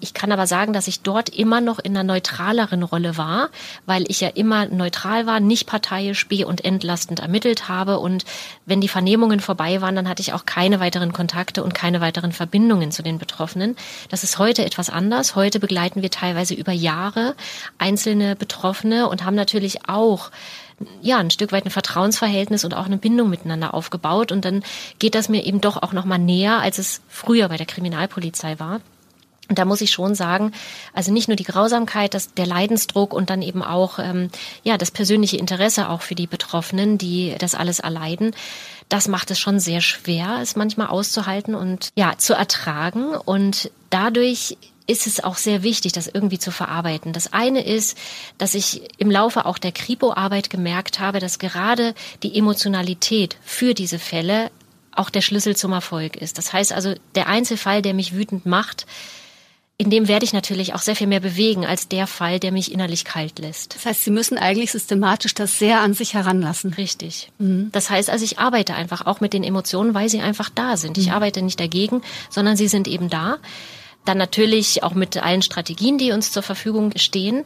Ich 0.00 0.14
kann 0.14 0.30
aber 0.30 0.46
sagen, 0.46 0.72
dass 0.72 0.86
ich 0.86 1.00
dort 1.00 1.28
immer 1.28 1.60
noch 1.60 1.80
in 1.80 1.96
einer 1.96 2.04
neutraleren 2.04 2.84
Rolle 2.84 3.16
war, 3.16 3.48
weil 3.84 4.04
ich 4.08 4.20
ja 4.20 4.28
immer 4.28 4.66
neutral 4.66 5.26
war, 5.26 5.40
nicht 5.40 5.66
parteiisch 5.66 6.28
be- 6.28 6.46
und 6.46 6.64
entlastend 6.64 7.18
ermittelt 7.18 7.68
habe. 7.68 7.98
Und 7.98 8.24
wenn 8.64 8.80
die 8.80 8.88
Vernehmungen 8.88 9.40
vorbei 9.40 9.80
waren, 9.80 9.96
dann 9.96 10.08
hatte 10.08 10.22
ich 10.22 10.32
auch 10.32 10.46
keine 10.46 10.78
weiteren 10.78 11.12
Kontakte 11.12 11.64
und 11.64 11.74
keine 11.74 12.00
weiteren 12.00 12.30
Verbindungen 12.30 12.92
zu 12.92 13.02
den 13.02 13.18
Betroffenen. 13.18 13.76
Das 14.08 14.22
ist 14.22 14.38
heute 14.38 14.64
etwas 14.64 14.88
anders. 14.88 15.34
Heute 15.34 15.58
begleiten 15.58 16.00
wir 16.00 16.10
teilweise 16.10 16.54
über 16.54 16.72
Jahre 16.72 17.34
einzelne 17.78 18.36
Betroffene 18.36 19.08
und 19.08 19.24
haben 19.24 19.34
natürlich 19.34 19.88
auch 19.88 20.30
ja, 21.00 21.18
ein 21.18 21.30
Stück 21.30 21.50
weit 21.50 21.64
ein 21.64 21.70
Vertrauensverhältnis 21.70 22.64
und 22.64 22.72
auch 22.74 22.86
eine 22.86 22.98
Bindung 22.98 23.30
miteinander 23.30 23.74
aufgebaut. 23.74 24.30
Und 24.30 24.44
dann 24.44 24.62
geht 25.00 25.16
das 25.16 25.28
mir 25.28 25.44
eben 25.44 25.60
doch 25.60 25.82
auch 25.82 25.92
noch 25.92 26.04
mal 26.04 26.18
näher, 26.18 26.60
als 26.60 26.78
es 26.78 27.00
früher 27.08 27.48
bei 27.48 27.56
der 27.56 27.66
Kriminalpolizei 27.66 28.60
war. 28.60 28.80
Und 29.48 29.58
da 29.58 29.64
muss 29.64 29.80
ich 29.80 29.90
schon 29.90 30.14
sagen, 30.14 30.52
also 30.92 31.12
nicht 31.12 31.28
nur 31.28 31.36
die 31.36 31.44
Grausamkeit, 31.44 32.14
das, 32.14 32.34
der 32.34 32.46
Leidensdruck 32.46 33.14
und 33.14 33.30
dann 33.30 33.40
eben 33.42 33.62
auch 33.62 33.98
ähm, 33.98 34.30
ja 34.62 34.76
das 34.76 34.90
persönliche 34.90 35.38
Interesse 35.38 35.88
auch 35.88 36.02
für 36.02 36.14
die 36.14 36.26
Betroffenen, 36.26 36.98
die 36.98 37.34
das 37.38 37.54
alles 37.54 37.78
erleiden, 37.78 38.34
das 38.88 39.08
macht 39.08 39.30
es 39.30 39.38
schon 39.38 39.60
sehr 39.60 39.80
schwer, 39.80 40.38
es 40.40 40.56
manchmal 40.56 40.88
auszuhalten 40.88 41.54
und 41.54 41.90
ja 41.94 42.16
zu 42.16 42.34
ertragen. 42.34 43.14
Und 43.14 43.70
dadurch 43.90 44.56
ist 44.86 45.06
es 45.06 45.22
auch 45.22 45.36
sehr 45.36 45.62
wichtig, 45.62 45.92
das 45.92 46.06
irgendwie 46.06 46.38
zu 46.38 46.50
verarbeiten. 46.50 47.12
Das 47.12 47.32
eine 47.34 47.64
ist, 47.64 47.98
dass 48.38 48.54
ich 48.54 48.82
im 48.96 49.10
Laufe 49.10 49.44
auch 49.44 49.58
der 49.58 49.72
Kripo-Arbeit 49.72 50.48
gemerkt 50.48 50.98
habe, 50.98 51.20
dass 51.20 51.38
gerade 51.38 51.94
die 52.22 52.36
Emotionalität 52.36 53.36
für 53.44 53.74
diese 53.74 53.98
Fälle 53.98 54.50
auch 54.92 55.10
der 55.10 55.20
Schlüssel 55.20 55.54
zum 55.54 55.72
Erfolg 55.72 56.16
ist. 56.16 56.38
Das 56.38 56.54
heißt 56.54 56.72
also, 56.72 56.94
der 57.14 57.28
Einzelfall, 57.28 57.82
der 57.82 57.92
mich 57.92 58.14
wütend 58.14 58.46
macht, 58.46 58.86
in 59.80 59.90
dem 59.90 60.08
werde 60.08 60.24
ich 60.24 60.32
natürlich 60.32 60.74
auch 60.74 60.80
sehr 60.80 60.96
viel 60.96 61.06
mehr 61.06 61.20
bewegen 61.20 61.64
als 61.64 61.86
der 61.86 62.08
Fall, 62.08 62.40
der 62.40 62.50
mich 62.50 62.72
innerlich 62.72 63.04
kalt 63.04 63.38
lässt. 63.38 63.76
Das 63.76 63.86
heißt, 63.86 64.02
Sie 64.02 64.10
müssen 64.10 64.36
eigentlich 64.36 64.72
systematisch 64.72 65.34
das 65.34 65.56
sehr 65.56 65.80
an 65.80 65.94
sich 65.94 66.14
heranlassen. 66.14 66.74
Richtig. 66.74 67.30
Mhm. 67.38 67.70
Das 67.70 67.88
heißt 67.88 68.10
also, 68.10 68.24
ich 68.24 68.40
arbeite 68.40 68.74
einfach 68.74 69.06
auch 69.06 69.20
mit 69.20 69.32
den 69.32 69.44
Emotionen, 69.44 69.94
weil 69.94 70.08
sie 70.08 70.20
einfach 70.20 70.50
da 70.52 70.76
sind. 70.76 70.98
Ich 70.98 71.06
mhm. 71.06 71.12
arbeite 71.12 71.42
nicht 71.42 71.60
dagegen, 71.60 72.02
sondern 72.28 72.56
sie 72.56 72.66
sind 72.66 72.88
eben 72.88 73.08
da. 73.08 73.38
Dann 74.04 74.18
natürlich 74.18 74.82
auch 74.82 74.94
mit 74.94 75.16
allen 75.16 75.42
Strategien, 75.42 75.96
die 75.96 76.10
uns 76.10 76.32
zur 76.32 76.42
Verfügung 76.42 76.90
stehen. 76.96 77.44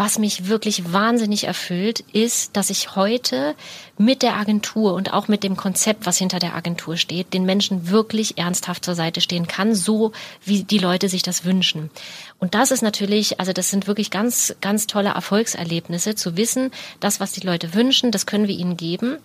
Was 0.00 0.20
mich 0.20 0.46
wirklich 0.46 0.92
wahnsinnig 0.92 1.42
erfüllt, 1.42 2.04
ist, 2.12 2.56
dass 2.56 2.70
ich 2.70 2.94
heute 2.94 3.56
mit 3.98 4.22
der 4.22 4.36
Agentur 4.36 4.94
und 4.94 5.12
auch 5.12 5.26
mit 5.26 5.42
dem 5.42 5.56
Konzept, 5.56 6.06
was 6.06 6.18
hinter 6.18 6.38
der 6.38 6.54
Agentur 6.54 6.96
steht, 6.96 7.34
den 7.34 7.44
Menschen 7.44 7.90
wirklich 7.90 8.38
ernsthaft 8.38 8.84
zur 8.84 8.94
Seite 8.94 9.20
stehen 9.20 9.48
kann, 9.48 9.74
so 9.74 10.12
wie 10.44 10.62
die 10.62 10.78
Leute 10.78 11.08
sich 11.08 11.24
das 11.24 11.44
wünschen. 11.44 11.90
Und 12.38 12.54
das 12.54 12.70
ist 12.70 12.80
natürlich, 12.80 13.40
also 13.40 13.52
das 13.52 13.70
sind 13.70 13.88
wirklich 13.88 14.12
ganz, 14.12 14.54
ganz 14.60 14.86
tolle 14.86 15.08
Erfolgserlebnisse, 15.08 16.14
zu 16.14 16.36
wissen, 16.36 16.70
das, 17.00 17.18
was 17.18 17.32
die 17.32 17.44
Leute 17.44 17.74
wünschen, 17.74 18.12
das 18.12 18.24
können 18.24 18.46
wir 18.46 18.56
ihnen 18.56 18.76
geben. 18.76 19.18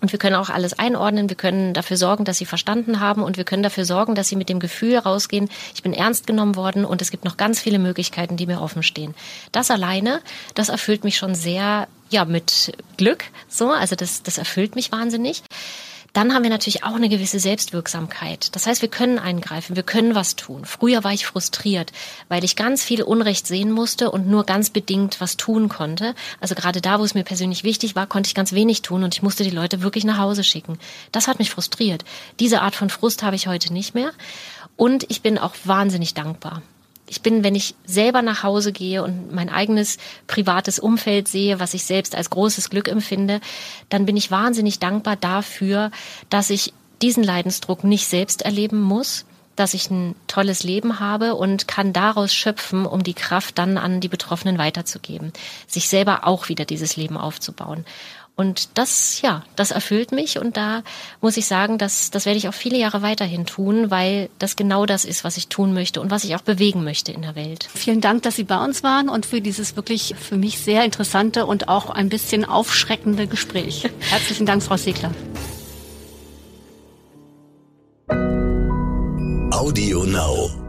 Und 0.00 0.12
wir 0.12 0.18
können 0.18 0.36
auch 0.36 0.48
alles 0.48 0.78
einordnen, 0.78 1.28
wir 1.28 1.36
können 1.36 1.74
dafür 1.74 1.96
sorgen, 1.96 2.24
dass 2.24 2.38
sie 2.38 2.46
verstanden 2.46 3.00
haben 3.00 3.22
und 3.22 3.36
wir 3.36 3.44
können 3.44 3.62
dafür 3.62 3.84
sorgen, 3.84 4.14
dass 4.14 4.28
sie 4.28 4.36
mit 4.36 4.48
dem 4.48 4.60
Gefühl 4.60 4.96
rausgehen, 4.96 5.48
ich 5.74 5.82
bin 5.82 5.92
ernst 5.92 6.26
genommen 6.26 6.56
worden 6.56 6.84
und 6.84 7.02
es 7.02 7.10
gibt 7.10 7.24
noch 7.24 7.36
ganz 7.36 7.60
viele 7.60 7.78
Möglichkeiten, 7.78 8.36
die 8.36 8.46
mir 8.46 8.60
offen 8.60 8.82
stehen. 8.82 9.14
Das 9.50 9.70
alleine, 9.70 10.20
das 10.54 10.68
erfüllt 10.68 11.04
mich 11.04 11.16
schon 11.16 11.34
sehr, 11.34 11.88
ja, 12.10 12.24
mit 12.24 12.72
Glück, 12.96 13.24
so, 13.48 13.70
also 13.70 13.96
das, 13.96 14.22
das 14.22 14.38
erfüllt 14.38 14.76
mich 14.76 14.92
wahnsinnig. 14.92 15.42
Dann 16.18 16.34
haben 16.34 16.42
wir 16.42 16.50
natürlich 16.50 16.82
auch 16.82 16.96
eine 16.96 17.08
gewisse 17.08 17.38
Selbstwirksamkeit. 17.38 18.56
Das 18.56 18.66
heißt, 18.66 18.82
wir 18.82 18.88
können 18.88 19.20
eingreifen, 19.20 19.76
wir 19.76 19.84
können 19.84 20.16
was 20.16 20.34
tun. 20.34 20.64
Früher 20.64 21.04
war 21.04 21.12
ich 21.12 21.24
frustriert, 21.24 21.92
weil 22.28 22.42
ich 22.42 22.56
ganz 22.56 22.82
viel 22.82 23.04
Unrecht 23.04 23.46
sehen 23.46 23.70
musste 23.70 24.10
und 24.10 24.26
nur 24.26 24.42
ganz 24.42 24.70
bedingt 24.70 25.20
was 25.20 25.36
tun 25.36 25.68
konnte. 25.68 26.16
Also 26.40 26.56
gerade 26.56 26.80
da, 26.80 26.98
wo 26.98 27.04
es 27.04 27.14
mir 27.14 27.22
persönlich 27.22 27.62
wichtig 27.62 27.94
war, 27.94 28.08
konnte 28.08 28.26
ich 28.26 28.34
ganz 28.34 28.52
wenig 28.52 28.82
tun 28.82 29.04
und 29.04 29.14
ich 29.14 29.22
musste 29.22 29.44
die 29.44 29.50
Leute 29.50 29.80
wirklich 29.80 30.02
nach 30.02 30.18
Hause 30.18 30.42
schicken. 30.42 30.80
Das 31.12 31.28
hat 31.28 31.38
mich 31.38 31.50
frustriert. 31.50 32.04
Diese 32.40 32.62
Art 32.62 32.74
von 32.74 32.90
Frust 32.90 33.22
habe 33.22 33.36
ich 33.36 33.46
heute 33.46 33.72
nicht 33.72 33.94
mehr. 33.94 34.10
Und 34.74 35.08
ich 35.10 35.22
bin 35.22 35.38
auch 35.38 35.54
wahnsinnig 35.66 36.14
dankbar 36.14 36.62
ich 37.08 37.22
bin, 37.22 37.42
wenn 37.42 37.54
ich 37.54 37.74
selber 37.84 38.22
nach 38.22 38.42
Hause 38.42 38.72
gehe 38.72 39.02
und 39.02 39.32
mein 39.34 39.48
eigenes 39.48 39.98
privates 40.26 40.78
Umfeld 40.78 41.28
sehe, 41.28 41.60
was 41.60 41.74
ich 41.74 41.84
selbst 41.84 42.14
als 42.14 42.30
großes 42.30 42.70
Glück 42.70 42.88
empfinde, 42.88 43.40
dann 43.88 44.06
bin 44.06 44.16
ich 44.16 44.30
wahnsinnig 44.30 44.78
dankbar 44.78 45.16
dafür, 45.16 45.90
dass 46.30 46.50
ich 46.50 46.72
diesen 47.02 47.22
Leidensdruck 47.22 47.84
nicht 47.84 48.06
selbst 48.06 48.42
erleben 48.42 48.80
muss, 48.80 49.24
dass 49.56 49.74
ich 49.74 49.90
ein 49.90 50.14
tolles 50.28 50.62
Leben 50.62 51.00
habe 51.00 51.34
und 51.34 51.66
kann 51.66 51.92
daraus 51.92 52.32
schöpfen, 52.32 52.86
um 52.86 53.02
die 53.02 53.14
Kraft 53.14 53.58
dann 53.58 53.76
an 53.76 54.00
die 54.00 54.08
Betroffenen 54.08 54.56
weiterzugeben, 54.56 55.32
sich 55.66 55.88
selber 55.88 56.26
auch 56.26 56.48
wieder 56.48 56.64
dieses 56.64 56.96
Leben 56.96 57.16
aufzubauen. 57.16 57.84
Und 58.38 58.78
das, 58.78 59.20
ja, 59.20 59.42
das 59.56 59.72
erfüllt 59.72 60.12
mich 60.12 60.38
und 60.38 60.56
da 60.56 60.84
muss 61.20 61.36
ich 61.36 61.46
sagen, 61.46 61.76
das, 61.76 62.12
das 62.12 62.24
werde 62.24 62.38
ich 62.38 62.48
auch 62.48 62.54
viele 62.54 62.78
Jahre 62.78 63.02
weiterhin 63.02 63.46
tun, 63.46 63.90
weil 63.90 64.30
das 64.38 64.54
genau 64.54 64.86
das 64.86 65.04
ist, 65.04 65.24
was 65.24 65.36
ich 65.36 65.48
tun 65.48 65.74
möchte 65.74 66.00
und 66.00 66.12
was 66.12 66.22
ich 66.22 66.36
auch 66.36 66.42
bewegen 66.42 66.84
möchte 66.84 67.10
in 67.10 67.22
der 67.22 67.34
Welt. 67.34 67.68
Vielen 67.74 68.00
Dank, 68.00 68.22
dass 68.22 68.36
Sie 68.36 68.44
bei 68.44 68.64
uns 68.64 68.84
waren 68.84 69.08
und 69.08 69.26
für 69.26 69.40
dieses 69.40 69.74
wirklich 69.74 70.14
für 70.16 70.36
mich 70.36 70.60
sehr 70.60 70.84
interessante 70.84 71.46
und 71.46 71.68
auch 71.68 71.90
ein 71.90 72.08
bisschen 72.08 72.44
aufschreckende 72.44 73.26
Gespräch. 73.26 73.90
Herzlichen 73.98 74.46
Dank, 74.46 74.62
Frau 74.62 74.76
Segler. 74.76 75.10
Audio 79.50 80.04
Now. 80.04 80.67